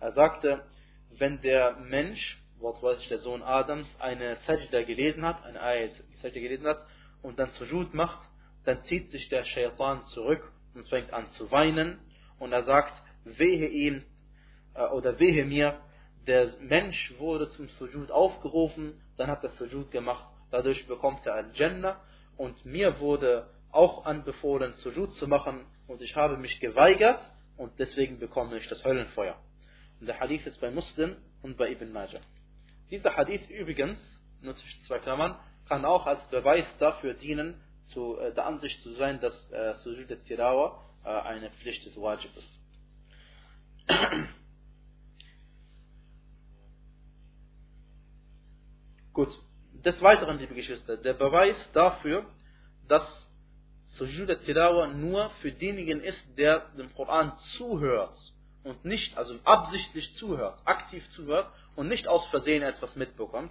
Er 0.00 0.12
sagte, 0.12 0.62
wenn 1.10 1.40
der 1.40 1.76
Mensch, 1.80 2.38
wortwörtlich 2.60 3.08
der 3.08 3.18
Sohn 3.18 3.42
Adams, 3.42 3.88
eine 3.98 4.36
Sajda 4.46 4.82
gelesen 4.82 5.24
hat, 5.24 5.44
eine 5.44 5.60
Ayat 5.60 5.90
Sajda 6.22 6.38
gelesen 6.38 6.66
hat 6.68 6.86
und 7.22 7.38
dann 7.38 7.50
Sujud 7.50 7.94
macht, 7.94 8.20
dann 8.64 8.82
zieht 8.84 9.10
sich 9.10 9.28
der 9.28 9.44
Shaitan 9.44 10.04
zurück 10.14 10.52
und 10.74 10.88
fängt 10.88 11.12
an 11.12 11.30
zu 11.30 11.50
weinen 11.50 11.98
und 12.38 12.52
er 12.52 12.62
sagt, 12.62 12.92
wehe 13.24 13.66
ihm 13.66 14.04
oder 14.92 15.18
wehe 15.18 15.44
mir, 15.44 15.78
der 16.26 16.54
Mensch 16.60 17.14
wurde 17.18 17.48
zum 17.50 17.68
Sujud 17.70 18.10
aufgerufen, 18.10 19.00
dann 19.16 19.28
hat 19.28 19.42
er 19.42 19.50
Sujud 19.50 19.90
gemacht, 19.90 20.26
dadurch 20.50 20.86
bekommt 20.86 21.24
er 21.26 21.34
Al-Jannah 21.34 22.00
und 22.36 22.64
mir 22.64 23.00
wurde 23.00 23.48
auch 23.70 24.04
anbefohlen, 24.04 24.74
Sujud 24.76 25.14
zu 25.14 25.26
machen 25.26 25.64
und 25.86 26.02
ich 26.02 26.14
habe 26.16 26.36
mich 26.36 26.60
geweigert 26.60 27.20
und 27.56 27.78
deswegen 27.78 28.18
bekomme 28.18 28.58
ich 28.58 28.68
das 28.68 28.84
Höllenfeuer. 28.84 29.36
Und 30.00 30.06
der 30.06 30.20
Hadith 30.20 30.46
ist 30.46 30.60
bei 30.60 30.70
Muslim 30.70 31.16
und 31.42 31.56
bei 31.56 31.70
Ibn 31.70 31.92
Majah. 31.92 32.20
Dieser 32.90 33.16
Hadith 33.16 33.48
übrigens, 33.50 33.98
nur 34.40 34.54
zwischen 34.56 34.82
zwei 34.84 34.98
Klammern, 34.98 35.38
kann 35.68 35.84
auch 35.84 36.06
als 36.06 36.22
Beweis 36.28 36.66
dafür 36.78 37.14
dienen, 37.14 37.60
zu, 37.84 38.18
äh, 38.18 38.32
der 38.34 38.46
Ansicht 38.46 38.80
zu 38.82 38.92
sein, 38.92 39.20
dass 39.20 39.50
äh, 39.50 39.74
Sujud 39.76 40.10
al-Tilawa 40.10 40.84
äh, 41.04 41.08
eine 41.08 41.50
Pflicht 41.50 41.84
des 41.86 41.96
Wajib 41.96 42.30
ist. 42.36 42.60
Gut. 49.18 49.36
Des 49.84 50.00
Weiteren, 50.00 50.38
liebe 50.38 50.54
Geschwister, 50.54 50.96
der 50.96 51.14
Beweis 51.14 51.56
dafür, 51.72 52.24
dass 52.86 53.02
Sujud 53.86 54.30
al-Tilawa 54.30 54.86
nur 54.86 55.30
für 55.40 55.50
denjenigen 55.50 56.00
ist, 56.00 56.24
der 56.38 56.60
dem 56.78 56.94
Koran 56.94 57.36
zuhört 57.56 58.16
und 58.62 58.84
nicht, 58.84 59.18
also 59.18 59.34
absichtlich 59.42 60.14
zuhört, 60.18 60.60
aktiv 60.64 61.02
zuhört 61.08 61.50
und 61.74 61.88
nicht 61.88 62.06
aus 62.06 62.24
Versehen 62.28 62.62
etwas 62.62 62.94
mitbekommt, 62.94 63.50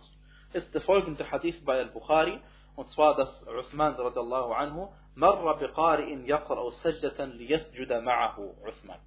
ist 0.53 0.73
der 0.73 0.79
folgende 0.79 1.29
Hadith 1.29 1.61
bei 1.65 1.79
Al-Bukhari, 1.79 2.39
und 2.77 2.89
zwar, 2.91 3.17
dass 3.17 3.45
Uthman 3.45 3.95
radiallahu 3.95 4.53
anhu, 4.53 4.87
marra 5.15 5.59
biqari'in 5.59 6.25
yaqra'u 6.25 6.71
sajdatan 6.81 7.33
liyasjuda 7.33 7.99
ma'ahu 7.99 8.55
Uthman. 8.65 9.01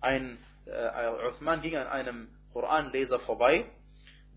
Ein, 0.00 0.38
äh, 0.66 1.30
Uthman 1.30 1.60
ging 1.62 1.74
an 1.74 1.88
einem 1.88 2.28
Koranleser 2.52 3.18
vorbei, 3.18 3.66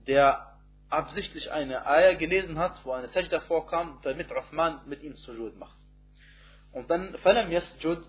der 0.07 0.52
absichtlich 0.89 1.51
eine 1.51 1.85
Eier 1.85 2.15
gelesen 2.15 2.57
hat, 2.57 2.83
wo 2.85 2.91
eine 2.91 3.07
Sajda 3.07 3.39
vorkam, 3.41 3.99
damit 4.03 4.31
Uthman 4.31 4.81
mit 4.85 5.01
ihm 5.03 5.15
Sujud 5.15 5.57
macht. 5.57 5.77
Und 6.71 6.89
dann, 6.89 7.15
falam 7.17 7.51
yasjud, 7.51 8.03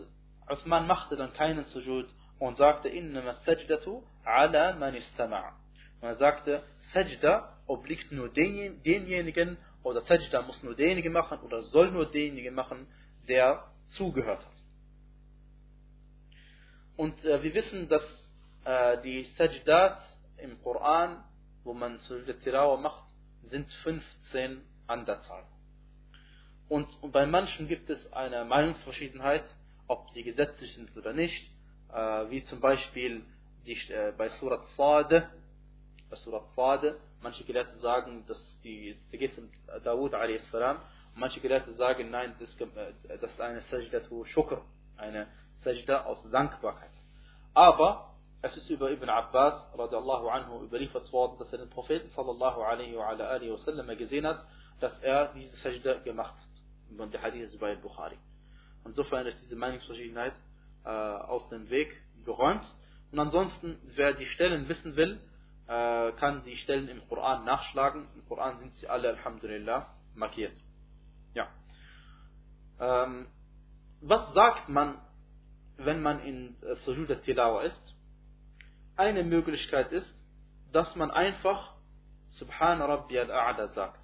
Uthman 0.51 0.87
machte 0.87 1.17
dann 1.17 1.33
keinen 1.33 1.65
Sujud 1.67 2.07
und 2.39 2.57
sagte, 2.57 2.89
innama 2.89 3.35
sajdatu 3.47 4.03
ala 4.25 4.75
man 4.75 4.95
istama'a. 4.95 5.53
Und 6.01 6.09
er 6.09 6.17
sagte, 6.17 6.63
Sajda 6.93 7.59
obliegt 7.67 8.13
nur 8.13 8.29
denjenigen, 8.29 9.57
oder 9.83 10.01
Sajda 10.03 10.43
muss 10.43 10.63
nur 10.63 10.75
derjenige 10.75 11.11
machen 11.11 11.39
oder 11.41 11.63
soll 11.63 11.91
nur 11.91 12.07
derjenige 12.11 12.51
machen, 12.51 12.87
der 13.29 13.65
zugehört 13.89 14.45
hat. 14.45 14.55
Und 16.97 17.25
äh, 17.25 17.43
wir 17.43 17.55
wissen, 17.55 17.89
dass 17.89 18.03
äh, 18.65 19.03
die 19.03 19.25
Sajdat 19.37 20.01
im 20.39 20.61
Koran, 20.63 21.25
wo 21.65 21.73
man 21.75 21.99
Sujudat 21.99 22.41
Tilawa 22.41 22.77
macht, 22.77 23.05
sind 23.45 23.71
15 23.83 24.63
an 24.87 25.05
der 25.05 25.21
Zahl. 25.23 25.45
Und, 26.69 26.89
und 27.03 27.13
bei 27.13 27.27
manchen 27.27 27.69
gibt 27.69 27.91
es 27.91 28.13
eine 28.13 28.45
Meinungsverschiedenheit, 28.45 29.45
ob 29.87 30.11
sie 30.11 30.23
gesetzlich 30.23 30.75
sind 30.75 30.97
oder 30.97 31.13
nicht, 31.13 31.51
äh, 31.93 32.31
wie 32.31 32.43
zum 32.45 32.61
Beispiel 32.61 33.25
die, 33.67 33.75
äh, 33.91 34.13
bei 34.17 34.29
Surat 34.31 34.65
Sade, 34.77 35.29
bei 36.09 36.17
Surat 36.17 36.47
Sade, 36.55 36.99
manche 37.21 37.45
Gelehrte 37.45 37.77
sagen, 37.79 38.25
dass 38.27 38.61
die, 38.63 38.97
da 39.11 39.19
geht 39.19 39.33
es 39.33 39.39
um 39.39 39.51
Dawud 39.83 40.15
a.s. 40.15 40.43
Manche 41.17 41.41
Gelehrte 41.41 41.73
sagen, 41.75 42.11
nein, 42.11 42.35
das, 42.41 42.55
äh, 42.61 43.19
das 43.21 43.31
ist 43.31 43.41
eine 43.41 43.61
Sajdatu 43.63 44.25
Shukr, 44.25 44.63
eine 44.97 45.27
Sajda 45.63 46.05
aus 46.05 46.29
Dankbarkeit. 46.31 46.91
Aber 47.53 48.14
es 48.45 48.57
ist 48.59 48.69
über 48.69 48.91
Ibn 48.91 49.09
Abbas 49.09 49.55
radiallahu 49.75 50.29
anhu 50.29 50.65
überliefert 50.65 51.11
worden, 51.15 51.39
dass 51.39 51.51
er 51.51 51.59
den 51.61 51.71
Propheten 51.71 52.09
sallallahu 52.09 52.61
alaihi 52.61 52.95
wa 52.95 53.09
alihi 53.09 53.51
wa 53.51 53.57
sallam 53.57 53.97
gesehen 53.97 54.27
hat, 54.27 54.45
dass 54.81 54.99
er 55.01 55.33
diese 55.33 55.57
Sajda 55.57 56.01
gemacht 56.01 56.35
hat. 56.35 56.99
Und 56.99 57.15
der 57.15 57.23
Hadith 57.23 57.49
ist 57.49 57.59
bei 57.59 57.75
Bukhari. 57.75 58.19
Insofern 58.85 59.27
ist 59.27 59.41
diese 59.41 59.57
Meinungsverschiedenheit 59.57 60.35
äh, 60.85 60.91
aus 60.91 61.49
dem 61.49 61.71
Weg 61.71 61.89
geräumt. 62.27 62.67
Und 63.13 63.19
ansonsten, 63.19 63.79
wer 63.95 64.13
die 64.13 64.27
Stellen 64.27 64.69
wissen 64.69 64.95
will, 64.95 65.19
äh, 65.67 66.13
kann 66.13 66.43
die 66.43 66.57
Stellen 66.59 66.89
im 66.89 67.09
Koran 67.09 67.47
nachschlagen. 67.47 68.07
Im 68.15 68.29
Koran 68.29 68.59
sind 68.59 68.75
sie 68.75 68.89
alle, 68.89 69.09
Alhamdulillah, 69.09 69.89
markiert. 70.15 70.61
Ja. 71.33 71.49
Ähm, 72.79 73.27
was 74.03 74.35
sagt 74.35 74.69
man, 74.69 74.99
wenn 75.79 76.03
man 76.03 76.21
in 76.21 76.63
äh, 76.63 76.77
Sujud 76.85 77.11
al-Tilawa 77.11 77.63
ist? 77.63 77.95
Eine 78.97 79.25
Möglichkeit 79.25 79.93
ist, 79.93 80.15
dass 80.73 80.95
man 80.97 81.11
einfach 81.11 81.75
Subhan 82.31 82.81
Rabbi 82.81 83.19
al-A'la 83.19 83.69
sagt. 83.69 84.01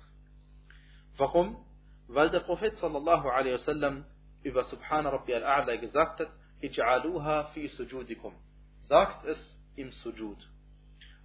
Warum? 1.16 1.64
Weil 2.08 2.30
der 2.30 2.40
Prophet 2.40 2.74
sallallahu 2.76 3.28
alaihi 3.28 3.54
wasallam 3.54 4.04
über 4.42 4.64
Subhan 4.64 5.06
Rabbi 5.06 5.34
al-A'la 5.34 5.76
gesagt 5.76 6.20
hat, 6.20 6.30
Ij'aluha 6.62 7.52
fi 7.52 7.68
sujudikum. 7.68 8.34
Sagt 8.82 9.24
es 9.26 9.56
im 9.76 9.92
Sujud. 9.92 10.38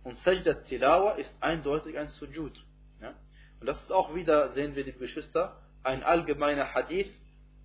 Und 0.04 0.16
Sajdat 0.18 0.66
Tilawa 0.66 1.14
ist 1.14 1.34
eindeutig 1.42 1.98
ein 1.98 2.08
Sujud. 2.10 2.54
Ja? 3.02 3.14
Und 3.60 3.68
das 3.68 3.82
ist 3.82 3.92
auch 3.92 4.14
wieder, 4.14 4.54
sehen 4.54 4.76
wir 4.76 4.84
die 4.84 4.94
Geschwister, 4.94 5.60
ein 5.84 6.04
allgemeiner 6.04 6.74
Hadith 6.74 7.12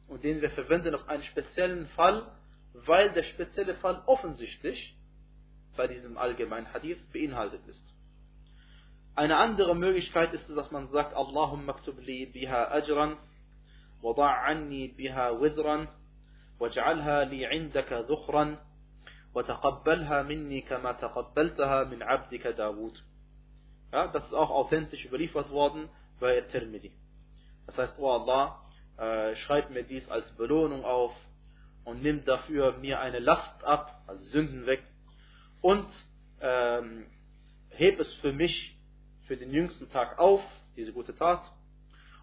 und 0.09 0.25
den 0.25 0.41
wir 0.41 0.51
verwenden 0.51 0.95
auf 0.95 1.09
einen 1.09 1.23
speziellen 1.25 1.87
Fall, 1.89 2.27
weil 2.73 3.13
der 3.13 3.23
spezielle 3.23 3.75
Fall 3.75 4.03
offensichtlich 4.07 4.97
bei 5.80 5.88
diesem 5.88 6.18
allgemeinen 6.18 6.72
Hadith 6.74 7.00
beinhaltet 7.12 7.66
ist. 7.68 7.94
Eine 9.16 9.38
andere 9.38 9.76
Möglichkeit 9.76 10.34
ist, 10.34 10.50
dass 10.50 10.72
man 10.72 10.88
sagt, 10.88 11.14
Allahumma 11.14 11.74
aktub 11.74 12.00
li 12.00 12.26
biha 12.26 12.72
ajran, 12.72 13.18
wada' 14.02 14.44
anni 14.48 14.90
biha 14.90 15.40
wizran, 15.42 15.88
waj'alha 16.60 17.24
li 17.30 17.46
indaka 17.46 18.04
dhukhran, 18.04 18.58
وتقبلها 19.36 20.22
مني 20.22 20.62
كما 20.62 20.92
تقبلتها 20.92 21.84
من 21.84 22.04
عبدك 22.04 22.48
داود. 22.48 22.98
Ja, 23.92 24.08
das 24.08 24.26
ist 24.26 24.34
auch 24.34 24.50
authentisch 24.50 25.06
überliefert 25.06 25.52
worden 25.52 25.90
bei 26.20 26.40
Tirmidhi. 26.42 26.92
Das 27.66 27.78
heißt, 27.78 28.00
oh 28.00 28.12
Allah, 28.12 28.62
äh, 28.98 29.36
schreib 29.36 29.70
mir 29.70 29.84
dies 29.84 30.08
als 30.10 30.30
Belohnung 30.38 30.86
auf 30.86 31.14
und 31.84 32.02
nimm 32.02 32.24
dafür 32.24 32.78
mir 32.78 33.00
eine 33.00 33.20
Last 33.20 33.64
ab, 33.64 34.04
also 34.08 34.22
Sünden 34.24 34.66
weg 34.66 34.84
und 35.61 35.87
ähm, 36.41 37.07
heb 37.71 38.01
es 38.01 38.13
für 38.15 38.33
mich 38.33 38.79
für 39.27 39.37
den 39.37 39.53
jüngsten 39.53 39.89
Tag 39.91 40.19
auf, 40.19 40.43
diese 40.77 40.93
gute 40.93 41.15
Tat, 41.15 41.41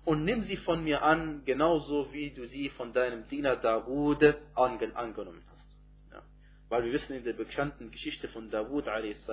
und 0.06 0.24
nimm 0.24 0.44
sie 0.44 0.58
von 0.58 0.84
mir 0.84 1.04
an, 1.04 1.44
genauso 1.46 2.12
wie 2.14 2.32
du 2.32 2.46
sie 2.46 2.70
von 2.70 2.94
deinem 2.94 3.28
Diener 3.28 3.58
Dawud 3.58 4.24
angenommen 4.56 5.44
hast. 5.52 5.76
Ja. 6.12 6.22
Weil 6.70 6.86
wir 6.86 6.94
wissen 6.94 7.14
in 7.14 7.24
der 7.24 7.34
bekannten 7.34 7.92
Geschichte 7.92 8.30
von 8.30 8.50
Dawud 8.50 8.88
a.s. 8.88 9.28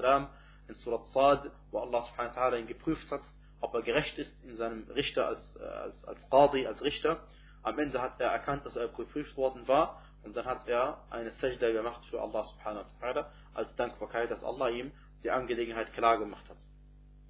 in 0.68 0.74
Surat 0.74 1.06
Sad, 1.12 1.50
wo 1.70 1.78
Allah 1.78 2.02
subhanahu 2.02 2.36
wa 2.36 2.56
ihn 2.56 2.66
geprüft 2.66 3.08
hat, 3.10 3.22
ob 3.60 3.74
er 3.74 3.82
gerecht 3.82 4.18
ist 4.18 4.32
in 4.42 4.56
seinem 4.56 4.82
Richter 4.90 5.28
als, 5.28 5.56
äh, 5.56 5.62
als, 5.62 6.04
als 6.04 6.30
Qadi, 6.30 6.66
als 6.66 6.82
Richter. 6.82 7.20
Am 7.62 7.78
Ende 7.78 8.02
hat 8.02 8.20
er 8.20 8.30
erkannt, 8.30 8.66
dass 8.66 8.76
er 8.76 8.88
geprüft 8.88 9.36
worden 9.36 9.66
war 9.68 10.02
und 10.24 10.36
dann 10.36 10.46
hat 10.46 10.66
er 10.68 11.04
eine 11.10 11.30
Sajda 11.32 11.70
gemacht 11.70 12.04
für 12.06 12.20
Allah 12.20 12.44
subhanahu 12.44 12.84
wa 12.84 13.06
ta'ala 13.06 13.26
als 13.52 13.74
Dankbarkeit, 13.76 14.30
dass 14.30 14.42
Allah 14.42 14.70
ihm 14.70 14.92
die 15.22 15.30
Angelegenheit 15.30 15.92
klar 15.92 16.18
gemacht 16.18 16.44
hat. 16.48 16.58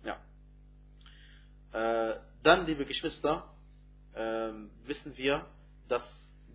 Ja. 0.05 0.19
Äh, 1.73 2.21
dann, 2.43 2.67
liebe 2.67 2.85
Geschwister, 2.85 3.55
äh, 4.15 4.53
wissen 4.85 5.17
wir, 5.17 5.47
dass 5.89 6.03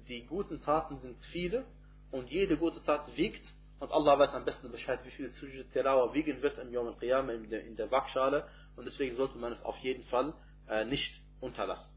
die 0.08 0.26
guten 0.26 0.62
Taten 0.62 1.00
sind 1.00 1.24
viele 1.32 1.66
und 2.12 2.30
jede 2.30 2.58
gute 2.58 2.82
Tat 2.84 3.06
wiegt 3.16 3.46
und 3.80 3.92
Allah 3.92 4.20
weiß 4.20 4.34
am 4.34 4.46
besten 4.46 4.72
Bescheid, 4.72 5.00
wie 5.06 5.12
viel 5.12 5.32
Sujud 5.34 5.72
Tilawa 5.72 6.14
wiegen 6.14 6.42
wird 6.42 6.58
im 6.58 6.72
Yom 6.72 6.88
al-Qiyamah 6.88 7.34
in 7.34 7.76
der, 7.76 7.92
Waagschale 7.92 8.48
und 8.76 8.86
deswegen 8.86 9.16
sollte 9.16 9.38
man 9.38 9.54
es 9.54 9.64
auf 9.64 9.78
jeden 9.78 10.04
Fall 10.06 10.34
äh, 10.68 10.86
nicht 10.86 11.22
unterlassen. 11.40 11.90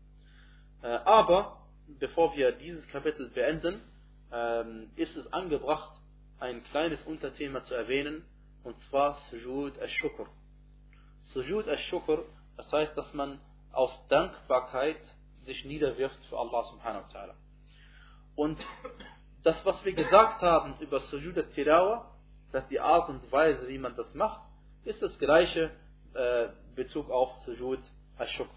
Äh, 0.82 0.88
aber 0.88 1.66
bevor 1.99 2.36
wir 2.36 2.53
dieses 2.53 2.86
Kapitel 2.88 3.30
beenden, 3.30 3.80
ähm, 4.33 4.91
ist 4.97 5.16
es 5.16 5.33
angebracht, 5.33 6.01
ein 6.41 6.62
kleines 6.64 7.03
Unterthema 7.03 7.62
zu 7.62 7.74
erwähnen, 7.74 8.24
und 8.64 8.76
zwar 8.89 9.14
Sujud 9.30 9.78
al-Shukr. 9.78 10.26
Sujud 11.22 11.68
al-Shukr, 11.68 12.24
das 12.57 12.72
heißt, 12.72 12.97
dass 12.97 13.12
man 13.14 13.41
aus 13.72 13.91
Dankbarkeit 14.09 15.01
sich 15.45 15.64
niederwirft 15.64 16.22
für 16.26 16.39
Allah 16.39 16.64
subhanahu 16.64 17.03
wa 17.03 17.09
ta'ala. 17.09 17.35
Und 18.35 18.59
das, 19.43 19.64
was 19.64 19.85
wir 19.85 19.93
gesagt 19.93 20.41
haben 20.43 20.76
über 20.80 21.01
Sujud 21.01 21.37
al-Tilawa, 21.37 22.11
das 22.53 22.64
ist 22.64 22.70
die 22.70 22.80
Art 22.80 23.09
und 23.09 23.30
Weise, 23.33 23.68
wie 23.68 23.78
man 23.78 23.97
das 23.97 24.14
macht, 24.14 24.43
ist 24.85 25.01
das 25.03 25.18
gleiche 25.18 25.70
äh, 26.14 26.49
Bezug 26.74 27.11
auf 27.11 27.35
Sujud 27.39 27.80
al-Shukr. 28.16 28.55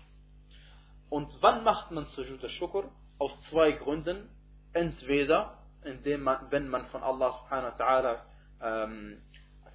Und 1.09 1.35
wann 1.41 1.63
macht 1.63 1.91
man 1.91 2.05
Sujud 2.05 2.43
al-Shukr? 2.43 2.89
Aus 3.17 3.39
zwei 3.49 3.71
Gründen. 3.71 4.29
Entweder, 4.73 5.57
indem 5.85 6.23
man, 6.23 6.51
wenn 6.51 6.67
man 6.67 6.85
von 6.87 7.03
Allah 7.03 7.31
subhanahu 7.31 7.77
wa 7.77 7.85
ta'ala 7.85 8.21
ähm, 8.61 9.21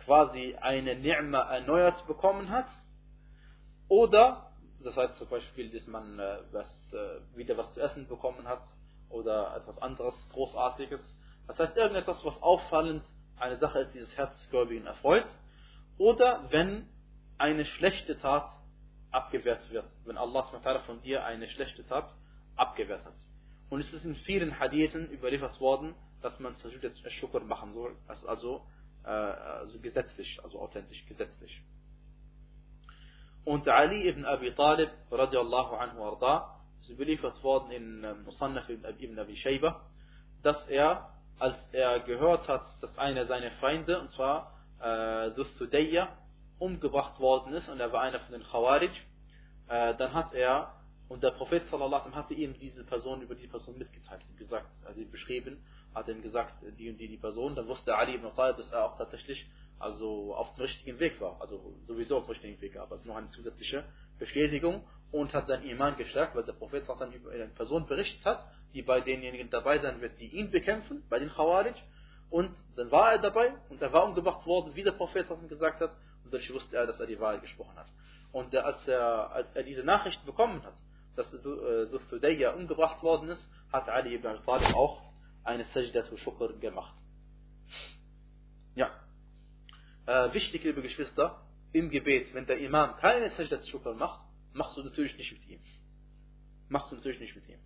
quasi 0.04 0.56
eine 0.60 0.94
Ni'ma 0.94 1.52
erneuert 1.52 2.06
bekommen 2.06 2.50
hat, 2.50 2.68
oder, 3.88 4.52
das 4.82 4.96
heißt 4.96 5.16
zum 5.16 5.28
Beispiel, 5.28 5.70
dass 5.70 5.86
man 5.86 6.18
äh, 6.18 6.38
was, 6.52 6.92
äh, 6.92 7.36
wieder 7.36 7.56
was 7.56 7.72
zu 7.74 7.80
essen 7.80 8.06
bekommen 8.08 8.46
hat, 8.46 8.62
oder 9.08 9.56
etwas 9.56 9.76
anderes 9.78 10.14
Großartiges. 10.32 11.00
Das 11.46 11.58
heißt, 11.58 11.76
irgendetwas, 11.76 12.24
was 12.24 12.40
auffallend 12.42 13.02
eine 13.38 13.58
Sache 13.58 13.80
ist, 13.80 13.94
die 13.94 13.98
das 13.98 14.14
erfreut, 14.86 15.26
oder 15.98 16.50
wenn 16.50 16.88
eine 17.38 17.64
schlechte 17.64 18.18
Tat 18.18 18.48
abgewehrt 19.10 19.70
wird, 19.70 19.86
wenn 20.04 20.16
Allah 20.16 20.42
von 20.86 21.02
dir 21.02 21.24
eine 21.24 21.48
schlechte 21.48 21.86
Tat 21.86 22.08
abgewehrt 22.56 23.04
hat. 23.04 23.14
Und 23.70 23.80
es 23.80 23.92
ist 23.92 24.04
in 24.04 24.16
vielen 24.16 24.58
Hadithen 24.58 25.10
überliefert 25.10 25.60
worden, 25.60 25.94
dass 26.22 26.38
man 26.40 26.54
Sajud 26.54 26.84
al-Shukr 26.84 27.40
machen 27.40 27.72
soll, 27.72 27.96
also, 28.26 28.66
äh, 29.04 29.08
also 29.08 29.78
gesetzlich, 29.80 30.40
also 30.42 30.60
authentisch 30.60 31.06
gesetzlich. 31.06 31.62
Und 33.44 33.66
Ali 33.68 34.08
ibn 34.08 34.24
Abi 34.24 34.52
Talib, 34.52 34.90
radiallahu 35.10 35.76
anhu 35.76 36.02
arda, 36.02 36.60
ist 36.80 36.90
überliefert 36.90 37.42
worden 37.42 37.70
in 37.70 38.04
ähm, 38.04 38.24
Musannaf 38.24 38.68
ibn 38.68 39.18
Abi 39.18 39.36
Shayba, 39.36 39.80
dass 40.42 40.66
er, 40.68 41.14
als 41.38 41.56
er 41.72 42.00
gehört 42.00 42.48
hat, 42.48 42.62
dass 42.82 42.98
einer 42.98 43.26
seiner 43.26 43.50
Feinde, 43.52 44.00
und 44.00 44.10
zwar 44.10 44.52
äh, 44.80 45.30
Dhustudayya, 45.30 46.08
umgebracht 46.58 47.18
worden 47.20 47.54
ist 47.54 47.68
und 47.68 47.80
er 47.80 47.92
war 47.92 48.02
einer 48.02 48.20
von 48.20 48.32
den 48.32 48.42
Khawarij, 48.42 48.90
äh, 49.68 49.94
dann 49.94 50.12
hat 50.12 50.34
er, 50.34 50.74
und 51.10 51.24
der 51.24 51.32
Prophet 51.32 51.66
sallallahu 51.66 52.04
alaihi 52.04 52.14
hatte 52.14 52.34
ihm 52.34 52.56
diese 52.60 52.84
Person 52.84 53.20
über 53.20 53.34
die 53.34 53.48
Person 53.48 53.76
mitgeteilt, 53.76 54.22
gesagt, 54.38 54.70
also 54.86 55.04
beschrieben, 55.10 55.60
hat 55.92 56.06
ihm 56.06 56.22
gesagt, 56.22 56.54
die 56.78 56.88
und 56.88 56.98
die 56.98 57.08
die 57.08 57.16
Person, 57.16 57.56
dann 57.56 57.66
wusste 57.66 57.96
Ali 57.96 58.14
ibn 58.14 58.32
Talib, 58.32 58.58
dass 58.58 58.70
er 58.70 58.84
auch 58.84 58.96
tatsächlich 58.96 59.44
also 59.80 60.32
auf 60.36 60.54
dem 60.54 60.62
richtigen 60.62 61.00
Weg 61.00 61.20
war, 61.20 61.40
also 61.40 61.74
sowieso 61.82 62.18
auf 62.18 62.26
dem 62.26 62.30
richtigen 62.30 62.60
Weg, 62.60 62.76
aber 62.76 62.94
es 62.94 63.00
ist 63.00 63.08
noch 63.08 63.16
eine 63.16 63.28
zusätzliche 63.30 63.82
Bestätigung. 64.20 64.86
Und 65.10 65.34
hat 65.34 65.48
sein 65.48 65.64
Iman 65.64 65.96
gestärkt, 65.96 66.36
weil 66.36 66.44
der 66.44 66.52
Prophet 66.52 66.84
dann 66.86 67.12
über 67.12 67.32
eine 67.32 67.48
Person 67.48 67.84
berichtet 67.88 68.24
hat, 68.24 68.46
die 68.72 68.82
bei 68.82 69.00
denjenigen 69.00 69.50
dabei 69.50 69.80
sein 69.80 70.00
wird, 70.00 70.20
die 70.20 70.28
ihn 70.28 70.52
bekämpfen, 70.52 71.02
bei 71.10 71.18
den 71.18 71.28
Khawarij, 71.28 71.74
und 72.30 72.54
dann 72.76 72.92
war 72.92 73.10
er 73.14 73.18
dabei 73.18 73.52
und 73.68 73.82
er 73.82 73.92
war 73.92 74.04
umgebracht 74.04 74.46
worden, 74.46 74.76
wie 74.76 74.84
der 74.84 74.92
Prophet 74.92 75.26
gesagt 75.48 75.80
hat, 75.80 75.90
und 76.22 76.32
dadurch 76.32 76.54
wusste 76.54 76.76
er, 76.76 76.86
dass 76.86 77.00
er 77.00 77.08
die 77.08 77.18
Wahrheit 77.18 77.42
gesprochen 77.42 77.74
hat. 77.74 77.88
Und 78.30 78.54
als 78.54 78.86
er, 78.86 79.32
als 79.32 79.50
er 79.56 79.64
diese 79.64 79.82
Nachricht 79.82 80.24
bekommen 80.24 80.62
hat, 80.62 80.74
dass 81.16 81.30
Dhul 81.30 81.88
umgebracht 82.56 83.02
worden 83.02 83.28
ist, 83.28 83.44
hat 83.72 83.88
Ali 83.88 84.14
ibn 84.14 84.26
al-Talib 84.26 84.74
auch 84.74 85.02
eine 85.44 85.64
Sajdatu 85.74 86.16
Shukr 86.16 86.52
gemacht. 86.58 86.94
Ja. 88.74 88.90
Äh, 90.06 90.32
wichtig, 90.34 90.64
liebe 90.64 90.82
Geschwister, 90.82 91.46
im 91.72 91.88
Gebet, 91.90 92.34
wenn 92.34 92.46
der 92.46 92.58
Imam 92.58 92.96
keine 92.96 93.30
Sajdatu 93.32 93.66
Shukr 93.66 93.94
macht, 93.94 94.20
machst 94.52 94.76
du 94.76 94.82
natürlich 94.82 95.16
nicht 95.16 95.32
mit 95.32 95.48
ihm. 95.48 95.60
Machst 96.68 96.90
du 96.90 96.96
natürlich 96.96 97.20
nicht 97.20 97.34
mit 97.34 97.48
ihm. 97.48 97.60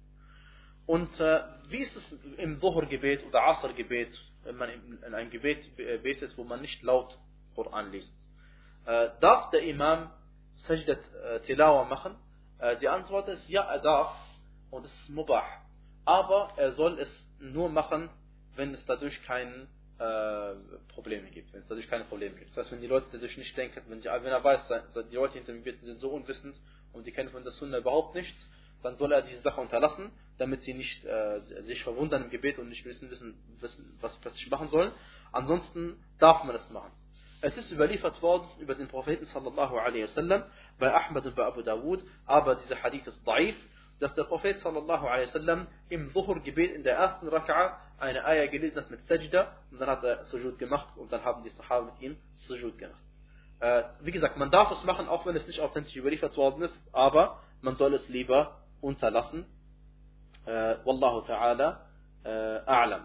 Und 0.87 1.19
äh, 1.19 1.43
wie 1.69 1.79
ist 1.79 1.97
es 1.97 2.13
im 2.37 2.61
Dhuhr-Gebet 2.61 3.25
oder 3.27 3.43
Asr-Gebet, 3.45 4.13
wenn 4.43 4.57
man 4.57 4.71
in 4.71 5.15
ein 5.15 5.31
Gebet 5.31 5.77
betet, 5.77 6.37
wo 6.37 6.45
man 6.45 6.61
nicht 6.61 6.83
laut 6.83 7.19
Koran 7.55 7.91
liest? 7.91 8.13
Äh, 8.85 9.11
darf 9.21 9.51
der 9.51 9.63
Imam 9.63 10.11
Sajdat 10.57 11.01
äh, 11.15 11.41
Tilawa 11.41 11.85
machen? 11.85 12.17
Äh, 12.65 12.79
die 12.79 12.89
Antwort 12.89 13.29
ist 13.29 13.47
ja, 13.49 13.63
er 13.63 13.81
darf 13.81 14.17
und 14.71 14.85
es 14.85 14.93
ist 14.93 15.11
Mubah. 15.11 15.45
Aber 16.07 16.49
er 16.57 16.73
soll 16.73 16.99
es 16.99 17.29
nur 17.39 17.69
machen, 17.69 18.09
wenn 18.57 18.73
es 18.73 18.85
dadurch 18.87 19.23
keine 19.25 19.69
äh, 19.99 20.55
Probleme 20.89 21.31
gibt. 21.31 21.53
Wenn 21.53 21.61
es 21.61 21.69
dadurch 21.69 21.89
keine 21.89 22.05
Probleme 22.05 22.37
gibt. 22.37 22.51
Das 22.51 22.57
heißt, 22.57 22.73
wenn 22.73 22.81
die 22.81 22.87
Leute 22.87 23.07
dadurch 23.13 23.37
nicht 23.37 23.57
denken, 23.57 23.83
wenn, 23.89 24.01
die, 24.01 24.09
wenn 24.09 24.25
er 24.25 24.43
weiß, 24.43 24.61
die 25.11 25.15
Leute 25.15 25.35
hinter 25.35 25.53
dem 25.53 25.63
Gebet 25.63 25.83
sind 25.83 25.99
so 25.99 26.09
unwissend 26.09 26.57
und 26.93 27.07
die 27.07 27.13
kennen 27.13 27.29
von 27.29 27.43
der 27.43 27.53
Sunna 27.53 27.79
überhaupt 27.79 28.15
nichts, 28.15 28.49
dann 28.83 28.97
soll 28.97 29.13
er 29.13 29.23
diese 29.23 29.41
Sache 29.43 29.61
unterlassen, 29.61 30.11
damit 30.39 30.63
sie 30.63 30.75
nicht 30.75 31.05
äh, 31.05 31.41
sich 31.65 31.83
verwundern 31.83 32.25
im 32.25 32.31
Gebet 32.31 32.59
und 32.59 32.69
nicht 32.69 32.85
wissen, 32.85 33.11
wissen, 33.11 33.35
wissen 33.61 33.97
was 34.01 34.13
sie 34.15 34.21
plötzlich 34.21 34.51
machen 34.51 34.69
sollen. 34.69 34.93
Ansonsten 35.33 36.03
darf 36.19 36.45
man 36.45 36.57
es 36.57 36.69
machen. 36.71 36.93
Es 37.45 37.55
ist 37.59 37.71
überliefert 37.71 38.23
worden 38.23 38.49
über 38.59 38.75
den 38.75 38.89
Propheten 38.89 39.27
sallallahu 39.27 39.77
alaihi 39.77 40.05
wasallam 40.05 40.45
bei 40.79 40.91
Ahmad 40.95 41.27
und 41.27 41.37
bei 41.37 41.45
Abu 41.45 41.61
Dawud, 41.61 42.03
aber 42.25 42.55
dieser 42.55 42.83
Hadith 42.83 43.07
ist 43.07 43.23
daif, 43.29 43.55
dass 44.01 44.15
der 44.15 44.25
Prophet 44.25 44.59
sallallahu 44.61 45.07
alaihi 45.07 45.27
wasallam 45.27 45.67
im 45.91 46.11
Dhuhr-Gebet 46.11 46.73
in 46.75 46.85
der 46.85 46.97
ersten 46.97 47.29
Raka'a 47.29 47.75
eine 47.99 48.25
Ayah 48.25 48.47
gelesen 48.47 48.79
hat 48.79 48.91
mit 48.91 49.07
Sajda 49.07 49.59
und 49.71 49.79
dann 49.79 49.91
hat 49.91 50.03
er 50.05 50.25
Sujud 50.25 50.59
gemacht 50.59 50.97
und 50.97 51.13
dann 51.13 51.23
haben 51.23 51.43
die 51.43 51.51
Sahaba 51.51 51.93
mit 51.93 52.01
ihm 52.01 52.17
Sujud 52.33 52.79
gemacht. 52.79 53.03
Äh, 53.61 53.83
wie 54.01 54.13
gesagt, 54.13 54.39
man 54.39 54.51
darf 54.51 54.71
es 54.71 54.83
machen, 54.85 55.07
auch 55.07 55.27
wenn 55.27 55.37
es 55.37 55.47
nicht 55.47 55.61
authentisch 55.61 55.97
überliefert 55.97 56.39
worden 56.39 56.63
ist, 56.63 56.89
aber 56.95 57.43
man 57.61 57.75
soll 57.75 57.93
es 57.93 58.09
lieber 58.09 58.63
unterlassen. 58.81 59.45
Äh, 60.47 60.77
Wallahu 60.87 61.27
ta'ala 61.27 61.83
äh, 62.25 62.31
a'lam. 62.31 63.03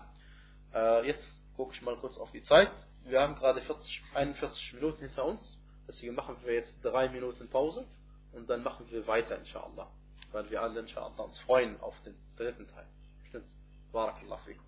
Äh, 0.73 1.07
jetzt 1.07 1.27
gucke 1.57 1.73
ich 1.75 1.81
mal 1.81 1.97
kurz 1.97 2.17
auf 2.17 2.31
die 2.31 2.43
Zeit 2.43 2.71
wir 3.05 3.21
haben 3.21 3.35
gerade 3.35 3.61
40, 3.61 4.03
41 4.13 4.73
Minuten 4.73 4.99
hinter 4.99 5.25
uns. 5.25 5.59
Deswegen 5.87 6.15
machen 6.15 6.37
wir 6.43 6.53
jetzt 6.53 6.73
drei 6.83 7.09
Minuten 7.09 7.49
Pause 7.49 7.85
und 8.33 8.49
dann 8.49 8.61
machen 8.63 8.85
wir 8.91 9.07
weiter, 9.07 9.37
inshallah. 9.37 9.89
Weil 10.31 10.49
wir 10.51 10.61
alle, 10.61 10.81
inshallah, 10.81 11.23
uns 11.23 11.37
freuen 11.39 11.79
auf 11.81 11.95
den 12.05 12.15
dritten 12.37 12.67
Teil. 12.67 12.85
Stimmt's? 13.29 13.51
Barakallah 13.91 14.37
fikum. 14.39 14.63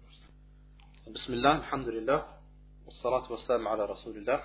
Bismillah, 1.06 1.64
Alhamdulillah. 1.64 2.40
Wassalatu 2.86 3.34
wassalam 3.34 3.68
ala 3.68 3.86
Rasulillah. 3.86 4.42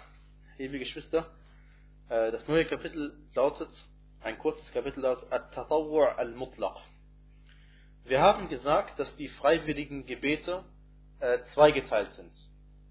Liebe 0.58 0.78
Geschwister, 0.78 1.26
äh, 2.08 2.32
das 2.32 2.46
neue 2.48 2.64
Kapitel 2.64 3.16
lautet, 3.34 3.68
ein 4.20 4.38
kurzes 4.38 4.70
Kapitel 4.72 5.00
lautet, 5.00 5.30
At-Tatawwu' 5.30 6.16
al-Mutlaq. 6.16 6.76
Wir 8.04 8.20
haben 8.20 8.48
gesagt, 8.48 8.98
dass 8.98 9.14
die 9.16 9.28
freiwilligen 9.28 10.06
Gebete 10.06 10.64
äh, 11.20 11.40
zweigeteilt 11.54 12.12
sind 12.14 12.32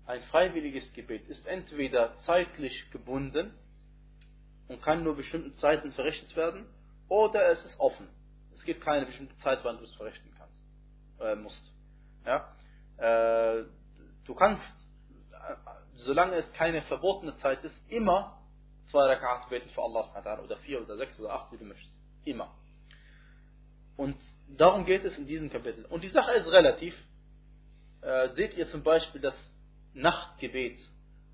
ein 0.06 0.22
freiwilliges 0.24 0.92
Gebet 0.94 1.28
ist 1.28 1.46
entweder 1.46 2.16
zeitlich 2.26 2.90
gebunden 2.92 3.54
und 4.68 4.82
kann 4.82 5.04
nur 5.04 5.16
bestimmten 5.16 5.56
Zeiten 5.56 5.92
verrichtet 5.92 6.36
werden, 6.36 6.66
oder 7.08 7.48
es 7.50 7.64
ist 7.66 7.80
offen. 7.80 8.08
Es 8.54 8.64
gibt 8.64 8.82
keine 8.82 9.06
bestimmte 9.06 9.38
Zeit, 9.40 9.60
wann 9.64 9.78
du 9.78 9.84
es 9.84 9.94
verrichten 9.96 10.32
kannst, 10.38 10.56
äh, 11.20 11.36
musst. 11.36 11.72
Ja? 12.26 12.50
Äh, 12.98 13.66
du 14.26 14.34
kannst, 14.34 14.64
äh, 15.32 15.56
solange 15.96 16.36
es 16.36 16.52
keine 16.54 16.82
verbotene 16.84 17.36
Zeit 17.38 17.64
ist, 17.64 17.76
immer 17.90 18.42
zwei 18.90 19.06
Rakats 19.06 19.50
beten 19.50 19.70
für 19.70 19.82
Allah 19.82 20.40
oder 20.44 20.58
vier 20.58 20.82
oder 20.82 20.98
sechs 20.98 21.20
oder 21.20 21.34
acht, 21.34 21.52
wie 21.52 21.58
du 21.58 21.66
möchtest. 21.66 21.94
Immer. 22.24 22.54
Und 23.98 24.18
darum 24.48 24.86
geht 24.86 25.06
es 25.06 25.18
in 25.18 25.26
diesem 25.26 25.50
Kapitel. 25.50 25.86
Und 25.86 26.04
die 26.04 26.10
Sache 26.10 26.32
ist 26.34 26.48
relativ. 26.48 26.96
Äh, 28.02 28.30
seht 28.30 28.56
ihr 28.56 28.68
zum 28.70 28.84
Beispiel, 28.84 29.22
dass 29.22 29.36
Nachtgebet 29.96 30.78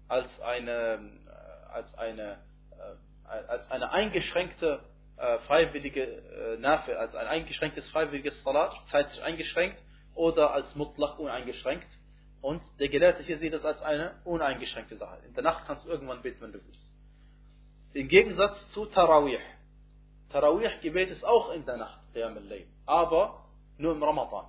als 0.08 0.40
eine, 0.42 0.72
äh, 0.72 1.74
als 1.74 1.94
eine, 1.96 2.38
äh, 2.72 3.28
als 3.28 3.70
eine 3.72 3.92
eingeschränkte 3.92 4.80
äh, 5.18 5.40
freiwillige 5.40 6.58
Nerve, 6.60 6.98
als 6.98 7.16
ein 7.16 7.28
eingeschränktes 7.28 7.90
freiwilliges 7.90 8.42
Salat, 8.44 8.74
zeitlich 8.90 9.22
eingeschränkt, 9.24 9.82
oder 10.16 10.52
als 10.52 10.74
Mutlach 10.76 11.18
uneingeschränkt. 11.20 11.88
Und 12.42 12.62
der 12.80 12.90
Gelehrte 12.90 13.24
hier 13.24 13.38
sieht 13.38 13.54
das 13.54 13.64
als 13.64 13.82
eine 13.82 14.16
uneingeschränkte 14.26 14.98
Sache. 14.98 15.20
In 15.28 15.34
der 15.34 15.44
Nacht 15.44 15.66
kannst 15.66 15.86
du 15.86 15.90
irgendwann 15.90 16.22
beten, 16.22 16.42
wenn 16.42 16.52
du 16.52 16.60
willst. 16.66 16.94
Im 17.94 18.08
Gegensatz 18.08 18.70
zu 18.72 18.86
Tarawih. 18.88 19.40
Tarawih-Gebet 20.30 21.10
ist 21.12 21.24
auch 21.24 21.52
in 21.52 21.66
der 21.66 21.78
Nacht, 21.78 22.00
aber 22.86 23.46
nur 23.78 23.94
im 23.94 24.04
Ramadan. 24.04 24.46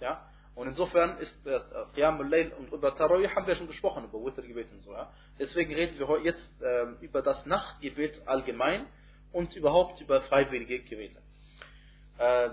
Ja? 0.00 0.26
Und 0.54 0.68
insofern 0.68 1.18
ist 1.18 1.46
äh, 1.46 1.60
Qiyam 1.94 2.20
al-Layl 2.20 2.52
und 2.52 2.72
über 2.72 2.94
Tarawih 2.94 3.28
haben 3.28 3.46
wir 3.46 3.56
schon 3.56 3.66
gesprochen, 3.66 4.04
über 4.04 4.24
Witr-Gebet 4.24 4.70
und 4.70 4.82
so. 4.82 4.92
Ja? 4.92 5.12
Deswegen 5.38 5.74
reden 5.74 5.98
wir 5.98 6.20
jetzt 6.22 6.62
äh, 6.62 6.84
über 7.04 7.22
das 7.22 7.44
Nachtgebet 7.44 8.22
allgemein 8.26 8.86
und 9.32 9.54
überhaupt 9.56 10.00
über 10.00 10.20
freiwillige 10.22 10.80
Gebete. 10.80 11.20
Äh, 12.18 12.50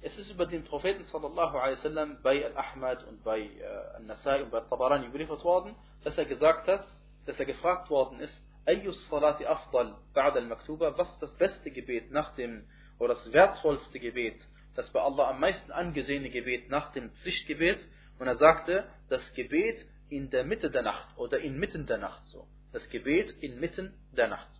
es 0.00 0.16
ist 0.18 0.30
über 0.30 0.46
den 0.46 0.64
Propheten 0.64 1.04
sallallahu 1.04 1.58
alaihi 1.58 1.78
wasallam 1.78 2.18
bei 2.22 2.44
Al-Ahmad 2.44 3.04
und 3.04 3.22
bei 3.22 3.40
äh, 3.40 3.64
Al-Nasai 3.96 4.42
und 4.42 4.50
bei 4.50 4.60
Tabarani 4.60 5.06
überliefert 5.06 5.44
worden, 5.44 5.74
dass 6.04 6.16
er 6.16 6.24
gesagt 6.24 6.68
hat, 6.68 6.86
dass 7.26 7.38
er 7.38 7.44
gefragt 7.44 7.90
worden 7.90 8.20
ist, 8.20 8.40
Ayyus 8.66 9.08
Salati 9.08 9.44
afdal 9.44 9.94
ba'da 10.14 10.36
al-Maktuba, 10.36 10.96
was 10.96 11.08
ist 11.12 11.22
das 11.22 11.34
beste 11.34 11.70
Gebet 11.70 12.10
nach 12.10 12.34
dem, 12.34 12.66
oder 12.98 13.14
das 13.14 13.32
wertvollste 13.32 14.00
Gebet 14.00 14.40
das 14.76 14.90
bei 14.90 15.00
Allah 15.00 15.30
am 15.30 15.40
meisten 15.40 15.72
angesehene 15.72 16.30
Gebet 16.30 16.68
nach 16.68 16.92
dem 16.92 17.10
Pflichtgebet. 17.10 17.78
Und 18.18 18.26
er 18.26 18.36
sagte, 18.36 18.84
das 19.08 19.22
Gebet 19.34 19.84
in 20.08 20.30
der 20.30 20.44
Mitte 20.44 20.70
der 20.70 20.82
Nacht 20.82 21.16
oder 21.16 21.40
inmitten 21.40 21.86
der 21.86 21.98
Nacht 21.98 22.26
so. 22.26 22.46
Das 22.72 22.88
Gebet 22.90 23.30
inmitten 23.40 23.94
der 24.16 24.28
Nacht. 24.28 24.50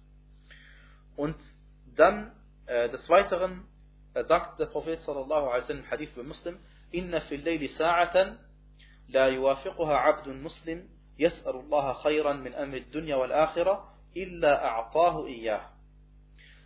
Und 1.16 1.36
dann 1.96 2.32
äh, 2.66 2.88
des 2.90 3.08
Weiteren 3.08 3.66
äh, 4.14 4.24
sagt 4.24 4.58
der 4.58 4.66
Prophet 4.66 5.00
sallallahu 5.02 5.48
alaihi 5.48 5.62
wasallam 5.62 5.90
Hadith 5.90 6.10
bei 6.16 6.22
Muslim, 6.22 6.58
Inna 6.90 7.20
fil 7.22 7.42
layli 7.42 7.68
sa'atan 7.68 8.38
la 9.08 9.28
yuwafiquha 9.28 9.96
'abdun 10.06 10.40
muslim 10.42 10.88
yas'alu 11.18 11.66
Allah 11.66 12.00
khayran 12.02 12.42
min 12.42 12.54
amri 12.54 12.84
dunya 12.92 13.18
wal 13.18 13.32
akhirah 13.32 13.84
illa 14.14 14.52
a'tahu 14.54 15.26
iyyah. 15.26 15.62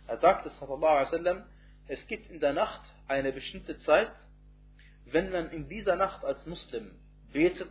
Er 0.07 0.17
sagte 0.17 0.49
sallallahu 0.59 0.95
alaihi 0.95 1.11
wasallam, 1.11 1.45
es 1.91 2.07
gibt 2.07 2.31
in 2.31 2.39
der 2.39 2.53
Nacht 2.53 2.79
eine 3.09 3.33
bestimmte 3.33 3.77
Zeit, 3.79 4.13
wenn 5.03 5.29
man 5.29 5.49
in 5.49 5.67
dieser 5.67 5.97
Nacht 5.97 6.23
als 6.23 6.45
Muslim 6.45 6.89
betet 7.33 7.69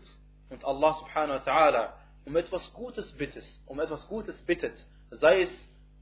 und 0.51 0.63
Allah 0.63 0.93
subhanahu 0.93 1.39
wa 1.39 1.43
ta'ala 1.43 1.95
um 2.27 2.37
etwas 2.37 2.71
Gutes 2.75 3.17
bittet, 3.17 3.47
um 3.65 3.81
etwas 3.81 4.07
Gutes 4.09 4.39
bittet, 4.43 4.75
sei 5.11 5.45
es 5.45 5.51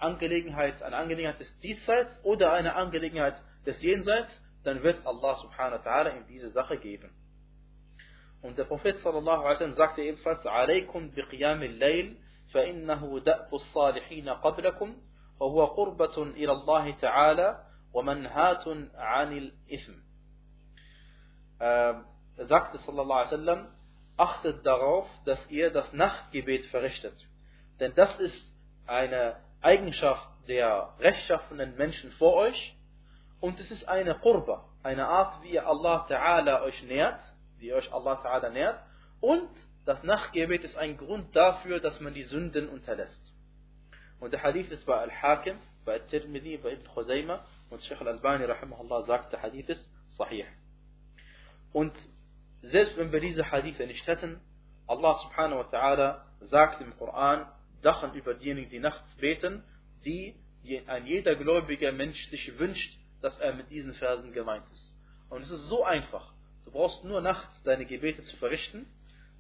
Angelegenheit, 0.01 0.83
eine 0.83 0.97
Angelegenheit 0.97 1.39
des 1.39 1.57
Diesseits 1.61 2.19
oder 2.25 2.53
eine 2.55 2.75
Angelegenheit 2.75 3.41
des 3.65 3.81
Jenseits, 3.83 4.37
dann 4.65 4.83
wird 4.83 5.07
Allah 5.07 5.37
subhanahu 5.37 5.79
wa 5.79 5.83
ta'ala 5.89 6.17
ihm 6.17 6.27
diese 6.27 6.51
Sache 6.51 6.77
geben. 6.77 7.11
Und 8.43 8.59
der 8.59 8.65
Prophet 8.65 8.97
sallallahu 8.97 9.43
alaihi 9.43 9.55
wasallam 9.55 9.75
sagte 9.75 10.03
ebenfalls: 10.03 10.45
"Alaykum 10.45 11.13
biqiyam 11.13 11.61
al-layl, 11.61 12.17
fa 12.53 12.63
innahu 12.63 13.21
da'bu 13.21 13.55
as-salihin 13.55 14.27
qablakum, 14.43 14.97
wa 15.39 15.47
huwa. 15.47 17.68
ومنهات 17.98 18.68
عن 18.96 19.38
الإثم 19.38 19.94
ähm, 21.60 22.04
sagte 22.38 22.78
sallallahu 22.80 23.20
alaihi 23.20 23.32
wasallam, 23.32 23.68
achtet 24.18 24.66
darauf, 24.66 25.08
dass 25.26 25.40
ihr 25.50 25.72
das 25.72 25.92
Nachtgebet 25.94 26.66
verrichtet. 26.66 27.16
Denn 27.80 27.94
das 27.96 28.20
ist 28.20 28.52
eine 28.86 29.38
Eigenschaft 29.62 30.28
der 30.48 30.94
rechtschaffenen 31.00 31.76
Menschen 31.78 32.12
vor 32.14 32.34
euch 32.34 32.76
und 33.40 33.60
es 33.60 33.72
ist 33.72 33.88
eine 33.88 34.16
Qurba, 34.20 34.66
eine 34.84 35.08
Art, 35.08 35.42
wie 35.44 35.52
ihr 35.54 35.66
Allah 35.66 36.06
Ta'ala 36.08 36.64
euch 36.64 36.84
nährt, 36.84 37.20
wie 37.58 37.74
euch 37.74 37.92
Allah 37.94 38.22
Ta'ala 38.22 38.50
nährt 38.50 38.80
und 39.22 39.50
das 39.86 40.04
Nachtgebet 40.04 40.64
ist 40.64 40.76
ein 40.78 40.98
Grund 40.98 41.36
dafür, 41.36 41.80
dass 41.80 42.00
man 42.00 42.14
die 42.14 42.24
Sünden 42.24 42.70
unterlässt. 42.70 43.34
Und 44.20 44.32
der 44.32 44.42
Hadith 44.44 44.70
ist 44.72 44.86
bei 44.86 44.96
Al-Hakim, 44.96 45.58
bei 45.84 45.94
Al-Tirmidhi, 45.94 46.58
bei 46.58 46.74
Ibn 46.74 46.88
Khuzaymah 46.88 47.46
und 47.71 47.83
Sheikh 47.83 48.01
al-Albani 48.01 48.47
sagt, 49.07 49.33
der 49.33 49.43
Hadith 49.43 49.69
ist 49.69 49.91
sahih. 50.09 50.47
Und 51.73 51.93
selbst 52.63 52.97
wenn 52.97 53.13
wir 53.13 53.21
diese 53.21 53.51
Hadithe 53.51 53.87
nicht 53.87 54.07
hätten, 54.07 54.41
Allah 54.87 55.15
subhanahu 55.23 55.59
wa 55.59 55.69
ta'ala 55.69 56.23
sagt 56.41 56.81
im 56.81 56.97
Koran 56.97 57.47
Sachen 57.81 58.15
über 58.15 58.35
diejenigen, 58.35 58.71
die 58.71 58.81
nachts 58.81 59.15
beten, 59.17 59.63
die 60.05 60.35
ein 60.87 61.07
jeder 61.07 61.37
gläubiger 61.37 61.93
Mensch 61.93 62.19
sich 62.31 62.59
wünscht, 62.59 62.99
dass 63.21 63.39
er 63.39 63.55
mit 63.55 63.71
diesen 63.71 63.95
Versen 63.95 64.33
gemeint 64.33 64.65
ist. 64.73 64.95
Und 65.29 65.43
es 65.43 65.51
ist 65.51 65.69
so 65.69 65.85
einfach. 65.85 66.33
Du 66.65 66.71
brauchst 66.71 67.05
nur 67.05 67.21
nachts 67.21 67.63
deine 67.63 67.85
Gebete 67.85 68.23
zu 68.23 68.37
verrichten, 68.37 68.87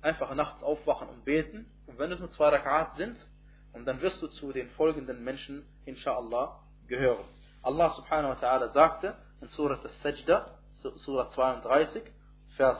einfach 0.00 0.34
nachts 0.34 0.62
aufwachen 0.62 1.08
und 1.08 1.24
beten. 1.24 1.66
Und 1.86 1.98
wenn 1.98 2.12
es 2.12 2.20
nur 2.20 2.30
zwei 2.32 2.48
Rakat 2.48 2.94
sind, 2.96 3.16
und 3.72 3.84
dann 3.84 4.00
wirst 4.00 4.22
du 4.22 4.28
zu 4.28 4.52
den 4.52 4.70
folgenden 4.70 5.24
Menschen, 5.24 5.66
inshallah, 5.84 6.62
gehören. 6.86 7.24
Allah 7.62 7.90
subhanahu 7.94 8.30
wa 8.30 8.40
ta'ala 8.40 8.72
sagte 8.72 9.16
in 9.40 9.48
Surah 9.48 9.80
Al-Sajda, 9.82 10.58
Surah 10.96 11.28
32, 11.28 12.02
Vers 12.56 12.78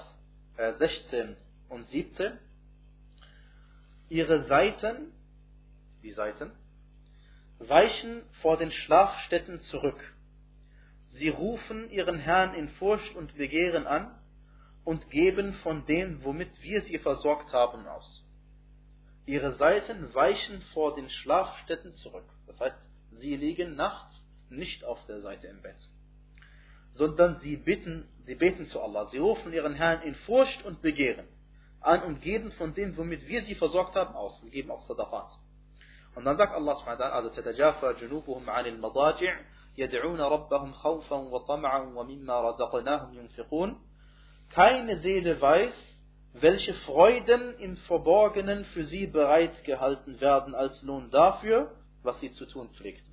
16 0.56 1.28
äh, 1.30 1.36
und 1.68 1.86
17, 1.88 2.38
ihre 4.08 4.44
Seiten, 4.44 5.12
die 6.02 6.12
Seiten, 6.12 6.52
weichen 7.58 8.22
vor 8.40 8.56
den 8.56 8.70
Schlafstätten 8.70 9.60
zurück. 9.62 10.14
Sie 11.08 11.28
rufen 11.28 11.90
ihren 11.90 12.18
Herrn 12.18 12.54
in 12.54 12.68
Furcht 12.68 13.16
und 13.16 13.36
Begehren 13.36 13.86
an 13.86 14.14
und 14.84 15.10
geben 15.10 15.54
von 15.54 15.84
dem, 15.86 16.24
womit 16.24 16.50
wir 16.62 16.82
sie 16.82 16.98
versorgt 16.98 17.52
haben, 17.52 17.86
aus. 17.86 18.24
Ihre 19.26 19.52
Seiten 19.56 20.14
weichen 20.14 20.62
vor 20.72 20.94
den 20.94 21.10
Schlafstätten 21.10 21.92
zurück. 21.94 22.24
Das 22.46 22.58
heißt, 22.60 22.76
sie 23.12 23.36
liegen 23.36 23.76
nachts 23.76 24.24
nicht 24.49 24.83
auf 24.83 25.03
der 25.07 25.21
Seite 25.21 25.47
im 25.47 25.61
Bett, 25.61 25.77
sondern 26.93 27.39
sie 27.41 27.57
bitten, 27.57 28.07
sie 28.25 28.35
beten 28.35 28.67
zu 28.67 28.81
Allah. 28.81 29.07
Sie 29.07 29.17
rufen 29.17 29.51
ihren 29.53 29.73
Herrn 29.73 30.01
in 30.03 30.15
Furcht 30.15 30.63
und 30.65 30.81
Begehren 30.81 31.27
an 31.81 32.03
und 32.03 32.21
geben 32.21 32.51
von 32.53 32.73
dem, 32.73 32.95
womit 32.97 33.27
wir 33.27 33.43
sie 33.43 33.55
versorgt 33.55 33.95
haben, 33.95 34.15
aus. 34.15 34.39
Sie 34.41 34.49
geben 34.49 34.71
auch 34.71 34.81
Sadaqat. 34.87 35.31
Und 36.15 36.25
dann 36.25 36.37
sagt 36.37 36.53
Allah 36.53 36.75
subhanahu 36.75 36.99
wa 36.99 37.05
ta'ala, 37.05 37.15
also 37.15 37.29
تتجافى 37.29 37.93
جنوبهم 37.99 38.49
عن 38.49 38.65
المضاجع 38.65 39.39
يدعون 39.77 40.21
ربهم 40.21 40.73
خوفا 40.73 41.15
وطمعا 41.15 41.79
ومما 41.79 42.41
رزقناهم 42.41 43.13
ينفقون 43.13 43.77
Keine 44.49 44.99
Seele 44.99 45.41
weiß, 45.41 45.73
welche 46.33 46.73
Freuden 46.73 47.57
im 47.57 47.77
Verborgenen 47.77 48.65
für 48.65 48.83
sie 48.85 49.07
bereitgehalten 49.07 50.21
werden 50.21 50.53
als 50.53 50.81
Lohn 50.83 51.09
dafür, 51.09 51.71
was 52.03 52.19
sie 52.19 52.31
zu 52.31 52.45
tun 52.45 52.69
pflegten. 52.69 53.06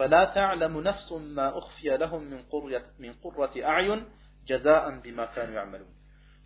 فلا 0.00 0.24
تعلم 0.24 0.80
نفس 0.80 1.12
ما 1.12 1.58
أخفي 1.58 1.96
لهم 1.96 2.22
من 2.24 2.42
قرة, 2.42 2.84
من 2.98 3.12
قرة 3.12 3.52
أعين 3.64 4.04
جزاء 4.46 5.00
بما 5.00 5.26
كانوا 5.26 5.54
يعملون. 5.54 5.88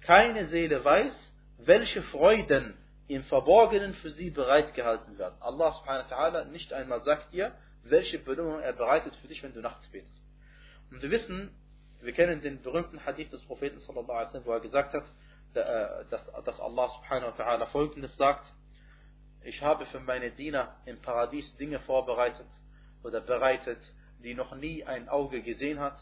Keine 0.00 0.46
Seele 0.46 0.84
weiß, 0.84 1.12
welche 1.58 2.02
Freuden 2.02 2.74
im 3.08 3.24
Verborgenen 3.24 3.92
für 3.94 4.10
sie 4.10 4.30
bereitgehalten 4.30 5.18
werden. 5.18 5.34
Allah 5.40 5.72
subhanahu 5.72 6.10
wa 6.10 6.16
ta'ala 6.16 6.44
nicht 6.44 6.72
einmal 6.72 7.02
sagt 7.02 7.32
dir, 7.32 7.52
welche 7.82 8.18
Belohnung 8.18 8.60
er 8.60 8.72
bereitet 8.72 9.16
für 9.16 9.28
dich, 9.28 9.42
wenn 9.42 9.52
du 9.52 9.60
nachts 9.60 9.86
betest. 9.88 10.22
Und 10.90 11.02
wir 11.02 11.10
wissen, 11.10 11.50
wir 12.00 12.12
kennen 12.12 12.40
den 12.40 12.62
berühmten 12.62 13.04
Hadith 13.04 13.30
des 13.30 13.42
Propheten 13.44 13.80
sallallahu 13.80 14.12
alaihi 14.12 14.26
wasallam, 14.28 14.46
wo 14.46 14.52
er 14.52 14.60
gesagt 14.60 14.94
hat, 14.94 15.04
äh, 15.54 16.04
dass, 16.10 16.24
dass 16.44 16.60
Allah 16.60 16.88
subhanahu 16.88 17.32
wa 17.32 17.44
ta'ala 17.44 17.66
folgendes 17.66 18.16
sagt, 18.16 18.46
ich 19.42 19.60
habe 19.62 19.86
für 19.86 20.00
meine 20.00 20.30
Diener 20.30 20.76
im 20.84 21.00
Paradies 21.00 21.56
Dinge 21.56 21.80
vorbereitet 21.80 22.46
oder 23.05 23.21
bereitet, 23.21 23.79
die 24.23 24.33
noch 24.33 24.55
nie 24.55 24.83
ein 24.83 25.07
Auge 25.07 25.41
gesehen 25.41 25.79
hat, 25.79 25.97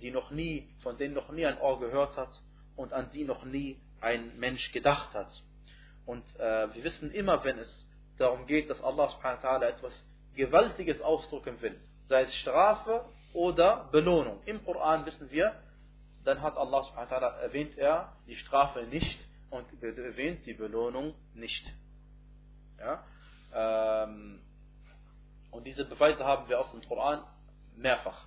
die 0.00 0.10
noch 0.10 0.30
nie, 0.30 0.68
von 0.82 0.98
denen 0.98 1.14
noch 1.14 1.30
nie 1.30 1.46
ein 1.46 1.60
Ohr 1.60 1.78
gehört 1.78 2.16
hat 2.16 2.30
und 2.76 2.92
an 2.92 3.10
die 3.12 3.24
noch 3.24 3.44
nie 3.44 3.80
ein 4.00 4.38
Mensch 4.38 4.72
gedacht 4.72 5.14
hat. 5.14 5.30
Und 6.04 6.24
äh, 6.40 6.74
wir 6.74 6.84
wissen 6.84 7.12
immer, 7.12 7.44
wenn 7.44 7.58
es 7.58 7.86
darum 8.18 8.46
geht, 8.46 8.68
dass 8.68 8.82
Allah 8.82 9.08
subhanahu 9.10 9.42
wa 9.42 9.62
etwas 9.64 10.04
Gewaltiges 10.34 11.00
ausdrücken 11.00 11.60
will, 11.62 11.78
sei 12.06 12.22
es 12.22 12.34
Strafe 12.36 13.04
oder 13.32 13.88
Belohnung. 13.92 14.42
Im 14.44 14.64
Koran 14.64 15.06
wissen 15.06 15.30
wir, 15.30 15.54
dann 16.24 16.42
hat 16.42 16.56
Allah 16.56 16.82
subhanahu 16.82 17.10
wa 17.10 17.28
erwähnt 17.40 17.78
er 17.78 18.12
die 18.26 18.36
Strafe 18.36 18.82
nicht 18.84 19.18
und 19.50 19.66
erwähnt 19.82 20.44
die 20.46 20.54
Belohnung 20.54 21.14
nicht. 21.34 21.64
Ja? 22.78 23.04
Ähm, 23.54 24.40
und 25.52 25.64
diese 25.64 25.84
Beweise 25.84 26.24
haben 26.24 26.48
wir 26.48 26.58
aus 26.58 26.72
dem 26.72 26.82
Koran 26.82 27.22
mehrfach. 27.76 28.26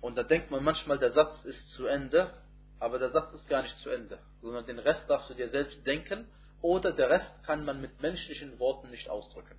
Und 0.00 0.16
da 0.16 0.24
denkt 0.24 0.50
man 0.50 0.62
manchmal, 0.62 0.98
der 0.98 1.12
Satz 1.12 1.44
ist 1.44 1.70
zu 1.70 1.86
Ende, 1.86 2.34
aber 2.80 2.98
der 2.98 3.10
Satz 3.10 3.32
ist 3.32 3.48
gar 3.48 3.62
nicht 3.62 3.76
zu 3.78 3.88
Ende, 3.88 4.18
sondern 4.42 4.66
den 4.66 4.80
Rest 4.80 5.08
darfst 5.08 5.30
du 5.30 5.34
dir 5.34 5.48
selbst 5.48 5.86
denken 5.86 6.26
oder 6.60 6.92
der 6.92 7.08
Rest 7.08 7.44
kann 7.44 7.64
man 7.64 7.80
mit 7.80 8.02
menschlichen 8.02 8.58
Worten 8.58 8.90
nicht 8.90 9.08
ausdrücken. 9.08 9.56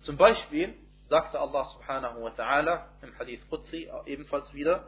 Zum 0.00 0.16
Beispiel 0.16 0.74
sagte 1.02 1.38
Allah 1.38 1.64
subhanahu 1.64 2.22
wa 2.22 2.30
ta'ala 2.30 2.86
im 3.02 3.18
Hadith 3.18 3.42
Qudsi 3.50 3.90
ebenfalls 4.06 4.52
wieder, 4.54 4.86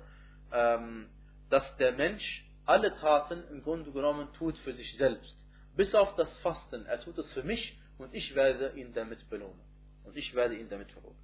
ähm, 0.52 1.08
dass 1.50 1.76
der 1.76 1.92
Mensch 1.92 2.44
alle 2.66 2.94
Taten 2.96 3.42
im 3.50 3.62
Grunde 3.62 3.90
genommen 3.90 4.32
tut 4.34 4.56
für 4.58 4.72
sich 4.72 4.96
selbst. 4.96 5.36
Bis 5.74 5.94
auf 5.94 6.14
das 6.14 6.38
Fasten. 6.38 6.86
Er 6.86 7.00
tut 7.00 7.18
es 7.18 7.32
für 7.32 7.42
mich 7.42 7.78
und 7.98 8.14
ich 8.14 8.34
werde 8.34 8.72
ihn 8.76 8.94
damit 8.94 9.28
belohnen. 9.28 9.65
Und 10.06 10.16
ich 10.16 10.34
werde 10.34 10.56
ihn 10.56 10.68
damit 10.68 10.94
belohnen. 10.94 11.18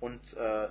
Und, 0.00 0.20
äh, 0.34 0.68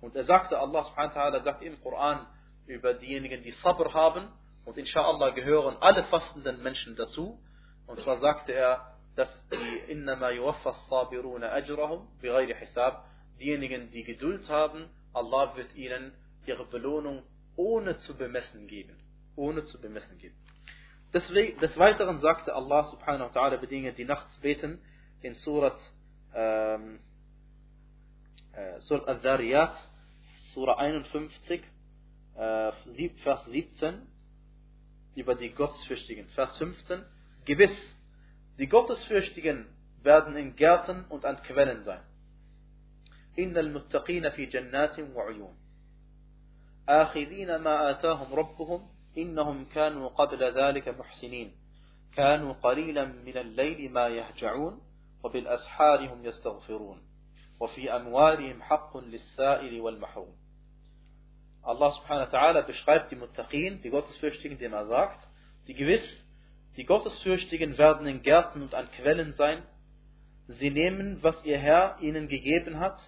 und 0.00 0.14
er 0.14 0.24
sagte, 0.24 0.58
Allah 0.58 0.84
subhanahu 0.84 1.14
wa 1.14 1.20
ta'ala 1.20 1.42
sagt 1.42 1.62
im 1.62 1.80
Koran 1.82 2.26
über 2.66 2.94
diejenigen, 2.94 3.42
die 3.42 3.52
Sabr 3.62 3.92
haben, 3.94 4.28
und 4.64 4.76
inshallah 4.76 5.30
gehören 5.30 5.76
alle 5.80 6.04
fastenden 6.04 6.62
Menschen 6.62 6.94
dazu, 6.94 7.40
und 7.86 7.98
zwar 8.00 8.18
sagte 8.18 8.52
er, 8.52 8.94
dass 9.16 9.28
die 9.50 9.92
innama 9.92 10.30
yuwaffas 10.30 10.76
sabiruna 10.88 11.50
ajrahum 11.50 12.06
bighayri 12.20 12.54
hisab, 12.54 13.04
diejenigen, 13.40 13.90
die 13.90 14.04
Geduld 14.04 14.48
haben, 14.48 14.90
Allah 15.14 15.56
wird 15.56 15.74
ihnen 15.74 16.12
ihre 16.46 16.66
Belohnung 16.66 17.22
ohne 17.56 17.96
zu 17.98 18.16
bemessen 18.16 18.66
geben. 18.66 18.96
Ohne 19.36 19.64
zu 19.64 19.80
bemessen 19.80 20.18
geben. 20.18 20.36
Des 21.12 21.78
Weiteren 21.78 22.20
sagte 22.20 22.54
Allah 22.54 22.84
subhanahu 22.84 23.34
wa 23.34 23.40
ta'ala 23.40 23.56
bei 23.56 23.66
denen, 23.66 23.94
die 23.94 24.04
nachts 24.04 24.38
beten, 24.40 24.80
in 25.22 25.34
Surat, 25.36 25.78
Surat 28.78 29.08
Al-Dhariyat, 29.08 29.74
Surah 30.38 30.78
51, 30.78 31.62
äh, 32.36 32.72
Vers 33.22 33.44
17, 33.46 34.06
über 35.14 35.34
die 35.34 35.50
Gottesfürchtigen. 35.50 36.28
Vers 36.28 36.56
15, 36.58 37.04
Gewiss, 37.44 37.96
die 38.58 38.68
Gottesfürchtigen 38.68 39.66
werden 40.02 40.36
in 40.36 40.56
Gärten 40.56 41.04
und 41.08 41.24
an 41.24 41.42
Quellen 41.42 41.82
sein. 41.84 42.00
إن 43.38 43.58
المتقين 43.58 44.30
في 44.30 44.46
جنات 44.46 45.00
وعيون 45.00 45.56
آخذين 46.88 47.56
ما 47.56 47.90
آتاهم 47.90 48.34
ربهم 48.34 48.88
إنهم 49.18 49.64
كانوا 49.64 50.08
قبل 50.08 50.60
ذلك 50.60 50.88
محسنين 50.88 51.52
كانوا 52.12 52.52
قليلا 52.52 53.02
الليل 53.40 53.92
ما 53.92 54.08
يهجعون 54.08 54.80
وبالأسحار 55.23 56.13
هم 56.13 56.25
يستغفرون 56.25 57.01
وفي 57.59 57.95
أموالهم 57.95 58.61
حق 58.61 58.97
للسائل 58.97 59.81
والمحروم 59.81 60.43
Allah 61.65 61.91
subhanahu 61.95 62.27
wa 62.27 62.39
ta'ala 62.39 62.61
beschreibt 62.61 63.09
die 63.11 63.15
Muttaqin, 63.15 63.81
die 63.81 63.89
Gottesfürchtigen, 63.89 64.57
indem 64.57 64.73
er 64.73 64.85
sagt, 64.85 65.25
die 65.67 65.73
gewiss 65.73 66.03
Die 66.75 66.85
Gottesfürchtigen 66.85 67.77
werden 67.77 68.07
in 68.07 68.23
Gärten 68.23 68.63
und 68.63 68.73
an 68.73 68.89
Quellen 68.91 69.33
sein. 69.33 69.61
Sie 70.47 70.71
nehmen, 70.71 71.21
was 71.21 71.35
ihr 71.45 71.57
Herr 71.57 71.97
ihnen 72.01 72.27
gegeben 72.27 72.79
hat, 72.79 72.99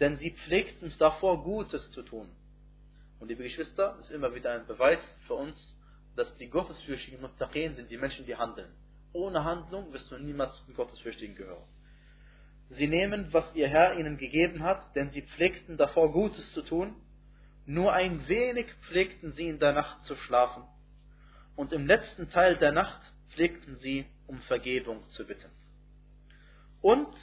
denn 0.00 0.16
sie 0.16 0.32
pflegten 0.32 0.92
davor 0.98 1.42
Gutes 1.42 1.90
zu 1.92 2.02
tun. 2.02 2.28
Und 3.20 3.28
liebe 3.28 3.42
Geschwister, 3.42 3.96
ist 4.00 4.10
immer 4.10 4.34
wieder 4.34 4.52
ein 4.52 4.66
Beweis 4.66 4.98
für 5.26 5.34
uns, 5.34 5.76
dass 6.16 6.34
die 6.36 6.48
Gottesfürchtigen 6.48 7.20
Muttaqin 7.20 7.74
sind 7.74 7.90
die 7.90 7.98
Menschen, 7.98 8.24
die 8.24 8.36
handeln. 8.36 8.72
Ohne 9.13 9.43
Handlung 9.43 9.91
wirst 9.93 10.11
du 10.11 10.17
niemals 10.17 10.55
zu 10.57 10.65
den 10.65 10.75
Gottesfürchtigen 10.75 11.35
gehören. 11.35 11.63
Sie 12.69 12.87
nehmen, 12.87 13.27
was 13.31 13.53
ihr 13.53 13.67
Herr 13.67 13.99
ihnen 13.99 14.17
gegeben 14.17 14.63
hat, 14.63 14.95
denn 14.95 15.09
sie 15.11 15.21
pflegten 15.21 15.77
davor 15.77 16.11
Gutes 16.11 16.53
zu 16.53 16.61
tun. 16.61 16.95
Nur 17.65 17.93
ein 17.93 18.27
wenig 18.27 18.67
pflegten 18.83 19.33
sie 19.33 19.47
in 19.47 19.59
der 19.59 19.73
Nacht 19.73 20.03
zu 20.05 20.15
schlafen 20.15 20.63
und 21.55 21.73
im 21.73 21.85
letzten 21.85 22.29
Teil 22.29 22.57
der 22.57 22.71
Nacht 22.71 23.01
pflegten 23.29 23.75
sie 23.77 24.05
um 24.27 24.39
Vergebung 24.41 25.03
zu 25.11 25.27
bitten. 25.27 25.49
Und 26.81 27.13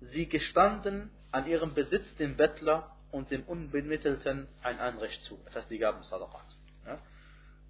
sie 0.00 0.28
gestanden 0.28 1.10
an 1.30 1.46
ihrem 1.46 1.74
Besitz 1.74 2.04
dem 2.16 2.36
Bettler 2.36 2.94
und 3.12 3.30
dem 3.30 3.44
Unbemittelten 3.44 4.46
ein 4.62 4.78
Anrecht 4.78 5.22
zu. 5.24 5.38
Das 5.46 5.54
heißt, 5.54 5.68
sie 5.68 5.78
gaben 5.78 6.02
Sadaqat. 6.02 6.44
Ja? 6.84 6.98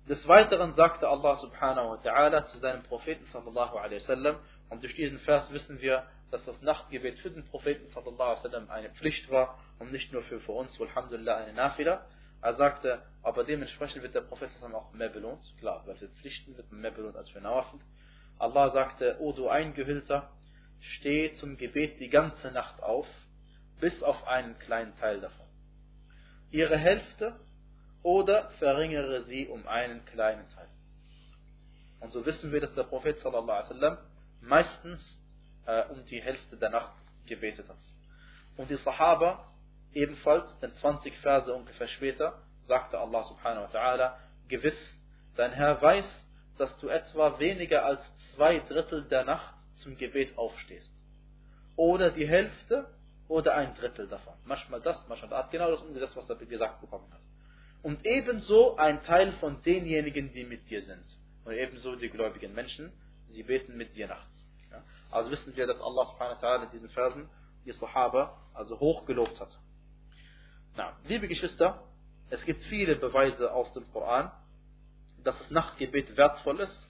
Des 0.09 0.27
Weiteren 0.29 0.73
sagte 0.75 1.09
Allah 1.09 1.37
subhanahu 1.37 1.91
wa 1.91 1.95
ta'ala 1.97 2.47
zu 2.47 2.59
seinem 2.59 2.85
Propheten 2.85 3.25
sallallahu 3.27 3.77
alaihi 3.77 4.01
wasallam, 4.03 4.37
und 4.69 4.83
durch 4.83 4.95
diesen 4.95 5.19
Vers 5.21 5.51
wissen 5.53 5.81
wir, 5.81 6.07
dass 6.31 6.45
das 6.45 6.61
Nachtgebet 6.63 7.19
für 7.19 7.31
den 7.31 7.45
Propheten 7.45 7.89
sallallahu 7.89 8.23
alaihi 8.23 8.45
wasallam 8.45 8.71
eine 8.71 8.91
Pflicht 8.91 9.29
war 9.31 9.59
und 9.81 9.91
nicht 9.91 10.13
nur 10.13 10.23
für, 10.23 10.41
für 10.41 10.53
uns, 10.53 10.81
alhamdulillah, 10.81 11.37
eine 11.37 11.55
Nafila. 11.55 12.07
Er 12.41 12.55
sagte, 12.55 13.03
aber 13.23 13.43
dementsprechend 13.43 14.03
wird 14.03 14.15
der 14.15 14.21
Prophet 14.21 14.51
auch 14.73 14.93
mehr 14.93 15.09
belohnt. 15.09 15.43
Klar, 15.59 15.83
weil 15.87 15.97
für 15.97 16.09
Pflichten 16.09 16.57
wird 16.57 16.71
man 16.71 16.83
mehr 16.83 16.93
belohnt 16.93 17.17
als 17.17 17.29
für 17.31 17.41
Nawafel. 17.41 17.81
Allah 18.39 18.71
sagte, 18.71 19.17
O 19.21 19.33
du 19.33 19.49
Eingehüllter, 19.49 20.31
steh 20.81 21.33
zum 21.35 21.57
Gebet 21.57 21.99
die 21.99 22.11
ganze 22.11 22.53
Nacht 22.53 22.81
auf 22.83 23.07
bis 23.81 24.03
auf 24.03 24.27
einen 24.27 24.59
kleinen 24.59 24.95
Teil 24.97 25.21
davon. 25.21 25.47
Ihre 26.51 26.77
Hälfte 26.77 27.41
oder 28.07 28.51
verringere 28.61 29.23
sie 29.23 29.49
um 29.49 29.67
einen 29.67 30.05
kleinen 30.05 30.49
Teil. 30.51 30.69
Und 31.99 32.13
so 32.13 32.25
wissen 32.25 32.53
wir, 32.53 32.61
dass 32.61 32.73
der 32.77 32.85
Prophet 32.85 33.19
sallallahu 33.19 33.51
alaihi 33.51 33.71
wasallam 33.71 33.99
meistens 34.41 35.19
äh, 35.67 35.83
um 35.89 36.05
die 36.05 36.23
Hälfte 36.23 36.57
der 36.57 36.71
Nacht 36.71 36.93
gebetet 37.27 37.69
hat. 37.69 37.79
Und 38.57 38.71
die 38.71 38.77
Sahaba 38.77 39.49
ebenfalls, 39.93 40.57
denn 40.61 40.73
20 40.75 41.17
Verse 41.19 41.53
ungefähr 41.53 41.89
später, 41.89 42.41
sagte 42.63 42.97
Allah 42.97 43.25
subhanahu 43.25 43.65
wa 43.65 43.77
ta'ala, 43.77 44.15
gewiss, 44.47 44.79
dein 45.35 45.51
Herr 45.51 45.83
weiß, 45.83 46.07
dass 46.59 46.79
du 46.79 46.87
etwa 46.87 47.41
weniger 47.41 47.85
als 47.85 48.01
zwei 48.37 48.61
Drittel 48.61 49.03
der 49.09 49.25
Nacht 49.25 49.57
zum 49.83 49.97
Gebet 49.97 50.39
aufstehst. 50.39 50.93
Oder 51.75 52.13
die 52.13 52.29
Hälfte 52.29 52.87
oder 53.27 53.57
ein 53.57 53.75
Drittel 53.75 54.07
davon. 54.07 54.35
Manchmal 54.45 54.81
das, 54.81 55.05
manchmal 55.09 55.31
das. 55.31 55.51
Genau 55.51 55.73
das 55.73 55.81
umgesetzt, 55.81 56.15
was 56.15 56.31
er 56.31 56.37
gesagt 56.37 56.81
bekommen 56.81 57.13
hat. 57.13 57.26
Und 57.87 58.05
ebenso 58.05 58.77
ein 58.79 59.05
Teil 59.05 59.31
von 59.35 59.63
denjenigen, 59.63 60.33
die 60.33 60.43
mit 60.43 60.69
dir 60.69 60.83
sind. 60.83 61.05
Und 61.45 61.53
ebenso 61.53 61.95
die 61.95 62.09
gläubigen 62.09 62.53
Menschen, 62.53 62.91
sie 63.29 63.45
beten 63.45 63.77
mit 63.77 63.95
dir 63.95 64.09
nachts. 64.09 64.43
Ja? 64.73 64.83
Also 65.13 65.31
wissen 65.31 65.55
wir, 65.55 65.69
dass 65.69 65.81
Allah 65.81 66.07
subhanahu 66.07 66.43
wa 66.43 66.49
ta'ala 66.49 66.65
in 66.65 66.71
diesen 66.73 66.89
Versen 66.89 67.29
die 67.65 67.71
Sahaba 67.71 68.37
also 68.55 68.81
hoch 68.81 69.07
gelobt 69.07 69.39
hat. 69.39 69.57
Na, 70.77 70.97
liebe 71.05 71.29
Geschwister, 71.29 71.81
es 72.29 72.45
gibt 72.45 72.61
viele 72.65 72.97
Beweise 72.97 73.53
aus 73.53 73.73
dem 73.73 73.89
Koran, 73.93 74.33
dass 75.23 75.39
das 75.39 75.53
Nachtgebet 75.53 76.17
wertvoll 76.17 76.59
ist. 76.59 76.89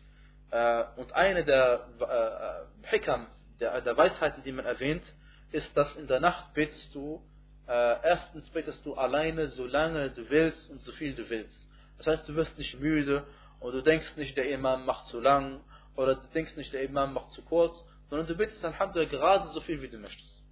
Äh, 0.51 0.85
und 0.97 1.13
eine 1.13 1.45
der 1.45 2.71
äh, 2.81 2.87
Hikam, 2.89 3.27
der, 3.61 3.83
der 3.83 3.99
Weisheiten, 3.99 4.43
die 4.45 4.53
man 4.53 4.65
erwähnt, 4.65 5.05
ist, 5.53 5.77
dass 5.77 5.95
in 5.97 6.07
der 6.07 6.21
Nacht 6.21 6.55
betest 6.55 6.95
du, 6.95 7.23
äh, 7.69 7.97
erstens 8.03 8.49
betest 8.51 8.85
du 8.87 8.95
alleine, 8.95 9.49
solange 9.49 10.11
du 10.11 10.29
willst 10.31 10.71
und 10.71 10.83
so 10.83 10.93
viel 10.93 11.15
du 11.15 11.29
willst. 11.29 11.67
Das 11.99 12.07
heißt, 12.07 12.29
du 12.29 12.35
wirst 12.37 12.57
nicht 12.59 12.79
müde 12.79 13.25
und 13.61 13.73
du 13.73 13.83
denkst 13.83 14.17
nicht, 14.17 14.37
der 14.37 14.51
Imam 14.51 14.85
macht 14.87 15.07
zu 15.07 15.21
lang 15.21 15.61
oder 15.97 16.15
du 16.15 16.27
denkst 16.29 16.57
nicht, 16.57 16.73
der 16.73 16.83
Imam 16.83 17.15
macht 17.15 17.33
zu 17.33 17.43
kurz, 17.43 17.85
sondern 18.09 18.27
du 18.27 18.37
betest 18.37 18.65
Alhamdulillah 18.65 19.11
gerade 19.11 19.49
so 19.49 19.61
viel, 19.61 19.83
wie 19.83 19.89
du 19.89 19.99
möchtest. 19.99 20.43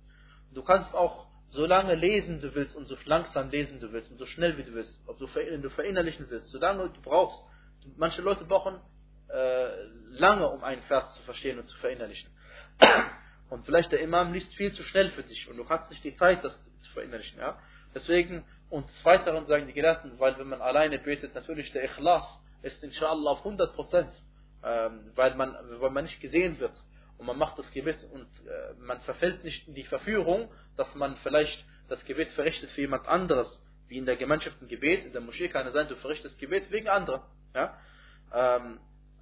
Du 0.53 0.63
kannst 0.63 0.95
auch 0.95 1.27
so 1.49 1.67
lange 1.67 1.95
lesen 1.95 2.41
du 2.41 2.55
willst 2.55 2.75
und 2.75 2.87
so 2.87 2.97
langsam 3.05 3.51
lesen 3.51 3.79
du 3.79 3.93
willst 3.93 4.11
und 4.11 4.19
so 4.19 4.27
schnell 4.27 4.59
wie 4.59 4.65
du 4.65 4.75
willst, 4.75 4.99
ob 5.07 5.19
du, 5.19 5.27
du 5.27 5.71
verinnerlichen 5.71 6.29
willst, 6.31 6.51
solange 6.51 6.89
du 6.89 7.01
brauchst. 7.01 7.41
Manche 7.97 8.23
Leute 8.23 8.45
brauchen 8.45 8.81
äh, 9.29 9.69
lange, 10.11 10.49
um 10.49 10.65
einen 10.65 10.83
Vers 10.83 11.15
zu 11.15 11.23
verstehen 11.23 11.59
und 11.59 11.69
zu 11.69 11.77
verinnerlichen. 11.79 12.31
Und 13.51 13.67
vielleicht 13.67 13.93
der 13.93 14.01
Imam 14.01 14.33
liest 14.33 14.53
viel 14.55 14.73
zu 14.73 14.83
schnell 14.83 15.11
für 15.11 15.23
dich 15.23 15.49
und 15.49 15.57
du 15.57 15.65
kannst 15.65 15.91
nicht 15.91 16.03
die 16.03 16.17
Zeit, 16.17 16.43
das 16.43 16.59
zu 16.85 16.93
verinnerlichen. 16.93 17.39
Ja? 17.39 17.59
Deswegen, 17.95 18.45
und 18.71 18.89
des 18.89 19.05
Weiteren 19.05 19.47
sagen 19.47 19.67
die 19.67 19.73
Gelehrten, 19.73 20.19
weil 20.19 20.39
wenn 20.39 20.49
man 20.49 20.61
alleine 20.61 20.99
betet, 20.99 21.35
natürlich 21.35 21.73
der 21.73 21.85
Ikhlas 21.85 22.25
ist 22.63 22.83
inshallah 22.83 23.31
auf 23.31 23.39
100 23.39 23.75
Prozent, 23.75 24.11
ähm, 24.65 25.13
weil, 25.15 25.35
man, 25.35 25.57
weil 25.81 25.91
man 25.91 26.05
nicht 26.05 26.21
gesehen 26.21 26.59
wird 26.59 26.73
und 27.19 27.27
man 27.27 27.39
macht 27.39 27.59
das 27.59 27.71
Gebet 27.71 27.99
und 28.13 28.23
äh, 28.23 28.75
man 28.79 29.01
verfällt 29.03 29.45
nicht 29.45 29.69
in 29.69 29.75
die 29.75 29.85
Verführung, 29.85 30.51
dass 30.77 30.93
man 30.95 31.17
vielleicht 31.19 31.65
das 31.89 32.05
Gebet 32.05 32.31
verrichtet 32.33 32.71
für 32.71 32.81
jemand 32.81 33.07
anderes, 33.07 33.61
wie 33.89 33.99
in 33.99 34.07
der 34.07 34.17
Gemeinschaft 34.17 34.61
ein 34.61 34.69
Gebet, 34.69 35.05
in 35.05 35.13
der 35.13 35.21
Moschee 35.21 35.49
kann 35.49 35.67
es 35.67 35.75
sein, 35.75 35.89
du 35.89 35.97
verrichtest 35.97 36.39
Gebet 36.39 36.71
wegen 36.71 36.89
anderen. 36.89 37.23
Ja? 37.55 37.79
Ähm, 38.33 38.81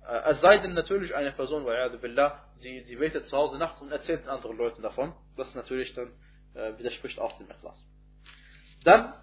äh, 0.08 0.30
es 0.30 0.40
sei 0.40 0.58
denn 0.58 0.74
natürlich 0.74 1.14
eine 1.14 1.32
Person, 1.32 1.64
billah, 2.00 2.44
sie, 2.56 2.80
sie 2.80 2.96
betet 2.96 3.26
zu 3.26 3.36
Hause 3.36 3.58
nachts 3.58 3.80
und 3.80 3.90
erzählt 3.90 4.26
anderen 4.28 4.56
Leuten 4.56 4.82
davon. 4.82 5.12
Das 5.36 5.54
natürlich 5.54 5.92
dann 5.94 6.12
äh, 6.55 6.78
widerspricht 6.78 7.18
auch 7.18 7.36
dem 7.38 7.50
Ikhlas. 7.50 7.84
Dann, 8.84 9.14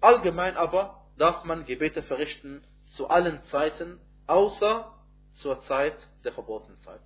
allgemein 0.00 0.56
aber, 0.56 1.06
darf 1.16 1.44
man 1.44 1.64
Gebete 1.64 2.02
verrichten 2.02 2.62
zu 2.96 3.08
allen 3.08 3.42
Zeiten, 3.44 4.00
außer 4.26 4.92
zur 5.34 5.60
Zeit 5.62 5.96
der 6.24 6.32
verbotenen 6.32 6.80
Zeit. 6.80 7.00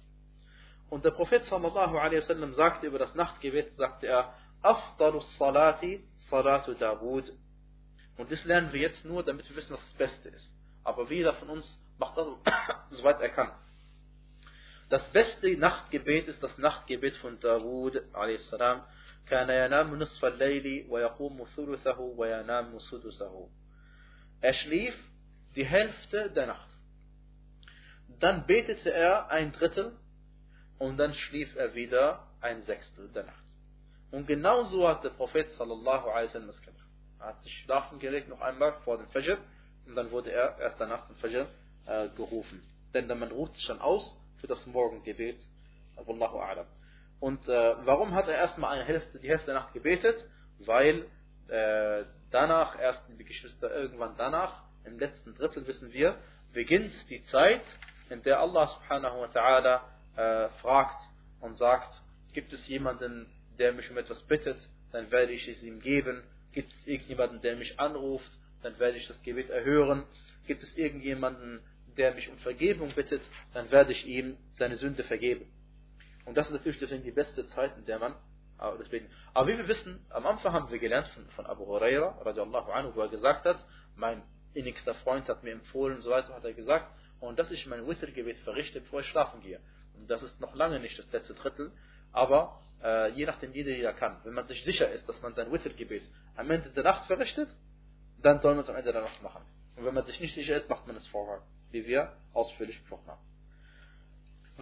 Und 0.90 1.04
der 1.04 1.10
Prophet 1.10 1.44
sallallahu 1.44 1.96
alaihi 1.96 2.18
wasallam 2.18 2.54
sagte 2.54 2.86
über 2.86 2.98
das 2.98 3.14
Nachtgebet, 3.14 3.74
sagte 3.76 4.06
er, 4.06 4.34
Afdalus 4.62 5.26
Salati 5.38 6.04
Salatu 6.30 6.74
Dawud. 6.74 7.32
Und 8.16 8.30
das 8.30 8.44
lernen 8.44 8.72
wir 8.72 8.80
jetzt 8.80 9.04
nur, 9.04 9.22
damit 9.24 9.48
wir 9.48 9.56
wissen, 9.56 9.72
was 9.72 9.80
das 9.80 9.94
Beste 9.94 10.28
ist. 10.28 10.52
Aber 10.84 11.10
jeder 11.10 11.32
von 11.34 11.48
uns 11.48 11.78
macht 11.98 12.16
das, 12.16 12.28
soweit 12.90 13.20
er 13.20 13.30
kann. 13.30 13.52
Das 14.90 15.02
beste 15.12 15.56
Nachtgebet 15.56 16.28
ist 16.28 16.42
das 16.42 16.58
Nachtgebet 16.58 17.16
von 17.16 17.40
Dawud 17.40 17.96
a.s. 18.12 18.54
كان 19.27 19.49
ينام 19.49 19.95
نصف 19.99 20.25
الليل 20.25 20.87
ويقوم 20.89 21.45
ثلثه 21.55 21.99
وينام 21.99 22.79
سدسه. 22.79 23.49
Er 24.41 24.53
schlief 24.53 24.93
die 25.55 25.65
Hälfte 25.65 26.29
der 26.31 26.47
Nacht. 26.47 26.69
Dann 28.19 28.45
betete 28.45 28.91
er 28.91 29.29
ein 29.29 29.51
Drittel 29.51 29.97
und 30.79 30.97
dann 30.97 31.13
schlief 31.13 31.55
er 31.55 31.73
wieder 31.73 32.27
ein 32.41 32.63
Sechstel 32.63 33.09
der 33.09 33.23
Nacht. 33.23 33.43
Und 34.11 34.27
genauso 34.27 34.87
hat 34.87 35.03
der 35.03 35.09
Prophet 35.09 35.49
sallallahu 35.51 36.09
alaihi 36.09 36.27
wasallam 36.27 36.49
es 36.49 36.61
gemacht. 36.61 36.87
Er 37.19 37.27
hat 37.27 37.41
sich 37.41 37.53
schlafen 37.63 37.99
gelegt 37.99 38.29
noch 38.29 38.41
einmal 38.41 38.73
vor 38.85 38.97
dem 38.97 39.07
Fajr 39.09 39.37
und 39.85 39.95
dann 39.95 40.11
wurde 40.11 40.31
er 40.31 40.57
erst 40.59 40.79
danach 40.79 41.07
dem 41.07 41.15
Fajr 41.17 41.47
äh, 41.85 42.09
gerufen. 42.09 42.61
Denn 42.93 43.07
man 43.07 43.31
ruft 43.31 43.55
sich 43.55 43.65
dann 43.67 43.81
aus 43.81 44.15
für 44.39 44.47
das 44.47 44.65
Morgengebet. 44.65 45.39
Wallahu 45.95 46.37
a'lam. 46.39 46.67
Und 47.22 47.48
äh, 47.48 47.74
warum 47.86 48.16
hat 48.16 48.26
er 48.26 48.34
erstmal 48.34 48.74
eine 48.74 48.84
Hälfte, 48.84 49.20
die 49.20 49.28
Hälfte 49.28 49.46
der 49.46 49.54
Nacht 49.54 49.72
gebetet? 49.72 50.24
Weil 50.58 51.06
äh, 51.46 52.04
danach, 52.32 52.76
erst 52.80 53.00
die 53.16 53.24
Geschwister 53.24 53.72
irgendwann 53.72 54.16
danach, 54.18 54.64
im 54.84 54.98
letzten 54.98 55.32
Drittel 55.36 55.64
wissen 55.68 55.92
wir, 55.92 56.16
beginnt 56.52 56.92
die 57.10 57.22
Zeit, 57.26 57.62
in 58.10 58.24
der 58.24 58.40
Allah 58.40 58.66
subhanahu 58.66 59.20
wa 59.20 59.26
ta'ala 59.26 59.80
äh, 60.16 60.48
fragt 60.62 61.00
und 61.40 61.54
sagt, 61.54 62.02
gibt 62.32 62.52
es 62.52 62.66
jemanden, 62.66 63.28
der 63.56 63.72
mich 63.72 63.88
um 63.88 63.98
etwas 63.98 64.20
bittet, 64.24 64.58
dann 64.90 65.08
werde 65.12 65.30
ich 65.30 65.46
es 65.46 65.62
ihm 65.62 65.78
geben. 65.78 66.24
Gibt 66.50 66.72
es 66.72 66.86
irgendjemanden, 66.88 67.40
der 67.40 67.54
mich 67.54 67.78
anruft, 67.78 68.32
dann 68.64 68.76
werde 68.80 68.98
ich 68.98 69.06
das 69.06 69.22
Gebet 69.22 69.48
erhören. 69.48 70.02
Gibt 70.48 70.64
es 70.64 70.76
irgendjemanden, 70.76 71.60
der 71.96 72.14
mich 72.14 72.28
um 72.28 72.38
Vergebung 72.38 72.92
bittet, 72.96 73.22
dann 73.54 73.70
werde 73.70 73.92
ich 73.92 74.04
ihm 74.06 74.36
seine 74.54 74.76
Sünde 74.76 75.04
vergeben. 75.04 75.46
Und 76.24 76.36
das 76.36 76.46
ist 76.46 76.52
natürlich 76.52 76.78
deswegen 76.78 77.02
die 77.02 77.12
beste 77.12 77.46
Zeit, 77.48 77.76
in 77.76 77.84
der 77.84 77.98
man 77.98 78.14
aber, 78.62 78.78
deswegen, 78.78 79.10
aber 79.34 79.48
wie 79.48 79.58
wir 79.58 79.66
wissen, 79.66 80.06
am 80.10 80.24
Anfang 80.24 80.52
haben 80.52 80.70
wir 80.70 80.78
gelernt 80.78 81.08
von, 81.08 81.26
von 81.30 81.46
Abu 81.46 81.66
Huraira, 81.66 82.16
radiallahu 82.22 82.70
anhu, 82.70 82.94
wo 82.94 83.00
er 83.00 83.08
gesagt 83.08 83.44
hat, 83.44 83.56
mein 83.96 84.22
innigster 84.54 84.94
Freund 84.94 85.28
hat 85.28 85.42
mir 85.42 85.50
empfohlen 85.50 85.96
und 85.96 86.02
so 86.02 86.10
weiter, 86.10 86.32
hat 86.32 86.44
er 86.44 86.52
gesagt, 86.52 86.86
und 87.18 87.40
dass 87.40 87.50
ich 87.50 87.66
mein 87.66 87.86
Wittergebet 87.88 88.38
verrichte, 88.38 88.80
bevor 88.80 89.00
ich 89.00 89.06
schlafen 89.06 89.40
gehe. 89.40 89.58
Und 89.94 90.08
das 90.08 90.22
ist 90.22 90.40
noch 90.40 90.54
lange 90.54 90.78
nicht 90.78 90.96
das 90.96 91.10
letzte 91.10 91.34
Drittel, 91.34 91.72
aber 92.12 92.60
äh, 92.84 93.10
je 93.10 93.26
nachdem 93.26 93.52
jeder 93.52 93.72
jeder 93.72 93.94
kann. 93.94 94.20
Wenn 94.22 94.34
man 94.34 94.46
sich 94.46 94.62
sicher 94.64 94.88
ist, 94.90 95.08
dass 95.08 95.20
man 95.22 95.34
sein 95.34 95.50
Wittergebet 95.50 96.02
am 96.36 96.48
Ende 96.48 96.70
der 96.70 96.84
Nacht 96.84 97.06
verrichtet, 97.06 97.48
dann 98.20 98.40
soll 98.40 98.54
man 98.54 98.62
es 98.62 98.70
am 98.70 98.76
Ende 98.76 98.92
der 98.92 99.02
Nacht 99.02 99.20
machen. 99.22 99.42
Und 99.74 99.84
wenn 99.84 99.94
man 99.94 100.04
sich 100.04 100.20
nicht 100.20 100.34
sicher 100.36 100.56
ist, 100.56 100.68
macht 100.68 100.86
man 100.86 100.94
es 100.94 101.06
vorher, 101.08 101.42
wie 101.72 101.84
wir 101.84 102.12
ausführlich 102.32 102.78
besprochen 102.80 103.08
haben. 103.08 103.31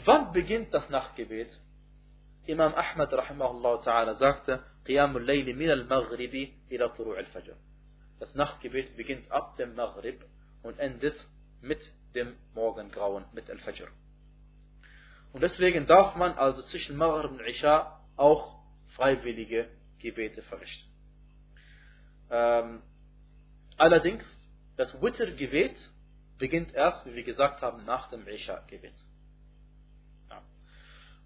Wann 0.05 0.32
beginnt 0.32 0.72
das 0.72 0.88
Nachtgebet? 0.88 1.51
Imam 2.46 2.74
Ahmad 2.74 3.12
rahimahullah 3.12 3.82
ta'ala 3.82 4.14
sagte, 4.14 4.62
Qiyamul 4.84 5.24
Layli 5.24 5.53
min 5.53 5.70
al-Maghribi 5.70 6.55
ila 6.70 6.88
Turu' 6.88 7.16
al-Fajr. 7.16 7.57
Das 8.18 8.34
Nachtgebet 8.34 8.96
beginnt 8.96 9.30
ab 9.30 9.57
dem 9.57 9.74
Maghrib 9.74 10.24
und 10.62 10.78
endet 10.78 11.16
mit 11.61 11.80
dem 12.14 12.36
Morgengrauen, 12.55 13.24
mit 13.32 13.51
Al-Fajr. 13.51 13.88
Und 15.32 15.42
deswegen 15.42 15.86
darf 15.86 16.16
man 16.16 16.32
also 16.32 16.62
zwischen 16.62 16.96
Maghrib 16.96 17.32
und 17.32 17.40
Isha 17.40 18.01
auch 18.16 18.61
freiwillige 18.96 19.68
Gebete 19.98 20.42
verrichten. 20.42 20.90
Ähm, 22.30 22.82
allerdings, 23.76 24.24
das 24.76 24.94
Witr-Gebet 25.03 25.76
beginnt 26.38 26.72
erst, 26.72 27.05
wie 27.07 27.14
wir 27.14 27.22
gesagt 27.22 27.61
haben, 27.61 27.84
nach 27.84 28.09
dem 28.09 28.26
Isha-Gebet. 28.26 28.94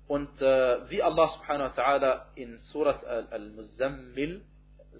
Und 0.06 0.40
äh, 0.40 0.90
wie 0.90 1.02
Allah 1.02 1.28
subhanahu 1.28 1.76
wa 1.76 1.82
ta'ala 1.82 2.22
in 2.34 2.58
Surat 2.62 3.04
Al-Muzammil, 3.04 4.42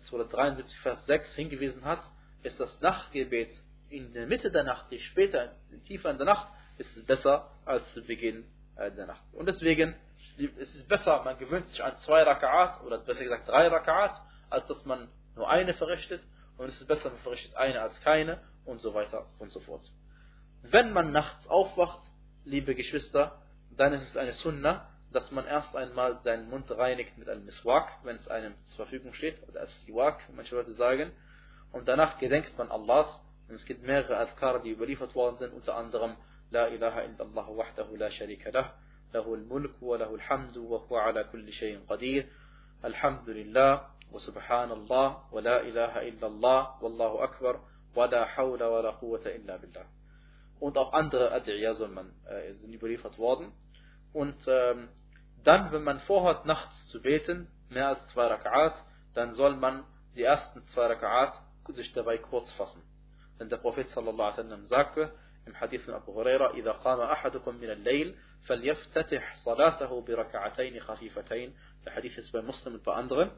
Surat 0.09 0.33
73, 0.33 0.79
Vers 0.81 1.05
6 1.07 1.35
hingewiesen 1.35 1.85
hat, 1.85 2.01
ist 2.43 2.59
das 2.59 2.81
Nachtgebet 2.81 3.51
in 3.91 4.13
der 4.13 4.27
Mitte 4.27 4.51
der 4.51 4.65
Nacht, 4.65 4.91
die 4.91 4.99
später, 4.99 5.53
tiefer 5.87 6.11
in 6.11 6.17
der 6.17 6.27
Nacht, 6.27 6.53
ist 6.79 6.97
es 6.97 7.05
besser 7.05 7.51
als 7.65 7.93
zu 7.93 8.03
Beginn 8.03 8.45
äh, 8.77 8.91
der 8.93 9.07
Nacht. 9.07 9.23
Und 9.33 9.47
deswegen 9.47 9.95
es 10.37 10.75
ist 10.75 10.89
besser, 10.89 11.23
man 11.25 11.39
gewöhnt 11.39 11.69
sich 11.69 11.83
an 11.83 11.97
zwei 12.05 12.23
Raka'at, 12.23 12.83
oder 12.85 12.99
besser 12.99 13.23
gesagt 13.23 13.49
drei 13.49 13.69
Raka'at, 13.69 14.21
als 14.51 14.67
dass 14.67 14.85
man 14.85 15.09
nur 15.37 15.49
eine 15.49 15.75
verrichtet. 15.75 16.23
Und 16.57 16.69
es 16.69 16.81
ist 16.81 16.87
besser, 16.87 17.11
man 17.11 17.19
verrichtet 17.19 17.55
eine 17.57 17.81
als 17.81 18.01
keine, 18.01 18.41
und 18.65 18.81
so 18.81 18.95
weiter 18.95 19.27
und 19.39 19.53
so 19.53 19.61
fort. 19.61 19.83
Wenn 20.63 20.93
man 20.93 21.13
nachts 21.13 21.47
aufwacht, 21.47 22.01
liebe 22.45 22.75
Geschwister, 22.75 23.41
dann 23.77 23.93
ist 23.93 24.09
es 24.09 24.17
eine 24.17 24.33
Sunna, 24.33 24.89
dass 25.15 25.31
man 25.31 25.47
erst 25.47 25.75
einmal 25.77 26.21
seinen 26.23 26.49
Mund 26.49 26.71
reinigt 26.71 27.17
mit 27.17 27.29
einem 27.29 27.45
Miswak, 27.45 27.89
wenn 28.03 28.17
es 28.17 28.29
einem 28.29 28.55
zur 28.65 28.87
Verfügung 28.87 29.15
steht, 29.15 29.41
oder 29.49 29.61
als 29.61 29.85
Siwak, 29.85 30.29
manche 30.35 30.55
Leute 30.55 30.75
sagen. 30.75 31.13
Und 31.73 31.89
danach 31.89 32.19
gedenkt 32.19 32.57
man 32.59 32.71
Allahs. 32.71 33.21
Und 33.49 33.57
es 33.57 33.65
gibt 33.65 33.83
mehrere 33.83 34.17
Adhkar, 34.17 34.61
die 34.61 34.71
überliefert 34.71 35.15
worden 35.15 35.37
sind, 35.39 35.53
unter 35.53 35.77
anderem 35.77 36.17
La 36.51 36.69
ilaha 36.69 37.03
illallah 37.03 37.49
wahdahu 37.49 37.97
la 37.97 38.11
sharika 38.11 38.51
lah, 38.51 38.75
lahu 39.13 39.35
al-mulk 39.35 39.81
wa 39.81 39.97
lahu 39.97 40.15
al-hamdu 40.15 40.71
wa 40.71 40.79
huwa 40.89 41.05
ala 41.07 41.25
kulli 41.25 41.53
shay'in 41.53 41.87
qadir. 41.87 42.27
Alhamdulillah 42.83 43.91
wa 44.11 44.19
subhanallah 44.19 45.33
wa 45.33 45.41
la 45.41 45.63
ilaha 45.63 46.03
illallah 46.03 46.79
wallahu 46.81 47.19
akbar 47.23 47.61
wa 47.95 48.07
la 48.07 48.27
hawla 48.37 48.71
wa 48.71 48.81
la 48.83 48.93
quwwata 48.93 49.31
illa 49.31 49.59
billah. 49.59 49.87
Und 50.61 50.79
auch 50.79 50.93
andere 50.93 51.33
Ad'iyah 51.33 51.75
äh, 52.27 52.55
sind 52.55 52.73
überliefert 52.73 53.19
worden. 53.19 53.53
Und 54.13 54.37
ähm, 54.47 54.89
dann, 55.44 55.72
wenn 55.72 55.84
man 55.84 56.00
vorhat, 56.02 56.46
nachts 56.46 56.88
zu 56.88 57.02
beten, 57.02 57.48
mehr 57.70 57.88
als 57.90 58.08
zwei 58.08 58.28
Rak'at, 58.28 58.76
dann 59.14 59.34
soll 59.34 59.56
man 59.56 59.84
die 60.16 60.24
ersten 60.24 60.68
zwei 60.70 60.94
Rak'at 60.94 61.34
sich 61.74 61.94
dabei 61.94 62.18
kurz 62.18 62.52
fassen. 62.54 62.82
Denn 63.40 63.50
der 63.50 63.58
Prophet 63.58 63.90
sallallahu 63.90 64.22
alaihi 64.22 64.38
wasallam 64.38 64.66
sagte 64.66 65.14
im 65.46 65.60
Hadith 65.60 65.84
von 65.84 65.94
Abu 65.94 66.14
Huraira, 66.14 66.52
إذا 66.54 66.72
قام 66.72 67.02
أحدكم 67.02 67.56
من 67.56 67.70
الليل 67.70 68.16
فليفتتح 68.48 69.36
صلاته 69.36 70.02
بركعتين 70.02 70.80
خفيفتين. 70.80 71.54
Der 71.86 71.96
Hadith 71.96 72.18
ist 72.18 72.32
bei 72.32 72.42
Muslim 72.42 72.76
und 72.76 72.84
bei 72.84 72.94
anderen. 72.94 73.32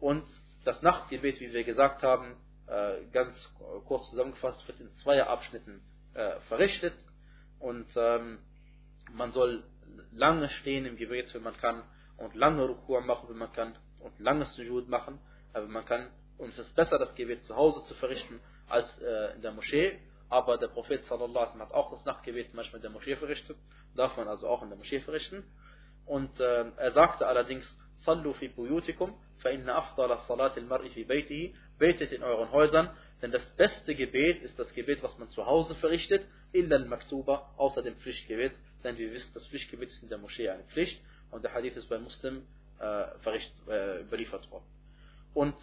Und 0.00 0.24
das 0.64 0.82
Nachtgebet, 0.82 1.40
wie 1.40 1.52
wir 1.52 1.64
gesagt 1.64 2.02
haben, 2.02 2.36
äh, 2.66 3.04
ganz 3.12 3.52
kurz 3.84 4.08
zusammengefasst, 4.10 4.66
wird 4.66 4.80
in 4.80 4.90
zwei 5.02 5.22
Abschnitten 5.22 5.82
äh, 6.14 6.40
verrichtet. 6.48 6.94
Und 7.58 7.86
ähm, 7.96 8.38
man 9.12 9.32
soll 9.32 9.62
lange 10.15 10.49
stehen 10.49 10.85
im 10.85 10.95
Gebet, 10.95 11.33
wenn 11.33 11.43
man 11.43 11.57
kann, 11.57 11.83
und 12.17 12.35
lange 12.35 12.65
Rukur 12.65 13.01
machen, 13.01 13.29
wenn 13.29 13.37
man 13.37 13.51
kann, 13.51 13.77
und 13.99 14.19
langes 14.19 14.53
Sujud 14.55 14.87
machen, 14.87 15.19
aber 15.53 15.67
man 15.67 15.85
kann. 15.85 16.09
Und 16.37 16.49
es 16.49 16.59
ist 16.59 16.75
besser, 16.75 16.97
das 16.97 17.15
Gebet 17.15 17.43
zu 17.43 17.55
Hause 17.55 17.83
zu 17.85 17.93
verrichten, 17.95 18.39
als 18.67 18.87
äh, 18.99 19.35
in 19.35 19.41
der 19.41 19.51
Moschee. 19.51 19.99
Aber 20.29 20.57
der 20.57 20.67
Prophet 20.67 21.03
sallallahu 21.03 21.45
alaihi 21.45 21.59
hat 21.59 21.71
auch 21.71 21.91
das 21.91 22.03
Nachtgebet 22.05 22.53
manchmal 22.53 22.77
in 22.77 22.81
der 22.81 22.91
Moschee 22.91 23.15
verrichtet. 23.15 23.57
Darf 23.95 24.17
man 24.17 24.27
also 24.27 24.47
auch 24.47 24.63
in 24.63 24.69
der 24.69 24.77
Moschee 24.77 24.99
verrichten. 24.99 25.43
Und 26.05 26.39
äh, 26.39 26.65
er 26.77 26.91
sagte 26.91 27.27
allerdings, 27.27 27.65
Sallu 28.03 28.33
fi 28.33 28.49
buyutikum, 28.49 29.15
fa 29.37 29.49
inna 29.49 29.77
afdala 29.77 30.17
salati 30.27 30.59
al-mar'i 30.59 30.89
fi 30.89 31.03
baytihi, 31.03 31.55
betet 31.79 32.11
in 32.11 32.23
euren 32.23 32.51
Häusern, 32.51 32.89
denn 33.21 33.31
das 33.31 33.43
beste 33.55 33.95
Gebet 33.95 34.41
ist 34.41 34.57
das 34.59 34.71
Gebet, 34.73 35.01
was 35.01 35.17
man 35.17 35.29
zu 35.29 35.45
Hause 35.45 35.75
verrichtet, 35.75 36.27
illa 36.51 36.75
al-maktuba, 36.75 37.53
außer 37.57 37.81
dem 37.81 37.95
Pflichtgebet, 37.95 38.53
denn 38.85 38.97
wir 38.97 39.11
wissen, 39.11 39.31
das 39.33 39.45
Pflichtgebet 39.47 39.89
ist 39.89 40.01
in 40.01 40.09
der 40.09 40.17
Moschee 40.17 40.49
eine 40.49 40.63
Pflicht 40.63 41.01
und 41.31 41.43
der 41.43 41.53
Hadith 41.53 41.75
ist 41.75 41.89
bei 41.89 41.99
Muslim 41.99 42.47
äh, 42.79 43.05
verricht, 43.19 43.53
äh, 43.67 44.01
überliefert 44.01 44.49
worden. 44.51 44.65
Und 45.33 45.55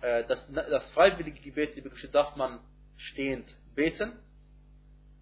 äh, 0.00 0.24
das, 0.26 0.46
das 0.52 0.84
freiwillige 0.92 1.40
Gebet, 1.40 1.74
liebe 1.74 1.90
Geschwister, 1.90 2.22
darf 2.22 2.36
man 2.36 2.60
stehend 2.96 3.46
beten. 3.74 4.12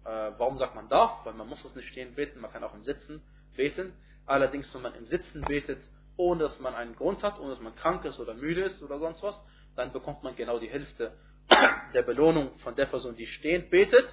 Äh, 0.05 0.31
warum 0.37 0.57
sagt 0.57 0.75
man 0.75 0.89
darf? 0.89 1.25
Weil 1.25 1.33
man 1.33 1.47
muss 1.47 1.63
es 1.65 1.75
nicht 1.75 1.89
stehend 1.89 2.15
beten, 2.15 2.39
man 2.39 2.51
kann 2.51 2.63
auch 2.63 2.73
im 2.73 2.83
Sitzen 2.83 3.21
beten. 3.55 3.93
Allerdings, 4.25 4.73
wenn 4.73 4.81
man 4.81 4.95
im 4.95 5.07
Sitzen 5.07 5.41
betet, 5.41 5.79
ohne 6.17 6.43
dass 6.43 6.59
man 6.59 6.75
einen 6.75 6.95
Grund 6.95 7.23
hat, 7.23 7.39
ohne 7.39 7.51
dass 7.51 7.61
man 7.61 7.75
krank 7.75 8.05
ist 8.05 8.19
oder 8.19 8.33
müde 8.33 8.61
ist 8.61 8.81
oder 8.83 8.99
sonst 8.99 9.23
was, 9.23 9.39
dann 9.75 9.91
bekommt 9.91 10.23
man 10.23 10.35
genau 10.35 10.59
die 10.59 10.69
Hälfte 10.69 11.13
der 11.93 12.03
Belohnung 12.03 12.57
von 12.59 12.75
der 12.75 12.85
Person, 12.85 13.15
die 13.15 13.25
stehend 13.25 13.69
betet. 13.69 14.05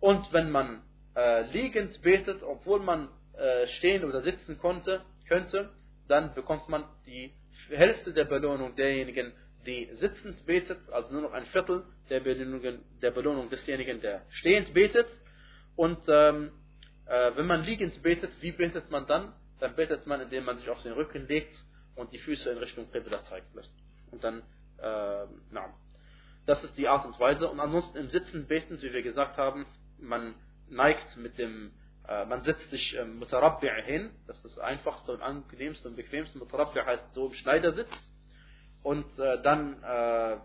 Und 0.00 0.32
wenn 0.32 0.50
man 0.50 0.82
äh, 1.16 1.50
liegend 1.50 2.00
betet, 2.02 2.42
obwohl 2.42 2.80
man 2.80 3.08
äh, 3.36 3.66
stehen 3.78 4.04
oder 4.04 4.22
sitzen 4.22 4.58
konnte, 4.58 5.02
könnte, 5.28 5.70
dann 6.08 6.34
bekommt 6.34 6.68
man 6.68 6.84
die 7.06 7.32
Hälfte 7.70 8.12
der 8.12 8.26
Belohnung 8.26 8.76
derjenigen, 8.76 9.32
die 9.66 9.88
sitzend 9.94 10.46
betet, 10.46 10.88
also 10.90 11.12
nur 11.12 11.22
noch 11.22 11.32
ein 11.32 11.46
Viertel 11.46 11.84
der 12.08 12.20
Belohnung, 12.20 12.80
der 13.02 13.10
Belohnung 13.10 13.50
desjenigen, 13.50 14.00
der 14.00 14.22
stehend 14.30 14.72
betet. 14.74 15.08
Und 15.74 15.98
ähm, 16.08 16.52
äh, 17.06 17.32
wenn 17.34 17.46
man 17.46 17.64
liegend 17.64 18.00
betet, 18.02 18.30
wie 18.40 18.52
betet 18.52 18.90
man 18.90 19.06
dann? 19.06 19.32
Dann 19.58 19.74
betet 19.74 20.06
man, 20.06 20.20
indem 20.20 20.44
man 20.44 20.58
sich 20.58 20.68
auf 20.68 20.82
den 20.82 20.92
Rücken 20.92 21.26
legt 21.26 21.52
und 21.96 22.12
die 22.12 22.18
Füße 22.18 22.50
in 22.50 22.58
Richtung 22.58 22.90
Qibla 22.92 23.24
zeigen 23.24 23.48
lässt. 23.54 23.74
Und 24.12 24.22
dann, 24.22 24.40
äh, 24.78 25.26
na, 25.50 25.74
das 26.46 26.62
ist 26.62 26.76
die 26.78 26.86
Art 26.86 27.04
und 27.04 27.18
Weise. 27.18 27.48
Und 27.48 27.58
ansonsten 27.58 27.98
im 27.98 28.10
Sitzen 28.10 28.46
beten, 28.46 28.80
wie 28.80 28.92
wir 28.92 29.02
gesagt 29.02 29.36
haben, 29.36 29.66
man 29.98 30.34
neigt 30.68 31.16
mit 31.16 31.38
dem, 31.38 31.72
äh, 32.08 32.24
man 32.24 32.42
setzt 32.42 32.70
sich 32.70 32.96
äh, 32.96 33.04
Mutarabbi' 33.04 33.82
hin, 33.84 34.10
das 34.26 34.36
ist 34.36 34.56
das 34.56 34.58
einfachste 34.58 35.12
und 35.12 35.22
angenehmste 35.22 35.88
und 35.88 35.96
bequemste. 35.96 36.38
Mutarabbi' 36.38 36.84
heißt 36.84 37.14
so 37.14 37.26
im 37.26 37.34
Schneidersitz. 37.34 37.90
Und 38.82 39.18
äh, 39.18 39.42
dann 39.42 39.82
äh, 39.82 40.36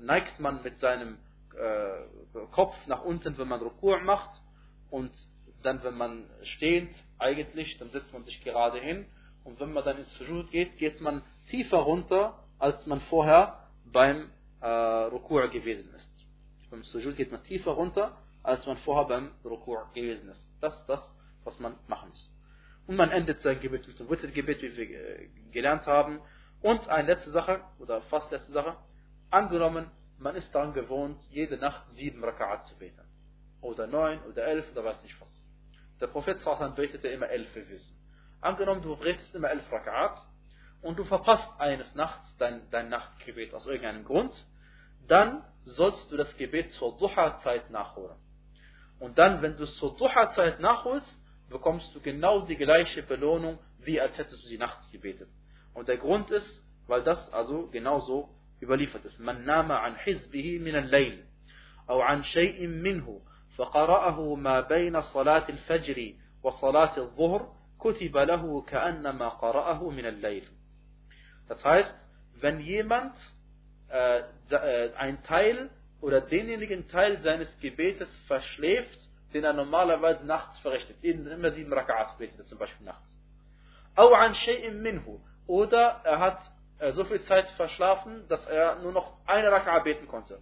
neigt 0.00 0.40
man 0.40 0.62
mit 0.64 0.80
seinem 0.80 1.18
äh, 1.56 2.46
Kopf 2.50 2.74
nach 2.86 3.04
unten, 3.04 3.38
wenn 3.38 3.46
man 3.46 3.60
Rukur 3.60 4.00
macht. 4.00 4.40
Und 4.90 5.12
dann, 5.62 5.82
wenn 5.84 5.96
man 5.96 6.24
stehend 6.42 6.90
eigentlich, 7.18 7.78
dann 7.78 7.90
setzt 7.90 8.12
man 8.12 8.24
sich 8.24 8.42
gerade 8.42 8.78
hin. 8.80 9.06
Und 9.44 9.60
wenn 9.60 9.72
man 9.72 9.84
dann 9.84 9.98
ins 9.98 10.12
Sujud 10.16 10.50
geht, 10.50 10.76
geht 10.78 11.00
man 11.00 11.22
tiefer 11.48 11.78
runter, 11.78 12.42
als 12.58 12.84
man 12.86 13.00
vorher 13.02 13.68
beim 13.84 14.30
äh, 14.60 14.66
Rukur 14.66 15.48
gewesen 15.48 15.94
ist. 15.94 16.10
Beim 16.70 16.82
Sujud 16.82 17.16
geht 17.16 17.30
man 17.30 17.44
tiefer 17.44 17.72
runter, 17.72 18.18
als 18.46 18.64
man 18.64 18.76
vorher 18.78 19.08
beim 19.08 19.32
Rukur 19.44 19.90
gewesen 19.92 20.28
ist. 20.28 20.40
Das 20.60 20.74
ist 20.78 20.86
das, 20.86 21.00
was 21.44 21.58
man 21.58 21.76
machen 21.88 22.10
muss. 22.10 22.30
Und 22.86 22.96
man 22.96 23.10
endet 23.10 23.42
sein 23.42 23.58
Gebet 23.60 23.88
mit 23.88 23.98
dem 23.98 24.08
Wittergebet, 24.08 24.62
wie 24.62 24.76
wir 24.76 24.90
äh, 24.90 25.28
gelernt 25.50 25.86
haben. 25.86 26.20
Und 26.62 26.88
eine 26.88 27.08
letzte 27.08 27.32
Sache, 27.32 27.60
oder 27.80 28.00
fast 28.02 28.30
letzte 28.30 28.52
Sache, 28.52 28.76
angenommen, 29.30 29.90
man 30.18 30.36
ist 30.36 30.54
daran 30.54 30.72
gewohnt, 30.72 31.20
jede 31.30 31.56
Nacht 31.56 31.90
sieben 31.90 32.24
Raka'at 32.24 32.62
zu 32.68 32.78
beten. 32.78 33.02
Oder 33.60 33.88
neun, 33.88 34.22
oder 34.22 34.44
elf, 34.44 34.70
oder 34.70 34.84
weiß 34.84 35.02
nicht 35.02 35.20
was. 35.20 35.42
Der 36.00 36.06
Prophet 36.06 36.38
Sallallahu 36.38 36.76
betete 36.76 37.08
immer 37.08 37.28
elf, 37.28 37.52
wir 37.54 37.68
wissen. 37.68 37.96
Angenommen, 38.40 38.80
du 38.80 38.96
betest 38.96 39.34
immer 39.34 39.50
elf 39.50 39.68
Raka'at, 39.72 40.18
und 40.82 40.98
du 40.98 41.04
verpasst 41.04 41.48
eines 41.58 41.92
Nachts 41.96 42.24
dein, 42.38 42.70
dein 42.70 42.90
Nachtgebet 42.90 43.52
aus 43.54 43.66
irgendeinem 43.66 44.04
Grund, 44.04 44.32
dann 45.08 45.42
sollst 45.64 46.12
du 46.12 46.16
das 46.16 46.36
Gebet 46.36 46.70
zur 46.72 46.96
Duha-Zeit 46.96 47.70
nachholen. 47.70 48.16
Und 48.98 49.18
dann, 49.18 49.42
wenn 49.42 49.56
du 49.56 49.64
es 49.64 49.76
zur 49.76 49.96
Duha-Zeit 49.96 50.60
nachholst, 50.60 51.18
bekommst 51.50 51.94
du 51.94 52.00
genau 52.00 52.40
die 52.40 52.56
gleiche 52.56 53.02
Belohnung, 53.02 53.58
wie 53.78 54.00
als 54.00 54.16
hättest 54.16 54.42
du 54.42 54.48
sie 54.48 54.58
nachts 54.58 54.90
gebetet. 54.90 55.28
Und 55.74 55.88
der 55.88 55.98
Grund 55.98 56.30
ist, 56.30 56.62
weil 56.86 57.02
das 57.02 57.32
also 57.32 57.68
genauso 57.68 58.30
überliefert 58.60 59.04
ist. 59.04 59.18
Man 59.20 59.44
nama 59.44 59.80
an 59.80 59.96
hizbihi 59.96 60.58
min 60.58 60.74
al-layl, 60.74 61.22
أو 61.90 62.00
عن 62.00 62.22
شيء 62.22 62.66
منه 62.66 63.20
فقرأه 63.56 64.34
ما 64.34 64.60
بين 64.60 65.02
صلاة 65.02 65.48
الفجر 65.48 66.12
وصلاة 66.42 66.98
الظهر 66.98 67.56
كتب 67.78 68.16
له 68.16 68.60
قرأه 69.28 69.90
من 69.90 70.06
الليل. 70.06 70.48
Das 71.48 71.64
heißt, 71.64 71.94
wenn 72.40 72.60
jemand 72.60 73.14
äh, 73.88 74.22
ein 74.96 75.22
Teil 75.22 75.70
oder 76.06 76.20
denjenigen 76.20 76.86
Teil 76.86 77.18
seines 77.18 77.48
Gebetes 77.58 78.08
verschläft, 78.28 78.96
den 79.34 79.42
er 79.42 79.52
normalerweise 79.52 80.24
nachts 80.24 80.56
verrichtet. 80.60 80.96
Eben 81.02 81.26
Immer 81.26 81.50
sieben 81.50 81.74
Raka'at 81.74 82.16
betet 82.16 82.38
er 82.38 82.44
zum 82.44 82.58
Beispiel 82.58 82.86
nachts. 82.86 83.18
Oder 85.48 86.00
er 86.04 86.20
hat 86.20 86.38
äh, 86.78 86.92
so 86.92 87.02
viel 87.02 87.20
Zeit 87.22 87.50
verschlafen, 87.56 88.28
dass 88.28 88.46
er 88.46 88.78
nur 88.82 88.92
noch 88.92 89.18
eine 89.26 89.48
Raka'a 89.48 89.82
beten 89.82 90.06
konnte. 90.06 90.38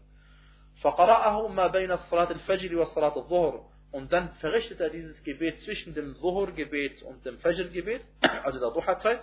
Und 3.90 4.12
dann 4.12 4.32
verrichtet 4.40 4.80
er 4.80 4.90
dieses 4.90 5.22
Gebet 5.22 5.60
zwischen 5.60 5.94
dem 5.94 6.12
Dhuhr-Gebet 6.14 7.02
und 7.04 7.24
dem 7.24 7.38
Fajr-Gebet, 7.38 8.02
also 8.42 8.60
der 8.60 8.70
Duha-Zeit, 8.70 9.20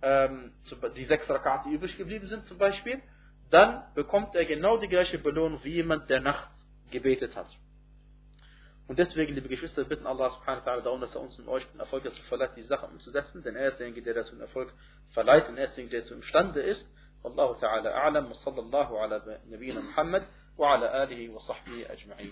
ähm, 0.00 0.54
die 0.96 1.04
sechs 1.04 1.28
Raka'at, 1.28 1.64
die 1.66 1.74
übrig 1.74 1.98
geblieben 1.98 2.26
sind 2.26 2.46
zum 2.46 2.56
Beispiel 2.56 3.02
dann 3.52 3.84
bekommt 3.94 4.34
er 4.34 4.44
genau 4.46 4.78
die 4.78 4.88
gleiche 4.88 5.18
Belohnung 5.18 5.60
wie 5.62 5.74
jemand, 5.74 6.08
der 6.08 6.20
nachts 6.20 6.66
gebetet 6.90 7.36
hat. 7.36 7.48
Und 8.88 8.98
deswegen, 8.98 9.34
liebe 9.34 9.48
Geschwister, 9.48 9.84
bitten 9.84 10.06
Allah 10.06 10.30
subhanahu 10.30 10.64
wa 10.64 10.70
ta'ala 10.70 10.80
darum, 10.82 11.00
dass 11.00 11.14
er 11.14 11.20
uns 11.20 11.38
und 11.38 11.48
euch 11.48 11.66
den 11.70 11.80
Erfolg 11.80 12.04
dazu 12.04 12.22
verleiht, 12.22 12.56
die 12.56 12.62
Sache 12.62 12.86
umzusetzen, 12.86 13.42
denn 13.42 13.54
er 13.54 13.70
ist 13.70 13.78
derjenige, 13.78 14.02
der 14.02 14.14
dazu 14.14 14.32
den 14.32 14.40
Erfolg 14.40 14.72
verleiht 15.10 15.48
und 15.48 15.56
er 15.58 15.66
ist 15.66 15.76
derjenige, 15.76 15.96
der 15.96 16.00
dazu 16.02 16.14
imstande 16.14 16.60
ist. 16.60 16.86
Wallahu 17.22 17.54
ta'ala 17.60 17.92
a'lam 17.94 18.30
wa 18.30 18.34
sallallahu 18.34 18.96
ala 18.96 19.22
nabiyina 19.48 19.82
Muhammad 19.82 20.24
wa 20.56 20.74
ala 20.74 20.90
alihi 20.90 21.32
wa 21.32 21.40
sahbihi 21.40 21.86
ajma'in. 21.86 22.30